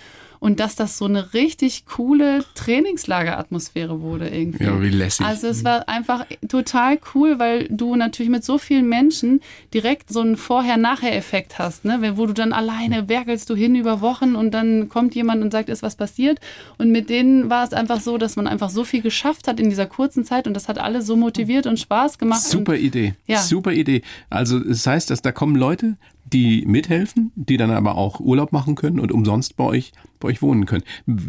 und 0.46 0.60
dass 0.60 0.76
das 0.76 1.00
so 1.00 1.06
eine 1.06 1.34
richtig 1.34 1.88
coole 1.88 2.46
Trainingslageratmosphäre 2.54 4.02
wurde 4.02 4.30
irgendwie. 4.30 4.66
Ja, 4.66 4.80
wie 4.80 4.90
lässig. 4.90 5.26
Also 5.26 5.48
es 5.48 5.64
war 5.64 5.90
einfach 5.90 6.28
total 6.48 7.00
cool, 7.16 7.40
weil 7.40 7.68
du 7.72 7.96
natürlich 7.96 8.30
mit 8.30 8.44
so 8.44 8.60
vielen 8.60 8.88
Menschen 8.88 9.42
direkt 9.74 10.12
so 10.12 10.20
einen 10.20 10.38
Vorher-Nachher-Effekt 10.38 11.58
hast, 11.58 11.84
ne? 11.84 12.14
wo 12.16 12.28
du 12.28 12.34
dann 12.34 12.54
alleine 12.54 13.10
werkelst 13.10 13.50
du 13.50 13.56
hin 13.56 13.74
über 13.74 14.02
Wochen 14.02 14.36
und 14.36 14.52
dann 14.52 14.88
kommt 14.88 15.16
jemand 15.16 15.42
und 15.42 15.50
sagt, 15.52 15.68
ist 15.68 15.82
was 15.82 15.96
passiert. 15.96 16.38
Und 16.78 16.92
mit 16.92 17.10
denen 17.10 17.50
war 17.50 17.64
es 17.64 17.74
einfach 17.74 18.00
so, 18.00 18.20
dass 18.20 18.36
man 18.36 18.46
einfach 18.46 18.70
so 18.70 18.84
viel 18.84 19.02
geschafft 19.02 19.48
hat 19.48 19.60
in 19.60 19.72
dieser 19.72 19.88
kurzen 19.88 20.26
Zeit 20.26 20.46
und 20.46 20.54
das 20.54 20.68
hat 20.68 20.78
alle 20.78 21.02
so 21.02 21.16
motiviert 21.16 21.66
und 21.66 21.80
Spaß 21.80 22.20
gemacht. 22.20 22.44
Super 22.44 22.76
Idee. 22.76 23.16
Ja. 23.26 23.40
Super 23.42 23.72
Idee. 23.72 24.04
Also 24.30 24.60
es 24.60 24.84
das 24.84 24.86
heißt, 24.86 25.10
dass 25.10 25.24
da 25.24 25.32
kommen 25.32 25.56
Leute, 25.56 25.96
die 26.26 26.66
mithelfen, 26.66 27.32
die 27.36 27.58
dann 27.58 27.72
aber 27.72 27.96
auch 27.96 28.20
Urlaub 28.20 28.52
machen 28.52 28.76
können 28.76 29.00
und 29.00 29.12
umsonst 29.12 29.56
bei 29.58 29.64
euch, 29.64 29.92
bei 30.20 30.30
euch 30.30 30.42
wohnen 30.42 30.66
können. 30.66 30.84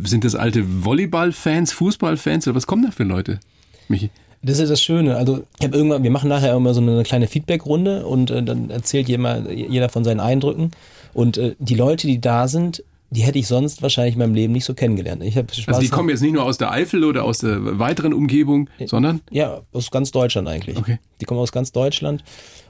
Sind 0.04 0.24
das 0.24 0.34
alte 0.34 0.84
Volleyball-Fans, 0.84 1.72
Fußball-Fans 1.72 2.48
oder 2.48 2.56
was 2.56 2.66
kommen 2.66 2.84
da 2.84 2.90
für 2.90 3.04
Leute, 3.04 3.40
Michi? 3.88 4.10
Das 4.42 4.58
ist 4.58 4.70
das 4.70 4.80
Schöne. 4.80 5.16
Also 5.16 5.44
ich 5.58 5.66
habe 5.66 5.76
irgendwann, 5.76 6.02
wir 6.02 6.10
machen 6.10 6.28
nachher 6.28 6.54
immer 6.54 6.72
so 6.72 6.80
eine 6.80 7.02
kleine 7.02 7.26
Feedback-Runde 7.26 8.06
und 8.06 8.30
äh, 8.30 8.42
dann 8.42 8.70
erzählt 8.70 9.08
jeder, 9.08 9.50
jeder 9.50 9.88
von 9.88 10.04
seinen 10.04 10.20
Eindrücken. 10.20 10.70
Und 11.14 11.36
äh, 11.36 11.56
die 11.58 11.74
Leute, 11.74 12.06
die 12.06 12.20
da 12.20 12.46
sind, 12.46 12.84
die 13.10 13.22
hätte 13.22 13.38
ich 13.38 13.46
sonst 13.46 13.82
wahrscheinlich 13.82 14.14
in 14.14 14.18
meinem 14.18 14.34
Leben 14.34 14.52
nicht 14.52 14.64
so 14.64 14.74
kennengelernt. 14.74 15.22
Ich 15.22 15.34
Spaß 15.34 15.68
also 15.68 15.80
die 15.80 15.88
kommen 15.88 16.10
jetzt 16.10 16.22
nicht 16.22 16.32
nur 16.32 16.44
aus 16.44 16.58
der 16.58 16.70
Eifel 16.70 17.04
oder 17.04 17.24
aus 17.24 17.38
der 17.38 17.78
weiteren 17.78 18.12
Umgebung, 18.12 18.68
sondern? 18.84 19.20
Ja, 19.30 19.62
aus 19.72 19.90
ganz 19.90 20.10
Deutschland 20.10 20.48
eigentlich. 20.48 20.76
Okay. 20.76 20.98
Die 21.20 21.24
kommen 21.24 21.40
aus 21.40 21.52
ganz 21.52 21.72
Deutschland. 21.72 22.24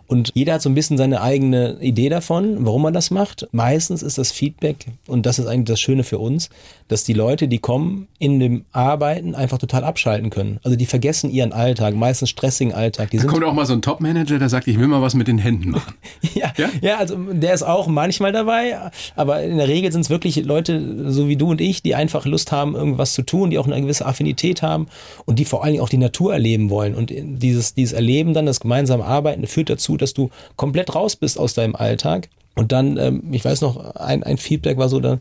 Und 0.09 0.33
jeder 0.35 0.55
hat 0.55 0.62
so 0.62 0.69
ein 0.69 0.75
bisschen 0.75 0.97
seine 0.97 1.21
eigene 1.21 1.79
Idee 1.81 2.09
davon, 2.09 2.64
warum 2.64 2.83
man 2.83 2.95
das 2.95 3.11
macht. 3.11 3.49
Meistens 3.53 4.03
ist 4.03 4.19
das 4.19 4.31
Feedback, 4.31 4.87
und 5.07 5.27
das 5.27 5.38
ist 5.38 5.47
eigentlich 5.47 5.66
das 5.66 5.81
Schöne 5.81 6.05
für 6.05 6.19
uns, 6.19 6.49
dass 6.88 7.03
die 7.03 7.12
Leute, 7.12 7.49
die 7.49 7.59
kommen, 7.59 8.07
in 8.19 8.38
dem 8.38 8.64
Arbeiten 8.73 9.35
einfach 9.35 9.59
total 9.59 9.83
abschalten 9.85 10.31
können. 10.31 10.61
Also 10.62 10.77
die 10.77 10.87
vergessen 10.87 11.31
ihren 11.31 11.53
Alltag, 11.53 11.95
meistens 11.95 12.31
stressigen 12.31 12.73
Alltag. 12.73 13.11
Die 13.11 13.19
da 13.19 13.25
kommt 13.25 13.45
auch 13.45 13.53
mal 13.53 13.66
so 13.66 13.73
ein 13.73 13.83
Top-Manager, 13.83 14.38
der 14.38 14.49
sagt, 14.49 14.69
ich 14.69 14.79
will 14.79 14.87
mal 14.87 15.03
was 15.03 15.14
mit 15.14 15.27
den 15.27 15.38
Händen 15.38 15.71
machen. 15.71 15.95
ja, 16.35 16.53
ja, 16.57 16.69
ja? 16.81 16.97
also 16.99 17.16
der 17.16 17.55
ist 17.55 17.64
auch 17.64 17.88
manchmal 17.88 18.33
dabei, 18.33 18.79
aber 19.16 19.42
in 19.42 19.57
der 19.57 19.69
Regel 19.69 19.90
sind 19.90 20.03
es 20.03 20.11
wirklich 20.11 20.37
Leute, 20.45 21.11
so 21.11 21.29
wie 21.29 21.37
du 21.37 21.51
und 21.51 21.61
ich, 21.61 21.83
die 21.83 21.95
einfach 21.95 22.25
Lust 22.25 22.53
haben, 22.53 22.77
irgendwas 22.77 23.14
zu 23.14 23.23
tun, 23.23 23.51
die 23.51 23.59
auch 23.59 23.66
eine 23.66 23.81
gewisse 23.81 24.07
Affinität 24.07 24.62
haben 24.62 24.87
und 25.25 25.38
die 25.38 25.45
vor 25.45 25.64
allen 25.64 25.73
Dingen 25.73 25.83
auch 25.83 25.88
die 25.88 25.99
Natur 25.99 26.33
erleben 26.33 26.71
wollen. 26.71 26.95
Und 26.95 27.12
dieses, 27.12 27.75
dieses 27.75 27.92
Erleben 27.92 28.33
dann, 28.33 28.47
das 28.47 28.61
gemeinsame 28.61 29.05
Arbeiten, 29.05 29.47
führt 29.47 29.71
dazu, 29.71 29.95
dass 29.96 30.14
du 30.14 30.30
komplett 30.56 30.94
raus 30.94 31.16
bist 31.16 31.38
aus 31.38 31.54
deinem 31.54 31.76
Alltag. 31.76 32.28
Und 32.54 32.72
dann, 32.72 32.96
ähm, 32.96 33.22
ich 33.32 33.44
weiß 33.44 33.61
noch, 33.61 33.94
ein, 33.96 34.22
ein 34.22 34.38
Feedback 34.38 34.78
war 34.78 34.88
so, 34.88 35.00
dann, 35.00 35.20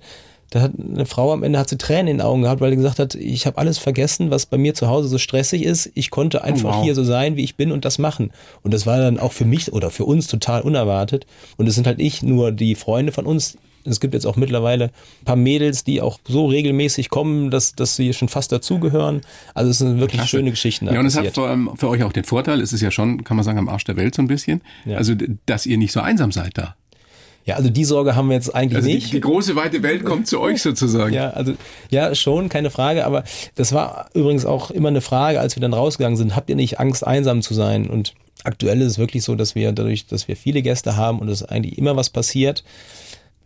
da 0.52 0.62
hat 0.62 0.72
eine 0.78 1.06
Frau 1.06 1.34
am 1.34 1.44
Ende 1.44 1.60
hat 1.60 1.70
sie 1.70 1.78
Tränen 1.78 2.08
in 2.08 2.18
den 2.18 2.26
Augen 2.26 2.44
gehabt, 2.44 2.62
weil 2.62 2.70
sie 2.70 2.78
gesagt 2.78 3.00
hat, 3.00 3.16
ich 3.16 3.46
habe 3.46 3.58
alles 3.58 3.78
vergessen, 3.78 4.32
was 4.32 4.46
bei 4.46 4.58
mir 4.58 4.74
zu 4.74 4.88
Hause 4.88 5.08
so 5.10 5.18
stressig 5.18 5.64
ist. 5.64 5.92
Ich 5.96 6.12
konnte 6.12 6.44
einfach 6.44 6.76
oh, 6.76 6.78
wow. 6.78 6.84
hier 6.84 6.96
so 6.96 7.04
sein, 7.04 7.36
wie 7.36 7.44
ich 7.44 7.56
bin 7.56 7.72
und 7.72 7.84
das 7.84 7.98
machen. 7.98 8.32
Und 8.64 8.74
das 8.74 8.86
war 8.86 8.98
dann 8.98 9.20
auch 9.20 9.34
für 9.34 9.46
mich 9.46 9.74
oder 9.74 9.90
für 9.90 10.06
uns 10.06 10.28
total 10.28 10.62
unerwartet. 10.62 11.26
Und 11.58 11.68
es 11.68 11.76
sind 11.76 11.88
halt 11.88 11.98
nicht 11.98 12.24
nur 12.24 12.52
die 12.52 12.76
Freunde 12.76 13.12
von 13.12 13.26
uns, 13.26 13.58
Es 13.92 14.00
gibt 14.00 14.14
jetzt 14.14 14.26
auch 14.26 14.36
mittlerweile 14.36 14.86
ein 14.86 15.26
paar 15.26 15.36
Mädels, 15.36 15.84
die 15.84 16.02
auch 16.02 16.20
so 16.28 16.48
regelmäßig 16.48 17.10
kommen, 17.10 17.52
dass, 17.52 17.74
dass 17.76 17.96
sie 17.96 18.14
schon 18.14 18.30
fast 18.30 18.52
dazugehören. 18.52 19.22
Also 19.54 19.72
es 19.72 19.78
sind 19.80 20.00
wirklich 20.00 20.20
Klasse. 20.20 20.30
schöne 20.30 20.52
Geschichten. 20.52 20.88
Ja, 20.88 21.00
und 21.00 21.06
es 21.06 21.18
hat 21.18 21.34
vor 21.34 21.48
allem 21.48 21.72
für 21.76 21.90
euch 21.90 22.04
auch 22.04 22.14
den 22.14 22.24
Vorteil, 22.24 22.62
es 22.62 22.74
ist 22.74 22.82
ja 22.82 22.92
schon, 22.92 23.24
kann 23.24 23.38
man 23.38 23.44
sagen, 23.44 23.60
am 23.60 23.70
Arsch 23.70 23.84
der 23.86 23.98
Welt 23.98 24.16
so 24.16 24.22
ein 24.22 24.28
bisschen. 24.28 24.62
Ja. 24.86 24.98
Also, 24.98 25.14
dass 25.46 25.66
ihr 25.66 25.78
nicht 25.78 25.92
so 25.92 26.02
einsam 26.02 26.32
seid 26.32 26.58
da. 26.58 26.76
Ja, 27.46 27.58
also 27.58 27.70
die 27.70 27.86
Sorge 27.86 28.16
haben 28.16 28.30
wir 28.30 28.36
jetzt 28.36 28.54
eigentlich 28.56 28.78
also 28.78 28.90
nicht. 28.90 29.08
Die, 29.08 29.12
die, 29.12 29.22
große 29.22 29.56
weite 29.56 29.84
Welt 29.84 30.04
kommt 30.04 30.28
zu 30.28 30.40
euch 30.40 30.64
sozusagen. 30.64 31.14
Ja, 31.14 31.30
also 31.30 31.54
ja, 31.92 32.16
schon, 32.16 32.50
keine 32.50 32.72
Frage. 32.72 33.06
Aber 33.06 33.24
das 33.54 33.72
war 33.72 34.10
übrigens 34.16 34.46
auch 34.46 34.72
immer 34.72 34.90
eine 34.90 35.02
Frage, 35.02 35.40
als 35.40 35.56
wir 35.56 35.62
dann 35.62 35.74
rausgegangen 35.74 36.18
sind. 36.18 36.36
Habt 36.36 36.50
ihr 36.50 36.56
nicht 36.56 36.80
Angst, 36.80 37.06
einsam 37.06 37.44
zu 37.44 37.54
sein? 37.54 37.88
Und 37.88 38.16
aktuell 38.44 38.82
ist 38.82 38.94
es 38.94 38.98
wirklich 38.98 39.24
so, 39.24 39.36
dass 39.36 39.54
wir 39.54 39.72
dadurch, 39.74 40.08
dass 40.08 40.28
wir 40.28 40.36
viele 40.36 40.64
Gäste 40.64 40.98
haben 40.98 41.20
und 41.20 41.30
es 41.30 41.44
eigentlich 41.44 41.78
immer 41.78 41.96
was 41.96 42.10
passiert, 42.10 42.64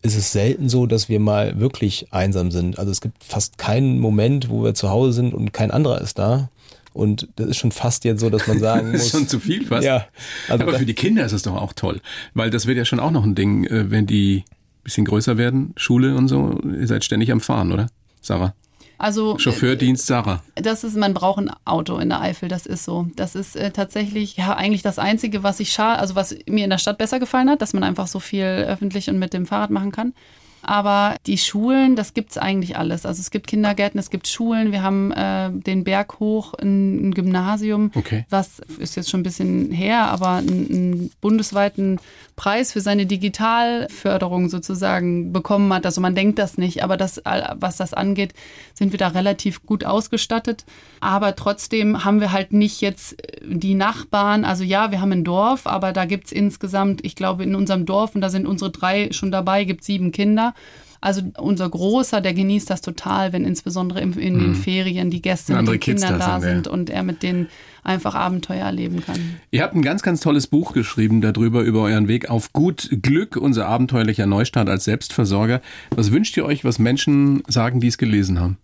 ist 0.01 0.15
es 0.15 0.31
selten 0.31 0.69
so, 0.69 0.85
dass 0.85 1.09
wir 1.09 1.19
mal 1.19 1.59
wirklich 1.59 2.07
einsam 2.11 2.51
sind. 2.51 2.79
Also 2.79 2.91
es 2.91 3.01
gibt 3.01 3.23
fast 3.23 3.57
keinen 3.57 3.99
Moment, 3.99 4.49
wo 4.49 4.63
wir 4.63 4.73
zu 4.73 4.89
Hause 4.89 5.13
sind 5.13 5.33
und 5.33 5.53
kein 5.53 5.71
anderer 5.71 6.01
ist 6.01 6.19
da. 6.19 6.49
Und 6.93 7.27
das 7.35 7.47
ist 7.47 7.57
schon 7.57 7.71
fast 7.71 8.03
jetzt 8.03 8.19
so, 8.19 8.29
dass 8.29 8.47
man 8.47 8.59
sagen 8.59 8.91
muss. 8.91 8.93
das 8.93 9.05
ist 9.05 9.11
schon 9.11 9.27
zu 9.27 9.39
viel 9.39 9.65
fast. 9.65 9.85
Ja. 9.85 10.07
Also 10.47 10.63
Aber 10.63 10.77
für 10.77 10.85
die 10.85 10.93
Kinder 10.95 11.25
ist 11.25 11.33
es 11.33 11.43
doch 11.43 11.55
auch 11.55 11.73
toll. 11.73 12.01
Weil 12.33 12.49
das 12.49 12.65
wird 12.65 12.77
ja 12.77 12.85
schon 12.85 12.99
auch 12.99 13.11
noch 13.11 13.23
ein 13.23 13.35
Ding, 13.35 13.65
äh, 13.65 13.91
wenn 13.91 14.05
die 14.05 14.43
bisschen 14.83 15.05
größer 15.05 15.37
werden, 15.37 15.73
Schule 15.77 16.15
und 16.15 16.27
so. 16.27 16.59
Ihr 16.63 16.87
seid 16.87 17.03
ständig 17.03 17.31
am 17.31 17.41
Fahren, 17.41 17.71
oder? 17.71 17.87
Sarah? 18.21 18.53
Also 18.99 19.37
Chauffeurdienst 19.39 20.05
Sarah. 20.05 20.43
Das 20.55 20.83
ist, 20.83 20.97
man 20.97 21.13
braucht 21.13 21.39
ein 21.39 21.51
Auto 21.63 21.97
in 21.97 22.09
der 22.09 22.19
Eifel, 22.19 22.49
das 22.49 22.65
ist 22.65 22.83
so. 22.83 23.07
Das 23.15 23.33
ist 23.33 23.55
äh, 23.55 23.71
tatsächlich 23.71 24.35
ja 24.35 24.55
eigentlich 24.55 24.81
das 24.81 24.99
Einzige, 24.99 25.41
was 25.41 25.61
ich 25.61 25.71
schade, 25.71 25.99
also 25.99 26.15
was 26.15 26.35
mir 26.47 26.65
in 26.65 26.69
der 26.69 26.77
Stadt 26.77 26.97
besser 26.97 27.19
gefallen 27.19 27.49
hat, 27.49 27.61
dass 27.61 27.73
man 27.73 27.83
einfach 27.83 28.07
so 28.07 28.19
viel 28.19 28.43
öffentlich 28.43 29.09
und 29.09 29.17
mit 29.17 29.33
dem 29.33 29.45
Fahrrad 29.45 29.69
machen 29.69 29.91
kann. 29.91 30.13
Aber 30.61 31.15
die 31.25 31.37
Schulen, 31.37 31.95
das 31.95 32.13
gibt 32.13 32.31
es 32.31 32.37
eigentlich 32.37 32.77
alles. 32.77 33.05
Also 33.05 33.21
es 33.21 33.31
gibt 33.31 33.47
Kindergärten, 33.47 33.99
es 33.99 34.09
gibt 34.09 34.27
Schulen. 34.27 34.71
Wir 34.71 34.83
haben 34.83 35.11
äh, 35.11 35.49
den 35.51 35.83
Berg 35.83 36.19
hoch 36.19 36.53
ein, 36.55 37.09
ein 37.09 37.13
Gymnasium, 37.13 37.91
okay. 37.95 38.25
was 38.29 38.59
ist 38.77 38.95
jetzt 38.95 39.09
schon 39.09 39.21
ein 39.21 39.23
bisschen 39.23 39.71
her, 39.71 40.09
aber 40.09 40.33
einen, 40.33 40.67
einen 40.69 41.11
bundesweiten 41.21 41.99
Preis 42.39 42.71
für 42.71 42.79
seine 42.79 43.05
Digitalförderung 43.05 44.47
sozusagen 44.47 45.33
bekommen 45.33 45.73
hat. 45.73 45.85
Also 45.85 45.99
man 45.99 46.15
denkt 46.15 46.39
das 46.39 46.57
nicht, 46.57 46.85
aber 46.85 46.95
das, 46.95 47.21
was 47.55 47.75
das 47.75 47.93
angeht, 47.93 48.33
sind 48.73 48.93
wir 48.93 48.97
da 48.97 49.09
relativ 49.09 49.65
gut 49.65 49.83
ausgestattet. 49.83 50.63
Aber 51.01 51.35
trotzdem 51.35 52.05
haben 52.05 52.21
wir 52.21 52.31
halt 52.31 52.53
nicht 52.53 52.79
jetzt 52.79 53.17
die 53.43 53.75
Nachbarn. 53.75 54.45
Also 54.45 54.63
ja, 54.63 54.89
wir 54.89 55.01
haben 55.01 55.11
ein 55.11 55.25
Dorf, 55.25 55.67
aber 55.67 55.91
da 55.91 56.05
gibt 56.05 56.27
es 56.27 56.31
insgesamt, 56.31 57.03
ich 57.03 57.17
glaube, 57.17 57.43
in 57.43 57.55
unserem 57.55 57.85
Dorf, 57.85 58.15
und 58.15 58.21
da 58.21 58.29
sind 58.29 58.47
unsere 58.47 58.71
drei 58.71 59.11
schon 59.11 59.31
dabei, 59.31 59.65
gibt 59.65 59.83
sieben 59.83 60.13
Kinder. 60.13 60.53
Also 61.01 61.21
unser 61.37 61.69
Großer, 61.69 62.19
der 62.19 62.33
genießt 62.33 62.69
das 62.69 62.81
total, 62.81 63.31
wenn 63.31 63.45
insbesondere 63.45 64.01
in, 64.01 64.13
in 64.13 64.39
den 64.39 64.49
mhm. 64.49 64.55
Ferien 64.55 65.09
die 65.09 65.21
Gäste 65.21 65.55
mit 65.55 65.67
den 65.67 65.79
Kindern 65.79 66.19
da 66.19 66.41
sind 66.41 66.65
ja. 66.65 66.71
und 66.71 66.89
er 66.89 67.03
mit 67.03 67.23
denen 67.23 67.47
einfach 67.83 68.15
Abenteuer 68.15 68.65
erleben 68.65 69.01
kann. 69.01 69.39
Ihr 69.51 69.63
habt 69.63 69.75
ein 69.75 69.81
ganz, 69.81 70.01
ganz 70.01 70.19
tolles 70.19 70.47
Buch 70.47 70.73
geschrieben 70.73 71.21
darüber, 71.21 71.61
über 71.61 71.81
euren 71.83 72.07
Weg 72.07 72.29
auf 72.29 72.51
gut 72.51 72.89
Glück, 73.01 73.37
unser 73.37 73.67
abenteuerlicher 73.67 74.25
Neustart 74.25 74.67
als 74.67 74.83
Selbstversorger. 74.83 75.61
Was 75.91 76.11
wünscht 76.11 76.35
ihr 76.35 76.45
euch, 76.45 76.65
was 76.65 76.79
Menschen 76.79 77.43
sagen, 77.47 77.79
die 77.79 77.87
es 77.87 77.97
gelesen 77.97 78.39
haben? 78.39 78.57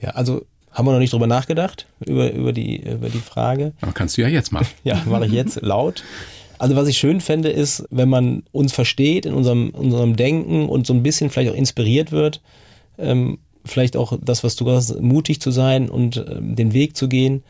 Ja, 0.00 0.10
also 0.10 0.44
haben 0.70 0.86
wir 0.86 0.92
noch 0.92 0.98
nicht 0.98 1.12
drüber 1.12 1.26
nachgedacht, 1.26 1.86
über, 2.04 2.32
über, 2.32 2.52
die, 2.52 2.76
über 2.76 3.08
die 3.08 3.18
Frage. 3.18 3.72
Aber 3.80 3.92
kannst 3.92 4.16
du 4.16 4.22
ja 4.22 4.28
jetzt 4.28 4.52
machen. 4.52 4.68
ja, 4.84 5.02
mache 5.06 5.26
ich 5.26 5.32
jetzt 5.32 5.62
laut. 5.62 6.04
Also 6.58 6.76
was 6.76 6.88
ich 6.88 6.98
schön 6.98 7.20
fände, 7.20 7.50
ist, 7.50 7.84
wenn 7.90 8.08
man 8.08 8.42
uns 8.52 8.72
versteht 8.72 9.26
in 9.26 9.34
unserem, 9.34 9.70
unserem 9.70 10.16
Denken 10.16 10.68
und 10.68 10.86
so 10.86 10.92
ein 10.92 11.02
bisschen 11.02 11.30
vielleicht 11.30 11.52
auch 11.52 11.56
inspiriert 11.56 12.12
wird, 12.12 12.40
ähm, 12.98 13.38
vielleicht 13.64 13.96
auch 13.96 14.18
das, 14.20 14.42
was 14.44 14.56
du 14.56 14.68
hast, 14.70 15.00
mutig 15.00 15.40
zu 15.40 15.50
sein 15.50 15.88
und 15.88 16.16
ähm, 16.16 16.56
den 16.56 16.72
Weg 16.72 16.96
zu 16.96 17.08
gehen 17.08 17.42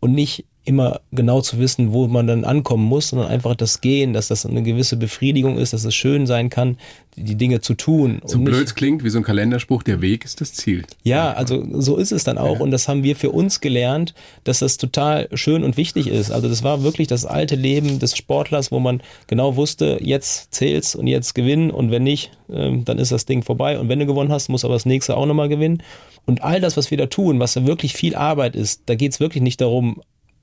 und 0.00 0.12
nicht 0.12 0.44
immer 0.64 1.00
genau 1.12 1.40
zu 1.40 1.58
wissen, 1.58 1.92
wo 1.92 2.08
man 2.08 2.26
dann 2.26 2.44
ankommen 2.44 2.84
muss, 2.84 3.08
sondern 3.08 3.28
einfach 3.28 3.54
das 3.54 3.80
Gehen, 3.80 4.12
dass 4.12 4.28
das 4.28 4.44
eine 4.44 4.62
gewisse 4.62 4.96
Befriedigung 4.96 5.56
ist, 5.56 5.72
dass 5.72 5.84
es 5.84 5.94
schön 5.94 6.26
sein 6.26 6.50
kann, 6.50 6.76
die 7.16 7.36
Dinge 7.36 7.60
zu 7.60 7.74
tun. 7.74 8.20
So 8.24 8.38
blöd 8.38 8.76
klingt 8.76 9.02
wie 9.02 9.08
so 9.08 9.18
ein 9.18 9.24
Kalenderspruch, 9.24 9.82
der 9.82 10.00
Weg 10.02 10.24
ist 10.24 10.40
das 10.40 10.52
Ziel. 10.52 10.84
Ja, 11.02 11.32
also 11.32 11.66
so 11.80 11.96
ist 11.96 12.12
es 12.12 12.24
dann 12.24 12.38
auch 12.38 12.56
ja. 12.56 12.60
und 12.60 12.70
das 12.70 12.86
haben 12.86 13.02
wir 13.02 13.16
für 13.16 13.30
uns 13.30 13.60
gelernt, 13.60 14.14
dass 14.44 14.58
das 14.58 14.76
total 14.76 15.28
schön 15.32 15.64
und 15.64 15.76
wichtig 15.76 16.06
ist. 16.06 16.30
Also 16.30 16.48
das 16.48 16.62
war 16.62 16.82
wirklich 16.82 17.08
das 17.08 17.24
alte 17.24 17.56
Leben 17.56 17.98
des 17.98 18.16
Sportlers, 18.16 18.70
wo 18.70 18.78
man 18.78 19.02
genau 19.26 19.56
wusste, 19.56 19.98
jetzt 20.02 20.54
zählt's 20.54 20.94
und 20.94 21.06
jetzt 21.06 21.34
gewinnen 21.34 21.70
und 21.70 21.90
wenn 21.90 22.02
nicht, 22.04 22.30
ähm, 22.50 22.84
dann 22.84 22.98
ist 22.98 23.10
das 23.10 23.24
Ding 23.24 23.42
vorbei 23.42 23.78
und 23.78 23.88
wenn 23.88 23.98
du 23.98 24.06
gewonnen 24.06 24.30
hast, 24.30 24.48
muss 24.48 24.64
aber 24.64 24.74
das 24.74 24.86
nächste 24.86 25.16
auch 25.16 25.26
nochmal 25.26 25.48
gewinnen. 25.48 25.82
Und 26.26 26.42
all 26.42 26.60
das, 26.60 26.76
was 26.76 26.90
wir 26.90 26.98
da 26.98 27.06
tun, 27.06 27.40
was 27.40 27.64
wirklich 27.64 27.94
viel 27.94 28.14
Arbeit 28.14 28.54
ist, 28.54 28.82
da 28.86 28.94
geht's 28.94 29.18
wirklich 29.18 29.42
nicht 29.42 29.62
darum, 29.62 30.02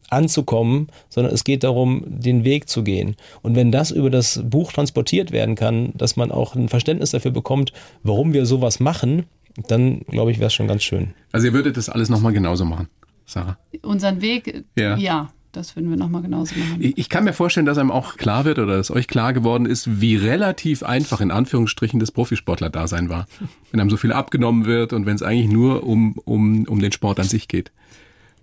anzukommen, 0.09 0.87
sondern 1.09 1.33
es 1.33 1.43
geht 1.43 1.63
darum, 1.63 2.03
den 2.05 2.43
Weg 2.43 2.69
zu 2.69 2.83
gehen. 2.83 3.15
Und 3.41 3.55
wenn 3.55 3.71
das 3.71 3.91
über 3.91 4.09
das 4.09 4.41
Buch 4.43 4.71
transportiert 4.71 5.31
werden 5.31 5.55
kann, 5.55 5.91
dass 5.95 6.15
man 6.15 6.31
auch 6.31 6.55
ein 6.55 6.69
Verständnis 6.69 7.11
dafür 7.11 7.31
bekommt, 7.31 7.73
warum 8.03 8.33
wir 8.33 8.45
sowas 8.45 8.79
machen, 8.79 9.25
dann 9.67 10.01
glaube 10.01 10.31
ich, 10.31 10.39
wäre 10.39 10.47
es 10.47 10.53
schon 10.53 10.67
ganz 10.67 10.83
schön. 10.83 11.13
Also 11.31 11.47
ihr 11.47 11.53
würdet 11.53 11.77
das 11.77 11.89
alles 11.89 12.09
nochmal 12.09 12.33
genauso 12.33 12.65
machen, 12.65 12.87
Sarah? 13.25 13.57
Unseren 13.81 14.21
Weg, 14.21 14.65
ja. 14.75 14.97
ja. 14.97 15.29
Das 15.55 15.77
würden 15.77 15.89
wir 15.89 15.95
nochmal 15.95 16.21
genauso 16.21 16.53
machen. 16.59 16.93
Ich 16.97 17.07
kann 17.07 17.23
mir 17.23 17.31
vorstellen, 17.31 17.65
dass 17.65 17.77
einem 17.77 17.89
auch 17.89 18.17
klar 18.17 18.43
wird 18.43 18.59
oder 18.59 18.75
dass 18.75 18.91
euch 18.91 19.07
klar 19.07 19.31
geworden 19.31 19.65
ist, 19.65 20.01
wie 20.01 20.17
relativ 20.17 20.83
einfach 20.83 21.21
in 21.21 21.31
Anführungsstrichen 21.31 21.97
das 21.97 22.11
Profisportler-Dasein 22.11 23.07
war. 23.07 23.25
Wenn 23.71 23.79
einem 23.79 23.89
so 23.89 23.95
viel 23.95 24.11
abgenommen 24.11 24.65
wird 24.65 24.91
und 24.91 25.05
wenn 25.05 25.15
es 25.15 25.23
eigentlich 25.23 25.49
nur 25.49 25.83
um, 25.83 26.17
um, 26.25 26.65
um 26.65 26.79
den 26.79 26.91
Sport 26.91 27.21
an 27.21 27.27
sich 27.27 27.47
geht. 27.47 27.71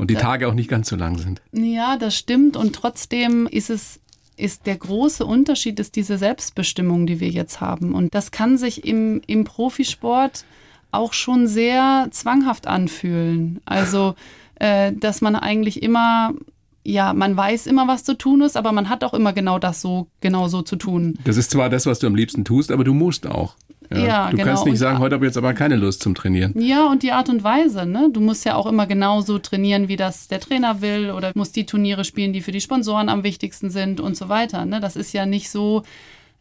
Und 0.02 0.10
die 0.10 0.16
Tage 0.16 0.48
auch 0.48 0.54
nicht 0.54 0.68
ganz 0.68 0.88
so 0.88 0.96
lang 0.96 1.16
sind. 1.16 1.40
Ja, 1.52 1.96
das 1.96 2.16
stimmt. 2.16 2.56
Und 2.56 2.74
trotzdem 2.74 3.46
ist 3.46 3.70
es 3.70 4.00
ist 4.36 4.66
der 4.66 4.76
große 4.76 5.24
Unterschied 5.24 5.78
ist 5.78 5.94
diese 5.94 6.18
Selbstbestimmung, 6.18 7.06
die 7.06 7.20
wir 7.20 7.28
jetzt 7.28 7.60
haben. 7.60 7.94
Und 7.94 8.12
das 8.12 8.32
kann 8.32 8.58
sich 8.58 8.84
im, 8.84 9.20
im 9.28 9.44
Profisport 9.44 10.44
auch 10.90 11.12
schon 11.12 11.46
sehr 11.46 12.08
zwanghaft 12.10 12.66
anfühlen. 12.66 13.60
Also, 13.64 14.16
äh, 14.56 14.92
dass 14.92 15.20
man 15.20 15.36
eigentlich 15.36 15.84
immer, 15.84 16.32
ja, 16.82 17.12
man 17.12 17.36
weiß 17.36 17.68
immer, 17.68 17.86
was 17.86 18.02
zu 18.02 18.18
tun 18.18 18.40
ist, 18.40 18.56
aber 18.56 18.72
man 18.72 18.88
hat 18.88 19.04
auch 19.04 19.14
immer 19.14 19.32
genau 19.32 19.60
das 19.60 19.80
so, 19.80 20.08
genau 20.20 20.48
so 20.48 20.62
zu 20.62 20.74
tun. 20.74 21.16
Das 21.24 21.36
ist 21.36 21.52
zwar 21.52 21.70
das, 21.70 21.86
was 21.86 22.00
du 22.00 22.08
am 22.08 22.16
liebsten 22.16 22.44
tust, 22.44 22.72
aber 22.72 22.82
du 22.82 22.94
musst 22.94 23.28
auch. 23.28 23.54
Ja, 23.96 24.06
ja 24.06 24.30
du 24.30 24.36
genau. 24.36 24.48
kannst 24.48 24.66
nicht 24.66 24.78
sagen, 24.78 24.98
heute 24.98 25.14
habe 25.14 25.24
ich 25.24 25.30
jetzt 25.30 25.36
aber 25.36 25.54
keine 25.54 25.76
Lust 25.76 26.02
zum 26.02 26.14
Trainieren. 26.14 26.52
Ja, 26.60 26.86
und 26.86 27.02
die 27.02 27.12
Art 27.12 27.28
und 27.28 27.44
Weise. 27.44 27.86
Ne? 27.86 28.10
Du 28.12 28.20
musst 28.20 28.44
ja 28.44 28.56
auch 28.56 28.66
immer 28.66 28.86
genauso 28.86 29.38
trainieren, 29.38 29.88
wie 29.88 29.96
das 29.96 30.28
der 30.28 30.40
Trainer 30.40 30.80
will 30.80 31.10
oder 31.10 31.32
musst 31.34 31.56
die 31.56 31.66
Turniere 31.66 32.04
spielen, 32.04 32.32
die 32.32 32.40
für 32.40 32.52
die 32.52 32.60
Sponsoren 32.60 33.08
am 33.08 33.24
wichtigsten 33.24 33.70
sind 33.70 34.00
und 34.00 34.16
so 34.16 34.28
weiter. 34.28 34.64
Ne? 34.64 34.80
Das 34.80 34.96
ist 34.96 35.12
ja 35.12 35.26
nicht 35.26 35.50
so, 35.50 35.82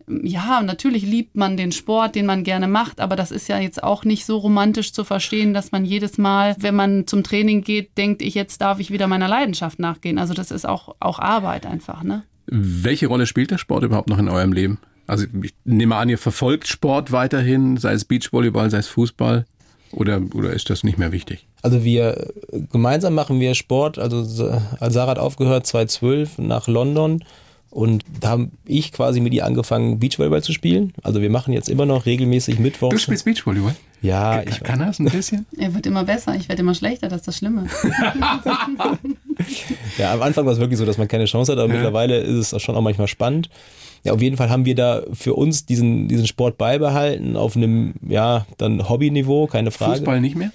ja, 0.08 0.62
natürlich 0.62 1.04
liebt 1.04 1.36
man 1.36 1.58
den 1.58 1.72
Sport, 1.72 2.16
den 2.16 2.26
man 2.26 2.44
gerne 2.44 2.68
macht, 2.68 3.00
aber 3.00 3.16
das 3.16 3.32
ist 3.32 3.48
ja 3.48 3.60
jetzt 3.60 3.84
auch 3.84 4.04
nicht 4.04 4.26
so 4.26 4.38
romantisch 4.38 4.94
zu 4.94 5.04
verstehen, 5.04 5.54
dass 5.54 5.72
man 5.72 5.86
jedes 5.86 6.18
Mal, 6.18 6.56
wenn 6.60 6.76
man 6.76 7.08
zum 7.08 7.24
Training 7.24 7.62
geht, 7.62 7.98
denkt, 7.98 8.22
ich 8.22 8.36
jetzt 8.36 8.62
darf 8.62 8.80
ich 8.80 8.92
wieder 8.92 9.08
meiner 9.08 9.28
Leidenschaft 9.28 9.80
nachgehen. 9.80 10.18
Also 10.18 10.34
das 10.34 10.52
ist 10.52 10.68
auch, 10.68 10.96
auch 11.00 11.20
Arbeit 11.20 11.66
einfach, 11.66 12.04
ne? 12.04 12.24
Welche 12.48 13.08
Rolle 13.08 13.28
spielt 13.28 13.52
der 13.52 13.58
Sport 13.58 13.84
überhaupt 13.84 14.10
noch 14.10 14.18
in 14.18 14.28
eurem 14.28 14.52
Leben? 14.52 14.80
Also 15.08 15.26
ich 15.44 15.54
nehme 15.66 15.96
an, 15.96 16.10
ihr 16.10 16.18
verfolgt 16.18 16.68
Sport 16.68 17.12
weiterhin, 17.12 17.78
sei 17.78 17.94
es 17.94 18.06
Beachvolleyball, 18.06 18.70
sei 18.70 18.78
es 18.78 18.88
Fußball. 18.88 19.46
Oder, 19.92 20.22
oder 20.34 20.54
ist 20.54 20.70
das 20.70 20.84
nicht 20.84 20.98
mehr 20.98 21.12
wichtig? 21.12 21.48
Also 21.62 21.84
wir 21.84 22.32
gemeinsam 22.72 23.14
machen 23.14 23.40
wir 23.40 23.56
Sport. 23.56 24.00
Also 24.00 24.24
Sarah 24.24 25.12
hat 25.12 25.20
aufgehört 25.20 25.68
2012 25.68 26.38
nach 26.38 26.68
London 26.68 27.24
und 27.72 28.04
da 28.20 28.30
habe 28.30 28.50
ich 28.66 28.92
quasi 28.92 29.22
mit 29.22 29.34
ihr 29.34 29.46
angefangen, 29.46 29.98
Beachvolleyball 29.98 30.44
zu 30.44 30.52
spielen. 30.52 30.94
Also 31.04 31.22
wir 31.22 31.30
machen 31.30 31.54
jetzt 31.54 31.70
immer 31.70 31.86
noch 31.86 32.06
regelmäßig 32.06 32.60
Mittwoch. 32.60 32.90
Du 32.90 32.98
spielst 32.98 33.24
Beachvolleyball? 33.24 33.76
Ja. 34.02 34.40
Kann, 34.40 34.48
ich 34.50 34.60
kann 34.62 34.80
das 34.80 35.00
ein 35.00 35.06
bisschen? 35.06 35.46
er 35.58 35.74
wird 35.74 35.86
immer 35.86 36.04
besser, 36.04 36.36
ich 36.36 36.50
werde 36.50 36.62
immer 36.62 36.74
schlechter, 36.74 37.08
das 37.08 37.22
ist 37.22 37.28
das 37.28 37.38
Schlimme. 37.38 37.68
ja, 39.98 40.14
am 40.14 40.22
Anfang 40.22 40.46
war 40.46 40.52
es 40.52 40.60
wirklich 40.60 40.80
so, 40.80 40.86
dass 40.86 40.98
man 40.98 41.08
keine 41.08 41.26
Chance 41.26 41.54
hat, 41.54 41.60
aber 41.60 41.70
ja. 41.70 41.76
mittlerweile 41.76 42.18
ist 42.18 42.52
es 42.52 42.62
schon 42.62 42.76
auch 42.76 42.82
manchmal 42.82 43.08
spannend. 43.08 43.50
Ja, 44.04 44.14
auf 44.14 44.22
jeden 44.22 44.38
Fall 44.38 44.50
haben 44.50 44.66
wir 44.66 44.76
da 44.76 45.04
für 45.14 45.36
uns 45.36 45.66
diesen, 45.66 46.08
diesen 46.08 46.26
Sport 46.26 46.58
beibehalten 46.58 47.36
auf 47.36 47.56
einem, 47.56 47.94
ja, 48.08 48.46
dann 48.58 48.90
Hobbyniveau, 48.90 49.48
keine 49.48 49.72
Frage. 49.72 49.98
Fußball 49.98 50.22
nicht 50.22 50.36
mehr? 50.36 50.52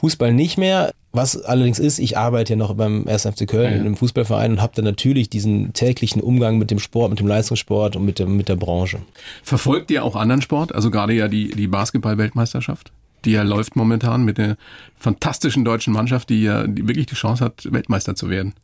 Fußball 0.00 0.32
nicht 0.32 0.58
mehr. 0.58 0.92
Was 1.12 1.42
allerdings 1.42 1.78
ist, 1.78 1.98
ich 1.98 2.16
arbeite 2.16 2.52
ja 2.52 2.56
noch 2.56 2.74
beim 2.74 3.06
1. 3.06 3.22
FC 3.22 3.46
Köln 3.46 3.64
ja, 3.64 3.70
ja. 3.70 3.76
in 3.76 3.80
einem 3.80 3.96
Fußballverein 3.96 4.52
und 4.52 4.62
habe 4.62 4.72
dann 4.76 4.84
natürlich 4.84 5.28
diesen 5.28 5.72
täglichen 5.72 6.22
Umgang 6.22 6.58
mit 6.58 6.70
dem 6.70 6.78
Sport, 6.78 7.10
mit 7.10 7.18
dem 7.18 7.26
Leistungssport 7.26 7.96
und 7.96 8.04
mit 8.04 8.20
der, 8.20 8.26
mit 8.26 8.48
der 8.48 8.56
Branche. 8.56 9.00
Verfolgt 9.42 9.90
ihr 9.90 10.04
auch 10.04 10.14
anderen 10.14 10.40
Sport? 10.40 10.72
Also 10.72 10.90
gerade 10.90 11.12
ja 11.12 11.26
die, 11.26 11.50
die 11.50 11.66
Basketball-Weltmeisterschaft? 11.66 12.92
Die 13.24 13.32
ja 13.32 13.42
läuft 13.42 13.76
momentan 13.76 14.24
mit 14.24 14.38
der 14.38 14.56
fantastischen 14.96 15.64
deutschen 15.64 15.92
Mannschaft, 15.92 16.30
die 16.30 16.42
ja 16.42 16.66
die 16.66 16.86
wirklich 16.86 17.06
die 17.06 17.16
Chance 17.16 17.44
hat, 17.44 17.70
Weltmeister 17.70 18.14
zu 18.14 18.30
werden. 18.30 18.54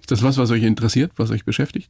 Ist 0.00 0.10
das 0.10 0.22
was, 0.22 0.38
was 0.38 0.50
euch 0.50 0.62
interessiert, 0.62 1.12
was 1.16 1.30
euch 1.30 1.44
beschäftigt? 1.44 1.88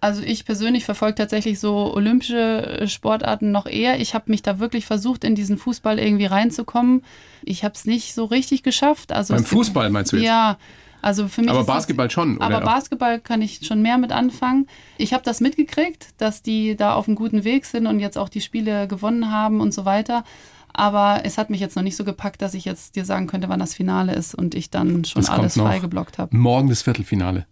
Also 0.00 0.22
ich 0.22 0.44
persönlich 0.44 0.84
verfolge 0.84 1.16
tatsächlich 1.16 1.58
so 1.58 1.92
olympische 1.92 2.84
Sportarten 2.86 3.50
noch 3.50 3.66
eher. 3.66 4.00
Ich 4.00 4.14
habe 4.14 4.30
mich 4.30 4.42
da 4.42 4.58
wirklich 4.58 4.86
versucht, 4.86 5.24
in 5.24 5.34
diesen 5.34 5.58
Fußball 5.58 5.98
irgendwie 5.98 6.26
reinzukommen. 6.26 7.02
Ich 7.42 7.64
habe 7.64 7.74
es 7.74 7.84
nicht 7.84 8.14
so 8.14 8.24
richtig 8.24 8.62
geschafft. 8.62 9.12
Also 9.12 9.34
Beim 9.34 9.44
Fußball 9.44 9.90
meinst 9.90 10.12
du 10.12 10.16
jetzt? 10.16 10.26
Ja, 10.26 10.56
also 11.02 11.28
für 11.28 11.42
mich. 11.42 11.50
Aber 11.50 11.64
Basketball 11.64 12.10
schon, 12.10 12.36
oder? 12.36 12.46
Aber 12.46 12.60
Basketball 12.60 13.20
kann 13.20 13.42
ich 13.42 13.66
schon 13.66 13.82
mehr 13.82 13.98
mit 13.98 14.12
anfangen. 14.12 14.66
Ich 14.98 15.12
habe 15.12 15.24
das 15.24 15.40
mitgekriegt, 15.40 16.08
dass 16.18 16.42
die 16.42 16.76
da 16.76 16.94
auf 16.94 17.08
einem 17.08 17.16
guten 17.16 17.44
Weg 17.44 17.64
sind 17.64 17.86
und 17.86 18.00
jetzt 18.00 18.18
auch 18.18 18.28
die 18.28 18.40
Spiele 18.40 18.86
gewonnen 18.88 19.30
haben 19.30 19.60
und 19.60 19.74
so 19.74 19.84
weiter. 19.84 20.24
Aber 20.72 21.22
es 21.24 21.38
hat 21.38 21.50
mich 21.50 21.60
jetzt 21.60 21.74
noch 21.74 21.82
nicht 21.82 21.96
so 21.96 22.04
gepackt, 22.04 22.40
dass 22.40 22.54
ich 22.54 22.64
jetzt 22.64 22.94
dir 22.94 23.04
sagen 23.04 23.26
könnte, 23.26 23.48
wann 23.48 23.58
das 23.58 23.74
Finale 23.74 24.14
ist 24.14 24.34
und 24.34 24.54
ich 24.54 24.70
dann 24.70 25.04
schon 25.04 25.24
kommt 25.24 25.38
alles 25.38 25.54
freigeblockt 25.54 26.18
habe. 26.18 26.36
Morgen 26.36 26.68
das 26.68 26.82
Viertelfinale 26.82 27.46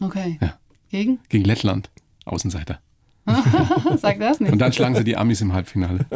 Okay. 0.00 0.38
Ja. 0.42 0.54
Gegen? 0.94 1.18
gegen 1.28 1.44
Lettland. 1.44 1.90
Außenseiter. 2.24 2.78
Sag 3.96 4.20
das 4.20 4.38
nicht. 4.38 4.52
Und 4.52 4.58
dann 4.60 4.72
schlagen 4.72 4.94
sie 4.94 5.02
die 5.02 5.16
Amis 5.16 5.40
im 5.40 5.52
Halbfinale. 5.52 6.06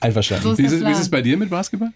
Einverstanden. 0.00 0.42
So 0.42 0.52
ist 0.52 0.58
Wie 0.58 0.64
ist, 0.64 0.72
es- 0.72 0.84
wie 0.84 0.90
ist 0.90 0.98
es 1.00 1.08
bei 1.10 1.22
dir 1.22 1.36
mit 1.36 1.48
Basketball? 1.50 1.92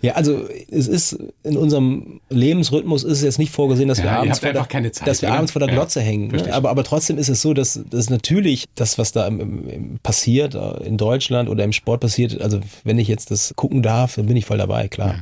Ja, 0.00 0.14
also 0.14 0.48
es 0.70 0.88
ist 0.88 1.18
in 1.42 1.58
unserem 1.58 2.20
Lebensrhythmus 2.30 3.04
ist 3.04 3.18
es 3.18 3.22
jetzt 3.22 3.38
nicht 3.38 3.52
vorgesehen, 3.52 3.88
dass 3.88 3.98
Ja, 3.98 4.04
wir 4.04 4.12
abends 4.12 4.38
vor 4.38 4.52
der, 4.52 4.66
Zeit, 4.92 5.06
dass 5.06 5.20
wir 5.20 5.28
oder? 5.28 5.36
abends 5.38 5.52
vor 5.52 5.60
der 5.60 5.68
Ja, 5.68 5.74
Glotze 5.74 6.00
hängen. 6.00 6.30
verstehe 6.30 6.52
Ne? 6.52 6.56
Aber, 6.56 6.70
aber 6.70 6.82
trotzdem 6.84 7.18
ist 7.18 7.28
es 7.28 7.42
so, 7.42 7.52
dass, 7.52 7.78
dass 7.90 8.08
natürlich 8.08 8.64
das, 8.74 8.96
was 8.96 9.12
da 9.12 9.26
im, 9.26 9.68
im, 9.68 9.98
passiert 10.02 10.54
äh, 10.54 10.82
in 10.84 10.96
Deutschland 10.96 11.50
oder 11.50 11.64
im 11.64 11.72
Sport 11.72 12.00
passiert, 12.00 12.40
also 12.40 12.60
wenn 12.84 12.98
ich 12.98 13.08
jetzt 13.08 13.30
das 13.30 13.52
gucken 13.56 13.82
darf, 13.82 14.14
dann 14.14 14.24
bin 14.26 14.36
ich 14.38 14.46
voll 14.46 14.56
dabei, 14.58 14.88
klar. 14.88 15.16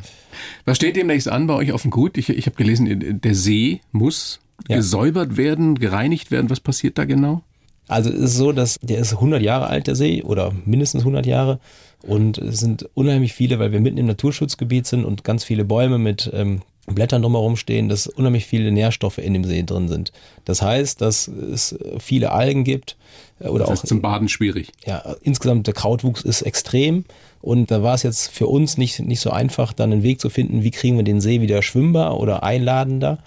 Was 0.65 0.77
steht 0.77 0.95
demnächst 0.95 1.29
an 1.29 1.49
bei 1.49 1.55
euch 1.55 1.73
auf 1.73 1.83
dem 1.83 1.91
Gut? 1.91 2.17
Ich, 2.17 2.29
ich 2.29 2.47
habe 2.47 2.55
gelesen, 2.57 3.21
der 3.21 3.35
See 3.35 3.81
muss 3.91 4.39
Ja. 4.67 4.77
gesäubert 4.77 5.37
werden, 5.37 5.77
gereinigt 5.77 6.31
werden. 6.31 6.51
Was 6.51 6.61
passiert 6.61 6.99
da 6.99 7.05
genau? 7.05 7.43
Also 7.87 8.11
es 8.11 8.17
ist 8.19 8.37
so, 8.37 8.53
dass 8.53 8.79
der 8.83 8.99
ist 8.99 9.15
100 9.15 9.41
Jahre 9.41 9.69
alt, 9.69 9.87
der 9.87 9.95
See, 9.97 10.23
oder 10.23 10.53
mindestens 10.65 11.03
100 11.03 11.25
Jahre. 11.27 11.59
Und 12.03 12.39
es 12.39 12.61
sind 12.61 12.89
unheimlich 12.95 13.33
viele, 13.33 13.59
weil 13.59 13.73
wir 13.73 13.81
mitten 13.81 13.99
im 13.99 14.07
Naturschutzgebiet 14.07 14.87
sind 14.87 15.05
und 15.05 15.25
ganz 15.25 15.43
viele 15.45 15.65
Bäume 15.65 15.99
mit 15.99 16.31
ähm, 16.35 16.61
Blättern 16.87 17.23
drumherum 17.23 17.57
stehen, 17.57 17.89
dass 17.89 18.07
unheimlich 18.07 18.47
viele 18.47 18.71
Nährstoffe 18.73 19.19
in 19.19 19.33
dem 19.33 19.45
See 19.45 19.63
drin 19.63 19.89
sind. 19.89 20.13
Das 20.45 20.63
heißt, 20.63 21.01
dass 21.01 21.29
es 21.29 21.79
viele 21.99 22.33
Algen 22.33 22.65
gibt 22.65 22.97
äh, 23.41 23.49
oder 23.49 23.65
Das 23.65 23.69
auch 23.81 23.85
ist 23.85 23.89
zum 23.89 24.03
Baden 24.03 24.29
schwierig. 24.29 24.71
ja, 24.87 25.17
insgesamt 25.23 25.67
der 25.67 25.75
Krautwuchs 25.75 26.23
ist 26.23 26.43
extrem 26.43 27.05
und 27.41 27.71
da 27.71 27.83
war 27.83 27.95
es 27.95 28.03
jetzt 28.03 28.31
für 28.31 28.47
uns 28.47 28.77
nicht, 28.79 29.01
nicht 29.01 29.21
so 29.21 29.31
einfach, 29.31 29.73
dann 29.73 29.93
einen 29.93 30.03
Weg 30.03 30.21
zu 30.21 30.31
finden, 30.31 30.63
wie 30.63 30.71
kriegen 30.71 30.97
wir 30.97 31.05
den 31.05 31.21
See 31.21 31.41
wieder 31.41 31.63
schwimmbar 31.63 32.19
oder 32.21 32.43
einladender. 32.43 33.19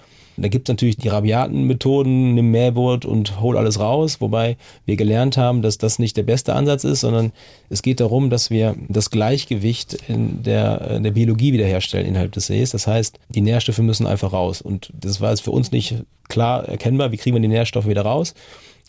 Da 0.42 0.50
gibt 0.50 0.68
es 0.68 0.74
natürlich 0.74 0.98
die 0.98 1.08
rabiaten 1.08 1.64
Methoden, 1.66 2.34
nimm 2.34 2.52
Mähboot 2.52 3.06
und 3.06 3.40
hol 3.42 3.58
alles 3.58 3.80
raus, 3.80 4.22
wobei 4.22 4.58
wir 4.86 4.96
gelernt 4.96 5.38
haben, 5.38 5.62
dass 5.62 5.78
das 5.78 6.00
nicht 6.00 6.18
der 6.18 6.24
beste 6.24 6.54
Ansatz 6.54 6.84
ist, 6.84 7.02
sondern 7.02 7.32
es 7.70 7.82
geht 7.82 8.00
darum, 8.00 8.30
dass 8.30 8.50
wir 8.50 8.76
das 8.90 9.10
Gleichgewicht 9.10 9.98
in 10.08 10.44
der, 10.44 10.92
in 10.92 11.04
der 11.04 11.12
Biologie 11.12 11.54
wiederherstellen 11.54 12.08
innerhalb 12.08 12.32
des 12.32 12.48
Sees. 12.48 12.72
Das 12.72 12.88
heißt, 12.88 13.20
die 13.30 13.42
Nährstoffe 13.42 13.80
müssen 13.80 14.08
einfach 14.08 14.34
raus. 14.34 14.62
Und 14.62 14.92
das 14.94 15.22
war 15.22 15.30
jetzt 15.30 15.42
für 15.42 15.52
uns 15.52 15.72
nicht 15.72 16.04
klar 16.28 16.68
erkennbar, 16.68 17.12
wie 17.12 17.18
kriegen 17.18 17.36
wir 17.36 17.42
die 17.42 17.48
Nährstoffe 17.48 17.88
wieder 17.88 18.04
raus. 18.04 18.34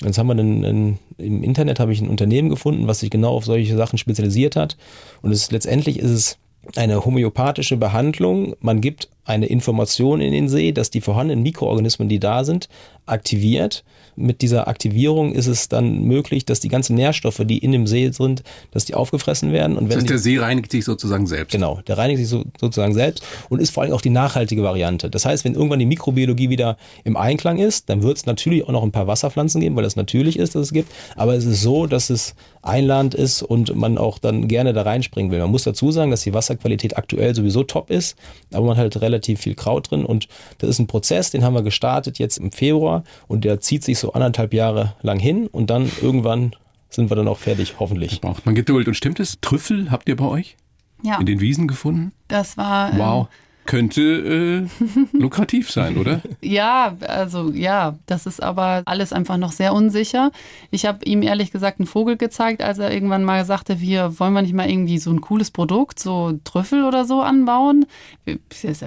Jetzt 0.03 0.19
haben 0.19 0.27
wir 0.29 0.33
einen, 0.33 0.65
einen, 0.65 0.99
im 1.19 1.43
Internet 1.43 1.79
habe 1.79 1.93
ich 1.93 2.01
ein 2.01 2.09
Unternehmen 2.09 2.49
gefunden, 2.49 2.87
was 2.87 3.01
sich 3.01 3.11
genau 3.11 3.35
auf 3.35 3.45
solche 3.45 3.77
Sachen 3.77 3.99
spezialisiert 3.99 4.57
hat. 4.57 4.77
Und 5.21 5.33
es 5.33 5.51
letztendlich 5.51 5.99
ist 5.99 6.11
es 6.11 6.39
eine 6.77 7.05
homöopathische 7.05 7.77
Behandlung. 7.77 8.55
Man 8.61 8.81
gibt 8.81 9.09
eine 9.25 9.47
Information 9.47 10.21
in 10.21 10.33
den 10.33 10.49
See, 10.49 10.73
dass 10.73 10.91
die 10.91 11.01
vorhandenen 11.01 11.43
Mikroorganismen, 11.43 12.09
die 12.09 12.19
da 12.19 12.45
sind, 12.45 12.69
aktiviert. 13.07 13.85
Mit 14.15 14.43
dieser 14.43 14.69
Aktivierung 14.69 15.33
ist 15.33 15.47
es 15.47 15.69
dann 15.69 16.03
möglich, 16.03 16.45
dass 16.45 16.61
die 16.61 16.69
ganzen 16.69 16.97
Nährstoffe, 16.97 17.41
die 17.45 17.59
in 17.59 17.73
dem 17.73 17.87
See 17.87 18.11
sind, 18.11 18.43
dass 18.71 18.85
die 18.85 18.95
aufgefressen 18.95 19.53
werden. 19.53 19.77
Und 19.77 19.85
Das 19.85 19.91
wenn 19.91 19.97
heißt, 19.97 20.05
die, 20.05 20.13
der 20.13 20.19
See 20.19 20.39
reinigt 20.39 20.71
sich 20.71 20.85
sozusagen 20.85 21.27
selbst. 21.27 21.53
Genau, 21.53 21.81
der 21.87 21.97
reinigt 21.97 22.19
sich 22.19 22.29
so, 22.29 22.45
sozusagen 22.61 22.93
selbst 22.93 23.25
und 23.49 23.61
ist 23.61 23.71
vor 23.71 23.83
allem 23.83 23.93
auch 23.93 24.03
die 24.03 24.11
nachhaltige 24.11 24.63
Variante. 24.63 25.09
Das 25.09 25.25
heißt, 25.25 25.45
wenn 25.45 25.55
irgendwann 25.55 25.79
die 25.79 25.87
Mikrobiologie 25.87 26.51
wieder 26.51 26.77
im 27.05 27.17
Einklang 27.17 27.59
ist, 27.59 27.89
dann 27.89 28.03
wird 28.03 28.19
es 28.19 28.27
natürlich 28.27 28.65
auch 28.65 28.73
noch 28.73 28.83
ein 28.83 28.93
paar 28.93 29.07
Wasserpflanzen 29.07 29.61
geben, 29.61 29.77
weil 29.77 29.85
das 29.85 29.97
natürlich 29.97 30.39
ist, 30.39 30.55
dass 30.55 30.63
es 30.63 30.73
gibt. 30.73 30.93
Aber 31.17 31.35
es 31.35 31.47
ist 31.47 31.63
so, 31.63 31.87
dass 31.87 32.11
es 32.11 32.35
einladend 32.61 33.15
ist 33.15 33.43
und 33.43 33.75
man 33.75 33.99
auch 33.99 34.19
dann 34.19 34.47
gerne 34.47 34.73
da 34.73 34.83
reinspringen 34.83 35.33
will. 35.33 35.41
Man 35.41 35.51
muss 35.51 35.65
dazu 35.65 35.91
sagen, 35.91 36.11
dass 36.11 36.23
die 36.23 36.35
Wasserqualität 36.35 36.97
aktuell 36.97 37.35
sowieso 37.35 37.65
top 37.65 37.91
ist, 37.91 38.17
aber 38.53 38.67
man 38.67 38.77
halt 38.77 39.01
relativ 39.01 39.12
viel 39.21 39.55
Kraut 39.55 39.91
drin 39.91 40.05
und 40.05 40.29
das 40.59 40.71
ist 40.71 40.79
ein 40.79 40.87
Prozess, 40.87 41.31
den 41.31 41.45
haben 41.45 41.55
wir 41.55 41.63
gestartet 41.63 42.19
jetzt 42.19 42.39
im 42.39 42.53
Februar 42.53 43.05
und 43.29 43.45
der 43.45 43.61
zieht 43.61 43.85
sich 43.85 43.99
so 43.99 44.13
anderthalb 44.13 44.55
Jahre 44.55 44.95
lang 45.03 45.19
hin 45.19 45.47
und 45.47 45.71
dann 45.71 45.91
irgendwann 46.01 46.55
sind 46.89 47.11
wir 47.11 47.17
dann 47.17 47.29
auch 47.29 47.39
fertig, 47.39 47.77
hoffentlich. 47.79 48.21
Braucht 48.21 48.45
man 48.47 48.55
Geduld. 48.55 48.87
Und 48.89 48.95
stimmt 48.95 49.19
es? 49.21 49.39
Trüffel 49.41 49.91
habt 49.91 50.09
ihr 50.09 50.17
bei 50.17 50.27
euch 50.27 50.57
Ja, 51.03 51.19
in 51.19 51.27
den 51.27 51.41
Wiesen 51.41 51.67
gefunden? 51.69 52.13
das 52.29 52.57
war. 52.57 52.93
ähm, 52.93 52.99
Wow. 52.99 53.29
Könnte 53.65 54.69
äh, 54.83 54.87
lukrativ 55.17 55.71
sein, 55.71 55.97
oder? 55.97 56.21
Ja, 56.41 56.97
also 57.07 57.51
ja, 57.53 57.97
das 58.07 58.27
ist 58.27 58.43
aber 58.43 58.83
alles 58.87 59.13
einfach 59.13 59.37
noch 59.37 59.53
sehr 59.53 59.73
unsicher. 59.73 60.33
Ich 60.73 60.85
habe 60.85 61.05
ihm 61.05 61.23
ehrlich 61.23 61.53
gesagt 61.53 61.79
einen 61.79 61.87
Vogel 61.87 62.17
gezeigt, 62.17 62.61
als 62.61 62.79
er 62.79 62.93
irgendwann 62.93 63.23
mal 63.23 63.45
sagte, 63.45 63.81
wir 63.81 64.19
wollen 64.19 64.33
wir 64.33 64.43
nicht 64.43 64.55
mal 64.55 64.69
irgendwie 64.69 64.99
so 64.99 65.11
ein 65.11 65.21
cooles 65.21 65.53
Produkt, 65.53 66.01
so 66.01 66.41
Trüffel 66.43 66.85
oder 66.85 67.05
so 67.05 67.23
anbauen. 67.23 67.87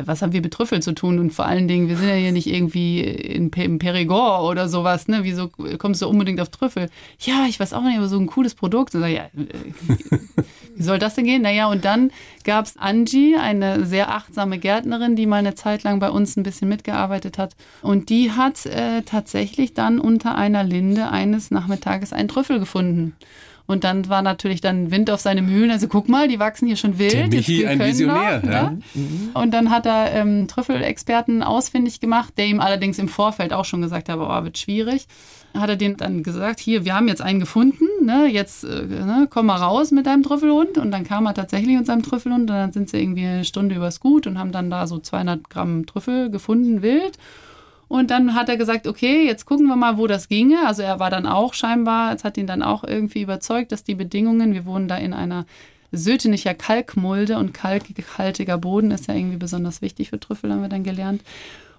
Was 0.05 0.21
haben 0.21 0.33
wir 0.33 0.41
mit 0.41 0.53
Trüffel 0.53 0.81
zu 0.81 0.93
tun? 0.93 1.19
Und 1.19 1.31
vor 1.31 1.45
allen 1.45 1.69
Dingen, 1.69 1.87
wir 1.87 1.95
sind 1.95 2.09
ja 2.09 2.15
hier 2.15 2.33
nicht 2.33 2.47
irgendwie 2.47 3.01
in, 3.01 3.49
im 3.51 3.79
Perigord 3.79 4.43
oder 4.43 4.67
sowas, 4.67 5.07
ne? 5.07 5.19
Wieso 5.23 5.49
kommst 5.77 6.01
du 6.01 6.09
unbedingt 6.09 6.41
auf 6.41 6.49
Trüffel? 6.49 6.89
Ja, 7.19 7.45
ich 7.47 7.59
weiß 7.61 7.71
auch 7.73 7.83
nicht, 7.83 7.97
aber 7.97 8.09
so 8.09 8.19
ein 8.19 8.27
cooles 8.27 8.55
Produkt. 8.55 8.93
Und 8.93 9.01
sag, 9.01 9.09
ja, 9.09 9.23
äh, 9.23 10.17
wie 10.75 10.83
soll 10.83 10.99
das 10.99 11.15
denn 11.15 11.23
gehen? 11.23 11.43
Naja, 11.43 11.67
und 11.67 11.85
dann 11.85 12.11
gab 12.43 12.65
es 12.65 12.75
Angie, 12.77 13.37
eine 13.37 13.85
sehr 13.85 14.13
achtsame 14.13 14.59
Gärtnerin, 14.65 15.15
die 15.15 15.27
mal 15.27 15.35
eine 15.37 15.53
Zeit 15.53 15.83
lang 15.83 15.99
bei 15.99 16.09
uns 16.09 16.35
ein 16.35 16.41
bisschen 16.41 16.67
mitgearbeitet 16.67 17.37
hat. 17.37 17.55
Und 17.83 18.09
die 18.09 18.31
hat 18.31 18.65
äh, 18.65 19.03
tatsächlich 19.03 19.75
dann 19.75 19.99
unter 19.99 20.33
einer 20.33 20.63
Linde 20.63 21.11
eines 21.11 21.51
Nachmittages 21.51 22.13
einen 22.13 22.29
Trüffel 22.29 22.57
gefunden. 22.57 23.15
Und 23.67 23.83
dann 23.83 24.07
war 24.09 24.21
natürlich 24.21 24.61
dann 24.61 24.91
Wind 24.91 25.09
auf 25.09 25.19
seine 25.19 25.41
Mühlen. 25.41 25.71
Also 25.71 25.87
guck 25.87 26.07
mal, 26.07 26.27
die 26.27 26.39
wachsen 26.39 26.67
hier 26.67 26.75
schon 26.75 26.99
wild. 26.99 27.13
Der 27.13 27.27
Michi, 27.27 27.59
wir 27.59 27.69
ein 27.69 27.79
Visionär, 27.79 28.41
noch, 28.43 28.51
ja. 28.51 28.69
ne? 28.71 28.79
Und 29.33 29.53
dann 29.53 29.71
hat 29.71 29.85
er 29.85 30.13
ähm, 30.13 30.47
Trüffelexperten 30.47 31.41
ausfindig 31.41 31.99
gemacht, 31.99 32.33
der 32.37 32.45
ihm 32.45 32.59
allerdings 32.59 32.99
im 32.99 33.07
Vorfeld 33.07 33.53
auch 33.53 33.65
schon 33.65 33.81
gesagt 33.81 34.09
hat, 34.09 34.17
oh, 34.19 34.43
wird 34.43 34.57
schwierig. 34.57 35.07
Hat 35.55 35.69
er 35.69 35.77
dem 35.77 35.97
dann 35.97 36.21
gesagt, 36.21 36.59
hier, 36.59 36.85
wir 36.85 36.93
haben 36.93 37.07
jetzt 37.07 37.21
einen 37.21 37.39
gefunden, 37.39 37.85
ne, 38.03 38.27
jetzt 38.27 38.65
äh, 38.65 38.83
ne, 38.85 39.27
komm 39.29 39.47
mal 39.47 39.55
raus 39.55 39.91
mit 39.91 40.05
deinem 40.05 40.21
Trüffelhund. 40.21 40.77
Und 40.77 40.91
dann 40.91 41.03
kam 41.03 41.25
er 41.25 41.33
tatsächlich 41.33 41.75
mit 41.75 41.87
seinem 41.87 42.03
Trüffelhund 42.03 42.41
und 42.41 42.55
dann 42.55 42.71
sind 42.71 42.89
sie 42.89 43.01
irgendwie 43.01 43.25
eine 43.25 43.45
Stunde 43.45 43.75
übers 43.75 43.99
Gut 43.99 44.27
und 44.27 44.37
haben 44.37 44.51
dann 44.51 44.69
da 44.69 44.85
so 44.85 44.99
200 44.99 45.49
Gramm 45.49 45.85
Trüffel 45.85 46.29
gefunden, 46.29 46.81
wild. 46.81 47.17
Und 47.87 48.11
dann 48.11 48.33
hat 48.33 48.49
er 48.49 48.57
gesagt, 48.57 48.87
okay, 48.87 49.25
jetzt 49.25 49.45
gucken 49.45 49.67
wir 49.67 49.75
mal, 49.75 49.97
wo 49.97 50.07
das 50.07 50.27
ginge. 50.27 50.65
Also 50.65 50.81
er 50.81 50.99
war 50.99 51.09
dann 51.09 51.27
auch 51.27 51.53
scheinbar, 51.53 52.13
es 52.13 52.23
hat 52.23 52.37
ihn 52.37 52.47
dann 52.47 52.63
auch 52.63 52.83
irgendwie 52.83 53.21
überzeugt, 53.21 53.71
dass 53.71 53.83
die 53.83 53.95
Bedingungen, 53.95 54.53
wir 54.53 54.65
wohnen 54.65 54.87
da 54.87 54.97
in 54.97 55.13
einer 55.13 55.45
Sötenicher 55.91 56.53
Kalkmulde 56.53 57.37
und 57.37 57.53
kalkhaltiger 57.53 58.57
Boden 58.57 58.91
ist 58.91 59.07
ja 59.07 59.13
irgendwie 59.13 59.37
besonders 59.37 59.81
wichtig 59.81 60.09
für 60.09 60.19
Trüffel, 60.19 60.51
haben 60.51 60.61
wir 60.61 60.69
dann 60.69 60.83
gelernt. 60.83 61.21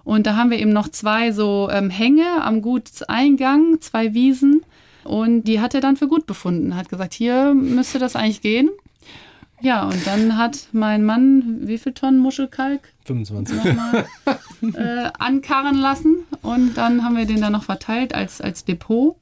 Und 0.03 0.25
da 0.25 0.37
haben 0.37 0.51
wir 0.51 0.59
eben 0.59 0.71
noch 0.71 0.87
zwei 0.87 1.31
so 1.31 1.69
ähm, 1.71 1.89
Hänge 1.89 2.41
am 2.41 2.61
Gutseingang, 2.61 3.81
zwei 3.81 4.13
Wiesen. 4.13 4.63
Und 5.03 5.43
die 5.43 5.59
hat 5.59 5.73
er 5.73 5.81
dann 5.81 5.97
für 5.97 6.07
gut 6.07 6.25
befunden, 6.25 6.75
hat 6.75 6.89
gesagt, 6.89 7.13
hier 7.13 7.53
müsste 7.53 7.99
das 7.99 8.15
eigentlich 8.15 8.41
gehen. 8.41 8.69
Ja, 9.61 9.87
und 9.87 10.05
dann 10.05 10.37
hat 10.37 10.67
mein 10.71 11.03
Mann, 11.03 11.67
wie 11.67 11.77
viel 11.77 11.93
Tonnen 11.93 12.19
Muschelkalk 12.19 12.93
25. 13.05 13.57
nochmal 13.63 14.05
äh, 14.61 15.09
ankarren 15.17 15.77
lassen 15.79 16.17
und 16.41 16.75
dann 16.77 17.03
haben 17.03 17.17
wir 17.17 17.25
den 17.25 17.41
dann 17.41 17.53
noch 17.53 17.63
verteilt 17.63 18.13
als, 18.13 18.39
als 18.41 18.65
Depot. 18.65 19.15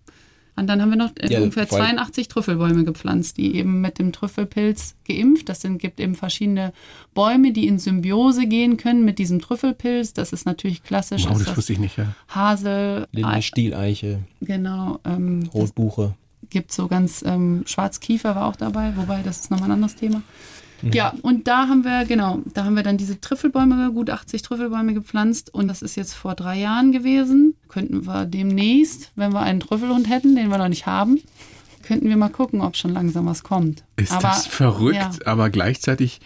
Und 0.58 0.68
dann 0.68 0.82
haben 0.82 0.90
wir 0.90 0.96
noch 0.98 1.12
äh, 1.20 1.32
Ja, 1.34 1.40
ungefähr 1.42 1.68
vor 1.68 1.80
allem- 1.80 1.98
82 1.98 2.30
Trüffelbäume 2.30 2.86
gepflanzt, 2.86 3.36
die 3.38 3.56
eben 3.56 3.82
mit 3.82 4.00
dem 4.00 4.14
Trüffelpilz 4.14 4.96
geimpft. 5.06 5.50
Das 5.50 5.60
sind, 5.62 5.80
gibt 5.80 6.00
eben 6.00 6.16
verschiedene 6.16 6.72
Bäume, 7.14 7.52
die 7.52 7.68
in 7.68 7.78
Symbiose 7.78 8.46
gehen 8.48 8.78
können 8.78 9.04
mit 9.04 9.20
diesem 9.20 9.42
Trüffelpilz. 9.42 10.14
Das 10.14 10.32
ist 10.32 10.46
natürlich 10.46 10.82
klassisch. 10.82 11.26
Wow, 11.28 11.38
ist 11.42 11.50
das 11.50 11.58
wusste 11.58 11.74
ich 11.74 11.80
nicht, 11.80 11.98
ja. 11.98 12.08
Hasel, 12.30 13.06
Linde, 13.12 13.30
Ei- 13.30 13.42
Stieleiche, 13.42 14.20
genau. 14.40 15.00
Ähm, 15.04 15.44
das 15.44 15.54
Rotbuche. 15.54 16.14
Gibt 16.50 16.72
so 16.72 16.88
ganz 16.88 17.24
ähm, 17.26 17.64
Schwarzkiefer 17.66 18.36
war 18.36 18.48
auch 18.48 18.56
dabei, 18.56 18.94
wobei 18.96 19.22
das 19.24 19.40
ist 19.40 19.52
nochmal 19.52 19.70
ein 19.70 19.76
anderes 19.76 19.96
Thema. 19.96 20.22
Ja, 20.94 21.14
und 21.22 21.48
da 21.48 21.68
haben 21.68 21.84
wir, 21.84 22.06
genau, 22.06 22.42
da 22.54 22.66
haben 22.66 22.76
wir 22.76 22.84
dann 22.84 22.98
diese 22.98 23.20
Trüffelbäume, 23.20 23.92
gut 23.92 24.10
80 24.10 24.42
Trüffelbäume 24.42 24.94
gepflanzt 24.94 25.54
und 25.54 25.68
das 25.68 25.82
ist 25.82 25.96
jetzt 25.96 26.14
vor 26.14 26.36
drei 26.36 26.60
Jahren 26.60 26.92
gewesen. 26.92 27.56
Könnten 27.70 28.06
wir 28.06 28.26
demnächst, 28.26 29.12
wenn 29.16 29.34
wir 29.34 29.42
einen 29.42 29.62
Trüffelhund 29.62 30.10
hätten, 30.10 30.36
den 30.36 30.50
wir 30.50 30.58
noch 30.58 30.68
nicht 30.68 30.86
haben, 30.86 31.20
könnten 31.82 32.10
wir 32.10 32.18
mal 32.18 32.30
gucken, 32.30 32.62
ob 32.62 32.76
schon 32.76 32.94
langsam 32.94 33.26
was 33.26 33.44
kommt. 33.44 33.84
Ist 33.96 34.12
Aber, 34.12 34.24
das 34.24 34.48
verrückt, 34.48 34.96
ja. 34.96 35.12
aber 35.26 35.50
gleichzeitig 35.50 36.20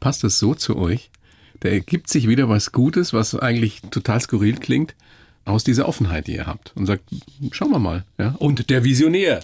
passt 0.00 0.24
es 0.24 0.38
so 0.38 0.54
zu 0.54 0.76
euch. 0.76 1.10
Da 1.60 1.68
ergibt 1.70 2.08
sich 2.08 2.28
wieder 2.28 2.48
was 2.48 2.72
Gutes, 2.72 3.12
was 3.12 3.34
eigentlich 3.34 3.80
total 3.90 4.20
skurril 4.20 4.56
klingt. 4.56 4.94
Aus 5.46 5.64
dieser 5.64 5.88
Offenheit, 5.88 6.26
die 6.26 6.34
ihr 6.34 6.46
habt 6.46 6.72
und 6.74 6.86
sagt, 6.86 7.04
schauen 7.52 7.70
wir 7.70 7.78
mal. 7.78 8.04
Ja? 8.18 8.34
Und 8.38 8.68
der 8.68 8.84
Visionär 8.84 9.40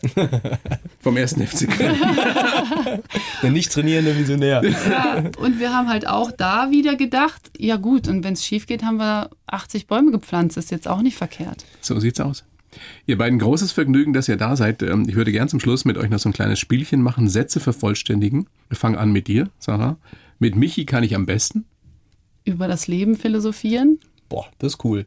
vom 1.00 1.16
ersten 1.16 1.46
FC 1.46 1.70
Köln. 1.70 1.96
Der 3.42 3.50
nicht 3.50 3.72
trainierende 3.72 4.16
Visionär. 4.18 4.62
Ja, 4.64 5.22
und 5.38 5.58
wir 5.60 5.72
haben 5.72 5.88
halt 5.88 6.06
auch 6.06 6.30
da 6.32 6.70
wieder 6.70 6.96
gedacht, 6.96 7.50
ja 7.56 7.76
gut, 7.76 8.08
und 8.08 8.24
wenn 8.24 8.34
es 8.34 8.44
schief 8.44 8.66
geht, 8.66 8.82
haben 8.82 8.96
wir 8.98 9.30
80 9.46 9.86
Bäume 9.86 10.10
gepflanzt, 10.10 10.56
ist 10.56 10.70
jetzt 10.70 10.88
auch 10.88 11.02
nicht 11.02 11.16
verkehrt. 11.16 11.64
So 11.80 11.98
sieht's 12.00 12.20
aus. 12.20 12.44
Ihr 13.06 13.18
beiden 13.18 13.38
großes 13.38 13.70
Vergnügen, 13.72 14.12
dass 14.12 14.28
ihr 14.28 14.36
da 14.36 14.56
seid. 14.56 14.82
Ähm, 14.82 15.08
Ich 15.08 15.14
würde 15.14 15.30
gern 15.32 15.48
zum 15.48 15.60
Schluss 15.60 15.84
mit 15.84 15.96
euch 15.98 16.10
noch 16.10 16.18
so 16.18 16.28
ein 16.28 16.32
kleines 16.32 16.58
Spielchen 16.58 17.02
machen, 17.02 17.28
Sätze 17.28 17.60
vervollständigen. 17.60 18.46
Wir 18.68 18.76
fangen 18.76 18.96
an 18.96 19.12
mit 19.12 19.28
dir, 19.28 19.50
Sarah. 19.58 19.96
Mit 20.38 20.56
Michi 20.56 20.84
kann 20.86 21.04
ich 21.04 21.14
am 21.14 21.26
besten. 21.26 21.64
Über 22.44 22.66
das 22.68 22.88
Leben 22.88 23.14
philosophieren. 23.16 24.00
Boah, 24.28 24.46
das 24.58 24.74
ist 24.74 24.84
cool. 24.84 25.06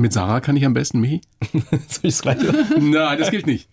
Mit 0.00 0.14
Sarah 0.14 0.40
kann 0.40 0.56
ich 0.56 0.64
am 0.64 0.72
besten, 0.72 1.00
Michi? 1.00 1.20
Soll 1.52 1.62
ich 2.04 2.16
das 2.16 2.22
gleiche? 2.22 2.52
Nein, 2.80 3.18
das 3.18 3.30
gilt 3.30 3.46
nicht. 3.46 3.68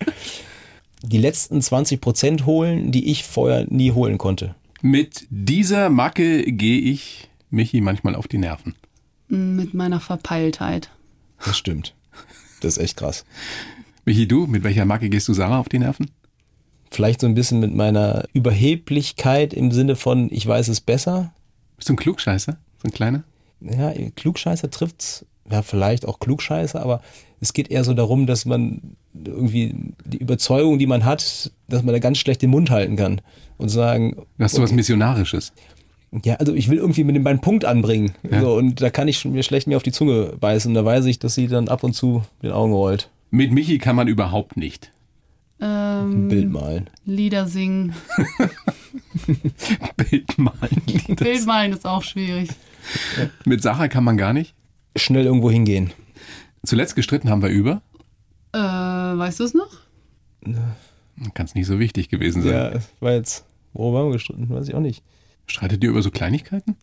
Die 1.01 1.17
letzten 1.17 1.61
20 1.61 2.01
Prozent 2.01 2.45
holen, 2.45 2.91
die 2.91 3.09
ich 3.09 3.23
vorher 3.23 3.65
nie 3.69 3.91
holen 3.91 4.17
konnte. 4.17 4.55
Mit 4.81 5.25
dieser 5.29 5.89
Macke 5.89 6.43
gehe 6.51 6.79
ich 6.79 7.29
Michi 7.49 7.79
manchmal 7.79 8.15
auf 8.15 8.27
die 8.27 8.39
Nerven. 8.39 8.75
Mit 9.29 9.73
meiner 9.73 10.01
Verpeiltheit. 10.01 10.89
Das 11.45 11.57
stimmt. 11.57 11.95
Das 12.59 12.75
ist 12.75 12.83
echt 12.83 12.97
krass. 12.97 13.23
Michi, 14.03 14.27
du, 14.27 14.47
mit 14.47 14.63
welcher 14.63 14.85
Macke 14.85 15.09
gehst 15.09 15.29
du 15.29 15.33
Sarah 15.33 15.59
auf 15.59 15.69
die 15.69 15.79
Nerven? 15.79 16.11
Vielleicht 16.91 17.21
so 17.21 17.27
ein 17.27 17.35
bisschen 17.35 17.61
mit 17.61 17.73
meiner 17.73 18.25
Überheblichkeit 18.33 19.53
im 19.53 19.71
Sinne 19.71 19.95
von, 19.95 20.29
ich 20.31 20.45
weiß 20.45 20.67
es 20.67 20.81
besser. 20.81 21.33
Bist 21.77 21.87
du 21.87 21.93
ein 21.93 21.97
Klugscheißer? 21.97 22.57
So 22.81 22.83
ein 22.83 22.91
kleiner? 22.91 23.23
Ja, 23.61 23.93
Klugscheißer 24.15 24.69
trifft's, 24.69 25.25
ja, 25.51 25.61
vielleicht 25.61 26.05
auch 26.05 26.19
Klugscheißer, 26.19 26.81
aber 26.81 27.01
es 27.39 27.53
geht 27.53 27.69
eher 27.69 27.83
so 27.83 27.93
darum, 27.93 28.25
dass 28.25 28.45
man 28.45 28.95
irgendwie 29.13 29.75
die 30.05 30.17
Überzeugung, 30.17 30.79
die 30.79 30.87
man 30.87 31.05
hat, 31.05 31.51
dass 31.67 31.83
man 31.83 31.93
da 31.93 31.99
ganz 31.99 32.17
schlecht 32.17 32.41
den 32.41 32.49
Mund 32.49 32.69
halten 32.69 32.95
kann 32.95 33.21
und 33.57 33.69
sagen, 33.69 34.25
Hast 34.39 34.57
du 34.57 34.61
was 34.61 34.71
Missionarisches? 34.71 35.53
ja, 36.23 36.35
also 36.35 36.53
ich 36.53 36.69
will 36.69 36.77
irgendwie 36.77 37.03
mit 37.03 37.15
dem 37.15 37.23
meinen 37.23 37.41
Punkt 37.41 37.65
anbringen. 37.65 38.13
Ja. 38.29 38.41
So, 38.41 38.55
und 38.55 38.81
da 38.81 38.89
kann 38.89 39.07
ich 39.07 39.23
mir 39.25 39.43
schlecht 39.43 39.67
mir 39.67 39.77
auf 39.77 39.83
die 39.83 39.91
Zunge 39.91 40.33
beißen. 40.39 40.71
Und 40.71 40.75
da 40.75 40.85
weiß 40.85 41.05
ich, 41.05 41.19
dass 41.19 41.35
sie 41.35 41.47
dann 41.47 41.67
ab 41.67 41.83
und 41.83 41.93
zu 41.93 42.23
mit 42.41 42.49
den 42.49 42.51
Augen 42.51 42.73
rollt. 42.73 43.09
Mit 43.29 43.51
Michi 43.51 43.77
kann 43.77 43.95
man 43.95 44.07
überhaupt 44.07 44.57
nicht. 44.57 44.91
Ähm, 45.59 46.29
Bild 46.29 46.49
malen. 46.49 46.89
Lieder 47.05 47.47
singen. 47.47 47.93
Bild 49.97 50.37
malen. 50.37 50.81
Bild 51.15 51.45
malen 51.45 51.73
ist 51.73 51.85
auch 51.85 52.03
schwierig. 52.03 52.49
Mit 53.43 53.61
Sarah 53.61 53.87
kann 53.87 54.03
man 54.03 54.17
gar 54.17 54.33
nicht. 54.33 54.53
Schnell 55.01 55.25
irgendwo 55.25 55.51
hingehen. 55.51 55.91
Zuletzt 56.65 56.95
gestritten 56.95 57.29
haben 57.29 57.41
wir 57.41 57.49
über. 57.49 57.81
Äh, 58.53 58.57
weißt 58.59 59.39
du 59.39 59.43
es 59.43 59.53
noch? 59.53 59.69
Kann 61.33 61.45
es 61.45 61.55
nicht 61.55 61.67
so 61.67 61.79
wichtig 61.79 62.09
gewesen 62.09 62.41
sein. 62.41 62.53
Ja, 62.53 62.69
es 62.69 62.89
war 62.99 63.13
jetzt, 63.13 63.45
worüber 63.73 63.99
haben 63.99 64.07
wir 64.07 64.13
gestritten? 64.13 64.49
Weiß 64.49 64.67
ich 64.67 64.75
auch 64.75 64.79
nicht. 64.79 65.03
Streitet 65.45 65.83
ihr 65.83 65.89
über 65.89 66.01
so 66.01 66.11
Kleinigkeiten? 66.11 66.75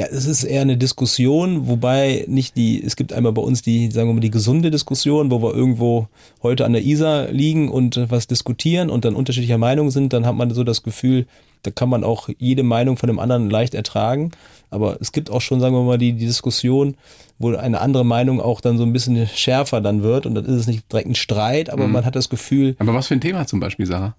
Ja, 0.00 0.06
es 0.06 0.24
ist 0.24 0.44
eher 0.44 0.62
eine 0.62 0.78
Diskussion, 0.78 1.68
wobei 1.68 2.24
nicht 2.26 2.56
die, 2.56 2.82
es 2.82 2.96
gibt 2.96 3.12
einmal 3.12 3.32
bei 3.32 3.42
uns 3.42 3.60
die, 3.60 3.90
sagen 3.90 4.08
wir 4.08 4.14
mal, 4.14 4.20
die 4.20 4.30
gesunde 4.30 4.70
Diskussion, 4.70 5.30
wo 5.30 5.42
wir 5.42 5.54
irgendwo 5.54 6.08
heute 6.42 6.64
an 6.64 6.72
der 6.72 6.82
Isar 6.82 7.30
liegen 7.30 7.68
und 7.68 8.00
was 8.10 8.26
diskutieren 8.26 8.88
und 8.88 9.04
dann 9.04 9.14
unterschiedlicher 9.14 9.58
Meinung 9.58 9.90
sind, 9.90 10.14
dann 10.14 10.24
hat 10.24 10.36
man 10.36 10.54
so 10.54 10.64
das 10.64 10.82
Gefühl, 10.82 11.26
da 11.64 11.70
kann 11.70 11.90
man 11.90 12.02
auch 12.02 12.30
jede 12.38 12.62
Meinung 12.62 12.96
von 12.96 13.08
dem 13.08 13.18
anderen 13.18 13.50
leicht 13.50 13.74
ertragen. 13.74 14.30
Aber 14.70 14.96
es 15.02 15.12
gibt 15.12 15.28
auch 15.28 15.42
schon, 15.42 15.60
sagen 15.60 15.74
wir 15.74 15.82
mal, 15.82 15.98
die, 15.98 16.14
die 16.14 16.24
Diskussion, 16.24 16.94
wo 17.38 17.54
eine 17.54 17.82
andere 17.82 18.06
Meinung 18.06 18.40
auch 18.40 18.62
dann 18.62 18.78
so 18.78 18.84
ein 18.84 18.94
bisschen 18.94 19.26
schärfer 19.26 19.82
dann 19.82 20.02
wird 20.02 20.24
und 20.24 20.34
dann 20.34 20.46
ist 20.46 20.54
es 20.54 20.66
nicht 20.66 20.90
direkt 20.90 21.10
ein 21.10 21.14
Streit, 21.14 21.68
aber 21.68 21.86
man 21.88 22.06
hat 22.06 22.16
das 22.16 22.30
Gefühl, 22.30 22.74
Aber 22.78 22.94
was 22.94 23.08
für 23.08 23.14
ein 23.14 23.20
Thema 23.20 23.46
zum 23.46 23.60
Beispiel, 23.60 23.84
Sarah? 23.84 24.14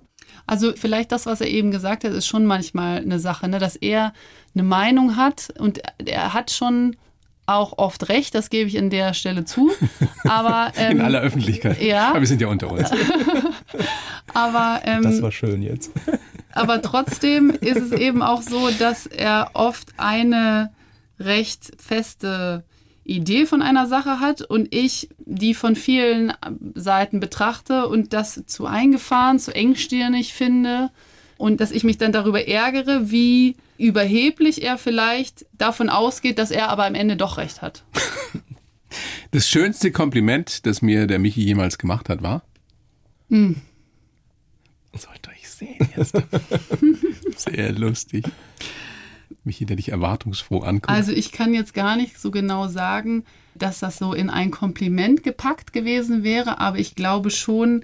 Also 0.48 0.74
vielleicht 0.76 1.12
das, 1.12 1.26
was 1.26 1.42
er 1.42 1.48
eben 1.48 1.72
gesagt 1.72 2.04
hat, 2.04 2.12
ist 2.12 2.28
schon 2.28 2.46
manchmal 2.46 2.98
eine 2.98 3.20
Sache, 3.20 3.48
ne? 3.48 3.60
dass 3.60 3.76
er 3.76 4.14
eine 4.54 4.64
Meinung 4.64 5.16
hat 5.16 5.54
und 5.58 5.82
er 6.06 6.34
hat 6.34 6.52
schon 6.52 6.96
auch 7.46 7.78
oft 7.78 8.10
recht, 8.10 8.34
das 8.36 8.50
gebe 8.50 8.70
ich 8.70 8.78
an 8.78 8.90
der 8.90 9.14
Stelle 9.14 9.46
zu. 9.46 9.72
Aber, 10.24 10.72
ähm, 10.78 10.98
In 10.98 11.02
aller 11.02 11.22
Öffentlichkeit. 11.22 11.82
ja. 11.82 12.10
Aber 12.10 12.20
wir 12.22 12.28
sind 12.28 12.42
ja 12.42 12.48
unter 12.48 12.72
uns. 12.72 12.90
aber, 14.34 14.82
ähm, 14.86 15.04
das 15.04 15.22
war 15.22 15.32
schön 15.32 15.62
jetzt. 15.62 15.92
aber 16.54 16.82
trotzdem 16.82 17.50
ist 17.50 17.78
es 17.78 17.92
eben 17.92 18.22
auch 18.22 18.42
so, 18.42 18.70
dass 18.80 19.06
er 19.06 19.52
oft 19.54 19.90
eine 19.98 20.72
recht 21.20 21.72
feste 21.78 22.64
Idee 23.04 23.46
von 23.46 23.62
einer 23.62 23.88
Sache 23.88 24.20
hat 24.20 24.42
und 24.42 24.74
ich 24.74 25.10
die 25.20 25.54
von 25.54 25.76
vielen 25.76 26.34
Seiten 26.76 27.20
betrachte 27.20 27.88
und 27.88 28.14
das 28.14 28.44
zu 28.46 28.66
eingefahren, 28.66 29.40
zu 29.40 29.54
engstirnig 29.54 30.34
finde 30.34 30.92
und 31.38 31.60
dass 31.60 31.72
ich 31.72 31.84
mich 31.84 31.98
dann 31.98 32.12
darüber 32.12 32.48
ärgere, 32.48 33.10
wie 33.10 33.56
überheblich 33.78 34.62
er 34.62 34.78
vielleicht 34.78 35.46
davon 35.54 35.90
ausgeht, 35.90 36.38
dass 36.38 36.52
er 36.52 36.70
aber 36.70 36.86
am 36.86 36.96
Ende 36.96 37.18
doch 37.18 37.38
recht 37.38 37.62
hat. 37.62 37.84
Das 39.32 39.48
schönste 39.48 39.94
Kompliment, 39.94 40.66
das 40.66 40.82
mir 40.82 41.08
der 41.08 41.18
Michi 41.18 41.42
jemals 41.42 41.78
gemacht 41.78 42.10
hat, 42.10 42.22
war? 42.22 42.44
Sollt 44.94 45.30
euch 45.30 45.50
sehen 45.50 45.78
jetzt. 45.96 46.14
Sehr 47.38 47.72
lustig. 47.72 48.26
Michi, 49.44 49.66
der 49.66 49.76
dich 49.76 49.90
erwartungsfroh 49.90 50.60
anguckt. 50.60 50.90
Also 50.90 51.12
ich 51.12 51.32
kann 51.32 51.54
jetzt 51.54 51.74
gar 51.74 51.96
nicht 51.96 52.20
so 52.20 52.32
genau 52.32 52.68
sagen, 52.68 53.24
dass 53.56 53.80
das 53.80 53.98
so 53.98 54.14
in 54.14 54.30
ein 54.30 54.52
Kompliment 54.52 55.24
gepackt 55.24 55.74
gewesen 55.74 56.24
wäre, 56.24 56.60
aber 56.60 56.78
ich 56.78 56.96
glaube 56.96 57.32
schon 57.32 57.84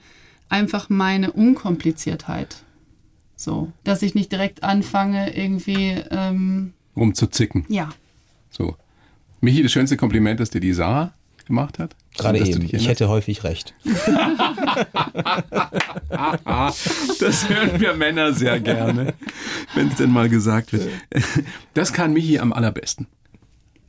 einfach 0.50 0.90
meine 0.90 1.32
Unkompliziertheit. 1.32 2.64
So, 3.36 3.72
dass 3.84 4.02
ich 4.02 4.16
nicht 4.16 4.32
direkt 4.32 4.64
anfange, 4.64 5.36
irgendwie, 5.36 5.96
ähm, 6.12 6.74
Rumzuzicken. 6.96 7.66
ja. 7.70 7.90
So. 8.50 8.76
Michi, 9.40 9.62
das 9.62 9.72
schönste 9.72 9.98
Kompliment, 9.98 10.40
das 10.40 10.50
dir 10.50 10.62
die 10.62 10.74
Sarah 10.74 11.14
gemacht 11.48 11.80
hat? 11.80 11.96
Gerade 12.18 12.40
eben. 12.40 12.68
Ich 12.72 12.88
hätte 12.88 13.10
häufig 13.10 13.44
recht. 13.44 13.74
Das 17.20 17.50
hören 17.50 17.80
wir 17.80 17.94
Männer 17.94 18.34
sehr 18.34 18.60
gerne, 18.60 19.14
wenn 19.76 19.88
es 19.90 19.96
denn 19.96 20.12
mal 20.12 20.30
gesagt 20.30 20.74
wird. 20.74 20.90
Das 21.74 21.94
kann 21.94 22.14
Michi 22.14 22.40
am 22.40 22.54
allerbesten. 22.54 23.08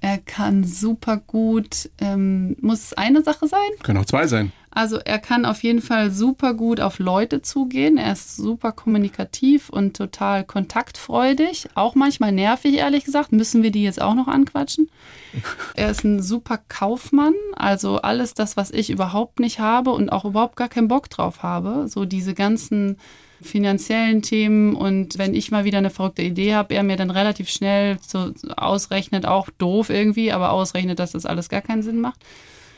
Er 0.00 0.18
kann 0.18 0.64
super 0.64 1.16
gut, 1.18 1.90
ähm, 2.00 2.56
muss 2.60 2.84
es 2.84 2.92
eine 2.94 3.22
Sache 3.22 3.48
sein? 3.48 3.58
Können 3.82 3.98
auch 3.98 4.06
zwei 4.06 4.26
sein. 4.26 4.52
Also 4.70 4.98
er 4.98 5.18
kann 5.18 5.44
auf 5.44 5.62
jeden 5.62 5.80
Fall 5.80 6.10
super 6.10 6.54
gut 6.54 6.80
auf 6.80 6.98
Leute 6.98 7.42
zugehen. 7.42 7.96
Er 7.98 8.12
ist 8.12 8.36
super 8.36 8.72
kommunikativ 8.72 9.70
und 9.70 9.96
total 9.96 10.44
kontaktfreudig. 10.44 11.68
Auch 11.74 11.94
manchmal 11.94 12.32
nervig, 12.32 12.74
ehrlich 12.74 13.04
gesagt. 13.04 13.32
Müssen 13.32 13.62
wir 13.62 13.70
die 13.70 13.82
jetzt 13.82 14.00
auch 14.00 14.14
noch 14.14 14.28
anquatschen? 14.28 14.90
Er 15.74 15.90
ist 15.90 16.04
ein 16.04 16.22
super 16.22 16.58
Kaufmann. 16.68 17.34
Also 17.54 17.98
alles 17.98 18.34
das, 18.34 18.56
was 18.56 18.70
ich 18.70 18.90
überhaupt 18.90 19.40
nicht 19.40 19.60
habe 19.60 19.90
und 19.90 20.10
auch 20.10 20.24
überhaupt 20.24 20.56
gar 20.56 20.68
keinen 20.68 20.88
Bock 20.88 21.08
drauf 21.10 21.42
habe. 21.42 21.86
So 21.88 22.04
diese 22.04 22.34
ganzen 22.34 22.96
finanziellen 23.40 24.22
Themen 24.22 24.74
und 24.74 25.18
wenn 25.18 25.34
ich 25.34 25.50
mal 25.50 25.64
wieder 25.64 25.78
eine 25.78 25.90
verrückte 25.90 26.22
Idee 26.22 26.54
habe, 26.54 26.74
er 26.74 26.82
mir 26.82 26.96
dann 26.96 27.10
relativ 27.10 27.48
schnell 27.48 27.98
so 28.04 28.32
ausrechnet, 28.56 29.26
auch 29.26 29.48
doof 29.58 29.90
irgendwie, 29.90 30.32
aber 30.32 30.50
ausrechnet, 30.50 30.98
dass 30.98 31.12
das 31.12 31.26
alles 31.26 31.48
gar 31.48 31.60
keinen 31.60 31.82
Sinn 31.82 32.00
macht. 32.00 32.20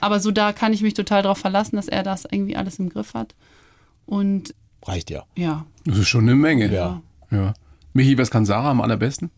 Aber 0.01 0.21
so 0.21 0.31
da 0.31 0.53
kann 0.53 0.73
ich 0.73 0.83
mich 0.83 0.95
total 0.95 1.23
darauf 1.23 1.39
verlassen, 1.39 1.77
dass 1.77 1.89
er 1.89 2.03
das 2.03 2.25
irgendwie 2.25 2.57
alles 2.57 2.79
im 2.79 2.89
Griff 2.89 3.15
hat. 3.15 3.35
Und 4.07 4.55
Reicht 4.83 5.11
ja. 5.11 5.25
ja, 5.37 5.67
Das 5.85 5.99
ist 5.99 6.09
schon 6.09 6.23
eine 6.23 6.35
Menge. 6.35 6.73
Ja. 6.73 7.03
ja. 7.31 7.55
Michi, 7.93 8.17
was 8.17 8.31
kann 8.31 8.47
Sarah 8.47 8.71
am 8.71 8.81
allerbesten? 8.81 9.31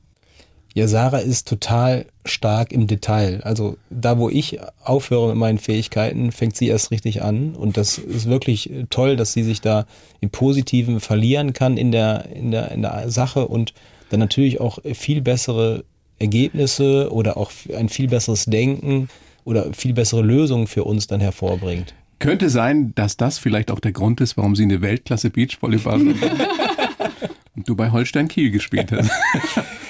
Ja, 0.75 0.89
Sarah 0.89 1.19
ist 1.19 1.49
total 1.49 2.07
stark 2.25 2.73
im 2.73 2.87
Detail. 2.87 3.43
Also 3.43 3.77
da, 3.91 4.19
wo 4.19 4.31
ich 4.31 4.59
aufhöre 4.83 5.29
mit 5.29 5.37
meinen 5.37 5.59
Fähigkeiten, 5.59 6.33
fängt 6.33 6.57
sie 6.57 6.69
erst 6.69 6.91
richtig 6.91 7.23
an. 7.23 7.55
Und 7.55 7.77
das 7.77 7.99
ist 7.99 8.27
wirklich 8.27 8.71
toll, 8.89 9.17
dass 9.17 9.35
sie 9.35 9.43
sich 9.43 9.61
da 9.61 9.85
im 10.21 10.31
Positiven 10.31 11.01
verlieren 11.01 11.53
kann 11.53 11.77
in 11.77 11.93
der, 11.93 12.27
in 12.35 12.51
der, 12.51 12.71
in 12.73 12.83
der 12.83 13.11
Sache 13.11 13.49
und 13.49 13.75
dann 14.09 14.21
natürlich 14.21 14.61
auch 14.61 14.79
viel 14.95 15.21
bessere 15.21 15.85
Ergebnisse 16.19 17.13
oder 17.13 17.37
auch 17.37 17.51
ein 17.77 17.89
viel 17.89 18.09
besseres 18.09 18.47
Denken 18.47 19.09
oder 19.45 19.72
viel 19.72 19.93
bessere 19.93 20.22
Lösungen 20.22 20.66
für 20.66 20.84
uns 20.84 21.07
dann 21.07 21.20
hervorbringt. 21.20 21.95
Könnte 22.18 22.51
sein, 22.51 22.93
dass 22.95 23.16
das 23.16 23.38
vielleicht 23.38 23.70
auch 23.70 23.80
der 23.80 23.93
Grund 23.93 24.20
ist, 24.20 24.36
warum 24.36 24.55
sie 24.55 24.62
eine 24.62 24.80
Weltklasse 24.80 25.30
Beachvolleyballerin 25.30 26.14
und 27.57 27.68
du 27.68 27.74
bei 27.74 27.90
Holstein 27.90 28.28
Kiel 28.28 28.51
gespielt 28.51 28.93
hast. 28.93 29.11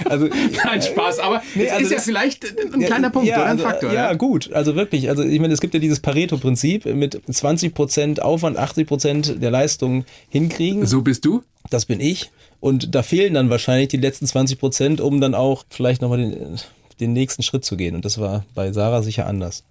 Also 0.04 0.28
Kein 0.28 0.82
Spaß, 0.82 1.20
aber 1.20 1.42
Nee, 1.54 1.66
es 1.66 1.72
also 1.72 1.84
ist 1.84 1.90
ja 1.90 1.96
das- 1.96 2.04
vielleicht 2.04 2.44
ein 2.74 2.80
kleiner 2.80 3.08
Punkt 3.08 3.28
ja, 3.28 3.36
oder 3.36 3.44
ein 3.44 3.50
also, 3.52 3.64
Faktor. 3.64 3.92
Ja, 3.94 4.12
gut. 4.12 4.52
Also 4.52 4.74
wirklich. 4.74 5.08
Also 5.08 5.22
ich 5.22 5.40
meine, 5.40 5.54
es 5.54 5.60
gibt 5.60 5.72
ja 5.72 5.80
dieses 5.80 6.00
Pareto-Prinzip 6.00 6.84
mit 6.86 7.22
20% 7.30 8.18
Aufwand, 8.20 8.58
80% 8.58 9.38
der 9.38 9.50
Leistung 9.50 10.04
hinkriegen. 10.28 10.84
So 10.84 11.00
bist 11.00 11.24
du? 11.24 11.42
Das 11.70 11.86
bin 11.86 12.00
ich. 12.00 12.30
Und 12.60 12.94
da 12.94 13.02
fehlen 13.02 13.32
dann 13.34 13.48
wahrscheinlich 13.48 13.88
die 13.88 13.96
letzten 13.96 14.26
20%, 14.26 15.00
um 15.00 15.20
dann 15.20 15.34
auch 15.34 15.64
vielleicht 15.70 16.02
nochmal 16.02 16.18
den, 16.18 16.56
den 17.02 17.12
nächsten 17.12 17.42
Schritt 17.42 17.64
zu 17.64 17.76
gehen. 17.76 17.94
Und 17.94 18.04
das 18.04 18.18
war 18.18 18.44
bei 18.54 18.72
Sarah 18.72 19.02
sicher 19.02 19.26
anders. 19.26 19.64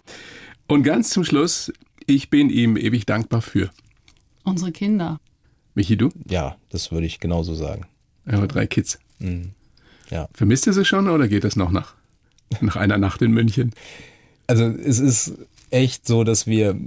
Und 0.67 0.84
ganz 0.84 1.09
zum 1.09 1.23
Schluss, 1.23 1.71
ich 2.05 2.29
bin 2.29 2.49
ihm 2.49 2.77
ewig 2.77 3.05
dankbar 3.05 3.41
für. 3.41 3.69
Unsere 4.43 4.71
Kinder. 4.71 5.19
Michi, 5.73 5.97
du? 5.97 6.09
Ja, 6.29 6.57
das 6.69 6.91
würde 6.91 7.07
ich 7.07 7.19
genauso 7.19 7.55
sagen. 7.55 7.86
Er 8.25 8.41
hat 8.41 8.53
drei 8.53 8.67
Kids. 8.67 8.99
Ja. 10.09 10.27
Vermisst 10.34 10.67
ihr 10.67 10.73
sie 10.73 10.86
schon 10.86 11.09
oder 11.09 11.27
geht 11.27 11.43
das 11.43 11.55
noch 11.55 11.71
nach, 11.71 11.95
nach 12.61 12.75
einer 12.75 12.97
Nacht 12.97 13.21
in 13.21 13.32
München? 13.32 13.71
Also 14.47 14.65
es 14.65 14.99
ist 14.99 15.34
echt 15.69 16.05
so, 16.05 16.23
dass 16.23 16.47
wir 16.47 16.77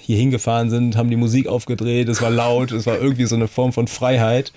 hier 0.00 0.16
hingefahren 0.16 0.70
sind, 0.70 0.96
haben 0.96 1.08
die 1.10 1.16
Musik 1.16 1.46
aufgedreht, 1.46 2.08
es 2.08 2.20
war 2.20 2.30
laut, 2.30 2.72
es 2.72 2.84
war 2.86 2.98
irgendwie 3.00 3.24
so 3.26 3.36
eine 3.36 3.48
Form 3.48 3.72
von 3.72 3.86
Freiheit. 3.88 4.52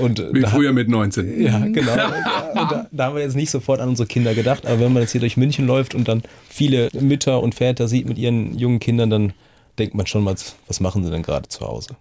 Und 0.00 0.18
äh, 0.18 0.34
Wie 0.34 0.42
früher 0.42 0.72
mit 0.72 0.88
19. 0.88 1.40
ja, 1.40 1.58
genau. 1.66 1.92
Und 2.54 2.70
da, 2.70 2.86
da 2.90 3.04
haben 3.06 3.14
wir 3.16 3.22
jetzt 3.22 3.36
nicht 3.36 3.50
sofort 3.50 3.80
an 3.80 3.88
unsere 3.88 4.06
Kinder 4.08 4.34
gedacht, 4.34 4.66
aber 4.66 4.80
wenn 4.80 4.92
man 4.92 5.02
jetzt 5.02 5.12
hier 5.12 5.20
durch 5.20 5.36
München 5.36 5.66
läuft 5.66 5.94
und 5.94 6.08
dann 6.08 6.22
viele 6.48 6.88
Mütter 6.92 7.40
und 7.40 7.54
Väter 7.54 7.88
sieht 7.88 8.06
mit 8.08 8.18
ihren 8.18 8.58
jungen 8.58 8.80
Kindern, 8.80 9.10
dann 9.10 9.32
denkt 9.78 9.94
man 9.94 10.06
schon 10.06 10.24
mal, 10.24 10.34
was 10.66 10.80
machen 10.80 11.04
sie 11.04 11.10
denn 11.10 11.22
gerade 11.22 11.48
zu 11.48 11.60
Hause? 11.66 11.96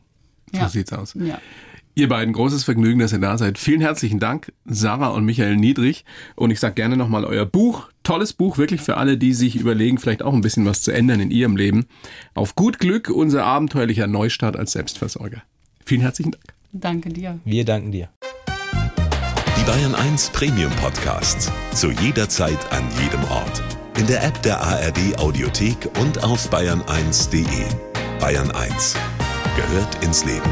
So 0.51 0.59
Ja. 0.59 0.69
sieht's 0.69 0.93
aus. 0.93 1.15
Ja. 1.15 1.39
Ihr 1.95 2.09
beiden, 2.09 2.33
großes 2.33 2.63
Vergnügen, 2.63 2.99
dass 2.99 3.13
ihr 3.13 3.19
da 3.19 3.37
seid. 3.37 3.59
Vielen 3.59 3.81
herzlichen 3.81 4.19
Dank, 4.19 4.51
Sarah 4.65 5.09
und 5.09 5.25
Michael 5.25 5.57
Niedrig. 5.57 6.05
Und 6.35 6.49
ich 6.49 6.59
sage 6.59 6.73
gerne 6.73 6.97
nochmal 6.97 7.23
euer 7.23 7.45
Buch. 7.45 7.89
Tolles 8.01 8.33
Buch, 8.33 8.57
wirklich 8.57 8.81
für 8.81 8.97
alle, 8.97 9.17
die 9.17 9.33
sich 9.33 9.55
überlegen, 9.55 9.99
vielleicht 9.99 10.23
auch 10.23 10.33
ein 10.33 10.41
bisschen 10.41 10.65
was 10.65 10.81
zu 10.81 10.91
ändern 10.91 11.19
in 11.19 11.29
ihrem 11.29 11.55
Leben. 11.55 11.85
Auf 12.33 12.55
gut 12.55 12.79
Glück, 12.79 13.09
unser 13.09 13.45
abenteuerlicher 13.45 14.07
Neustart 14.07 14.57
als 14.57 14.71
Selbstversorger. 14.71 15.43
Vielen 15.85 16.01
herzlichen 16.01 16.31
Dank. 16.31 16.43
Danke 16.71 17.09
dir. 17.09 17.39
Wir 17.45 17.63
danken 17.63 17.91
dir. 17.91 18.09
Die 19.59 19.63
Bayern 19.63 19.93
1 19.93 20.31
Premium 20.31 20.71
Podcasts. 20.81 21.51
Zu 21.75 21.91
jeder 21.91 22.27
Zeit, 22.27 22.59
an 22.71 22.83
jedem 23.03 23.23
Ort. 23.25 23.61
In 23.99 24.07
der 24.07 24.23
App 24.23 24.41
der 24.41 24.59
ARD 24.59 25.19
Audiothek 25.19 25.89
und 26.01 26.23
auf 26.23 26.51
bayern1.de. 26.51 27.45
Bayern 28.19 28.49
1 28.49 28.95
gehört 29.55 30.03
ins 30.03 30.25
Leben. 30.25 30.49